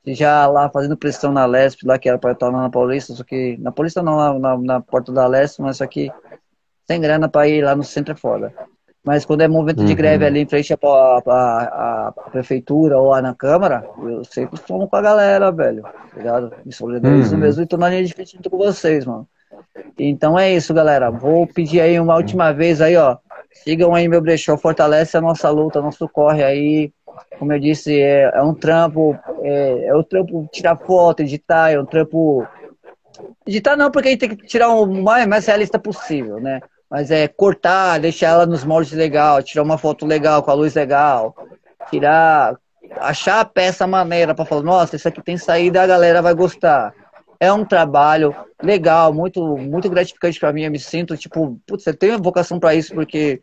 [0.07, 3.23] já lá fazendo pressão na Lesp, lá que era para estar lá na Paulista, só
[3.23, 6.11] que na Paulista não, lá na, na porta da Lesp, mas só que
[6.87, 8.53] sem grana para ir lá no centro é foda.
[9.03, 9.85] Mas quando é movimento uhum.
[9.85, 14.95] de greve ali em frente à, prefeitura ou lá na Câmara, eu sempre fumo com
[14.95, 15.81] a galera, velho.
[15.81, 16.53] Tá ligado?
[16.63, 17.41] Me solidarizo uhum.
[17.41, 19.27] mesmo e tô na linha de frente com vocês, mano.
[19.97, 21.09] Então é isso, galera.
[21.09, 23.17] Vou pedir aí uma última vez aí, ó.
[23.51, 26.91] Sigam aí meu brechó, fortalece a nossa luta, nosso corre aí
[27.37, 31.79] como eu disse, é, é um trampo, é, é um trampo tirar foto, editar, é
[31.79, 32.45] um trampo.
[33.45, 36.61] Editar não, porque a gente tem que tirar o mais, mais realista possível, né?
[36.91, 40.75] Mas é cortar, deixar ela nos moldes legal, tirar uma foto legal, com a luz
[40.75, 41.33] legal,
[41.89, 42.57] tirar,
[42.97, 46.93] achar a peça maneira para falar, nossa, isso aqui tem saída, a galera vai gostar.
[47.39, 50.63] É um trabalho legal, muito, muito gratificante para mim.
[50.63, 53.41] Eu me sinto tipo, putz, eu tenho vocação para isso porque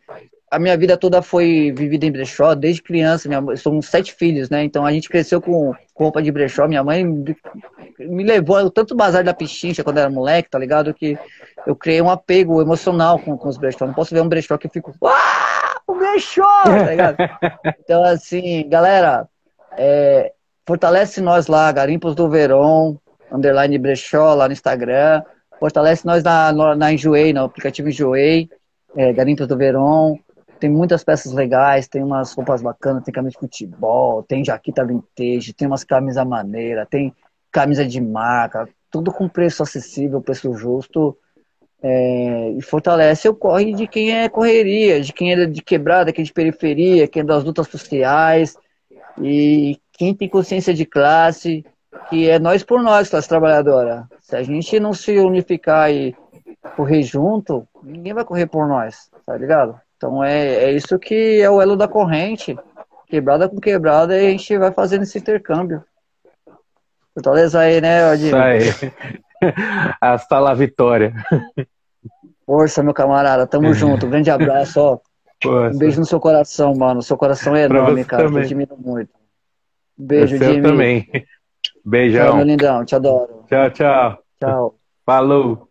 [0.51, 3.29] a minha vida toda foi vivida em brechó, desde criança.
[3.29, 4.63] Minha, somos sete filhos, né?
[4.63, 6.69] Então a gente cresceu com, com roupa de brechó.
[6.69, 10.95] Minha mãe me levou tanto bazar da pichincha quando era moleque, tá ligado?
[10.95, 11.19] Que
[11.67, 13.87] eu criei um apego emocional com, com os brechó.
[13.87, 17.17] Não posso ver um brechó que eu fico, ah, o brechó, tá ligado?
[17.81, 19.29] Então, assim, galera,
[19.77, 20.33] é,
[20.67, 23.01] fortalece nós lá, Garimpos do Verão,
[23.33, 25.23] underline brechó lá no Instagram.
[25.59, 28.49] Fortalece nós na, na Enjoei, no aplicativo Enjoei,
[28.97, 30.19] é, Garimpos do Verão
[30.59, 35.53] tem muitas peças legais, tem umas roupas bacanas, tem camisa de futebol, tem jaqueta vintage,
[35.53, 37.15] tem umas camisas maneiras, tem
[37.51, 41.17] camisa de marca, tudo com preço acessível, preço justo.
[41.81, 46.23] É, e fortalece o corre de quem é correria, de quem é de quebrada, quem
[46.23, 48.57] é de periferia, quem é das lutas sociais
[49.21, 51.65] e quem tem consciência de classe,
[52.11, 54.09] que é nós por nós, classe trabalhadora.
[54.21, 56.17] Se a gente não se unificar e
[56.77, 59.81] correr junto, ninguém vai correr por nós, tá ligado?
[59.97, 62.57] Então é, é isso que é o elo da corrente,
[63.07, 65.83] quebrada com quebrada, e a gente vai fazendo esse intercâmbio.
[67.15, 68.29] Fortaleza aí, né, Odinho?
[68.59, 68.93] Isso aí.
[70.01, 71.13] Hasta la vitória.
[72.45, 73.47] Força, meu camarada.
[73.47, 74.07] Tamo junto.
[74.07, 74.99] Um grande abraço, ó.
[75.43, 75.75] Força.
[75.75, 77.03] Um beijo no seu coração, mano.
[77.03, 78.25] Seu coração é enorme, cara.
[78.25, 78.43] Também.
[78.43, 79.11] Eu admiro muito.
[79.99, 80.57] Um beijo, Jimmy.
[80.57, 81.09] Eu também.
[81.85, 82.27] Beijão.
[82.27, 82.85] Tchau, meu lindão.
[82.85, 83.45] Te adoro.
[83.49, 84.19] Tchau, tchau.
[84.39, 84.79] Tchau.
[85.05, 85.68] Falou.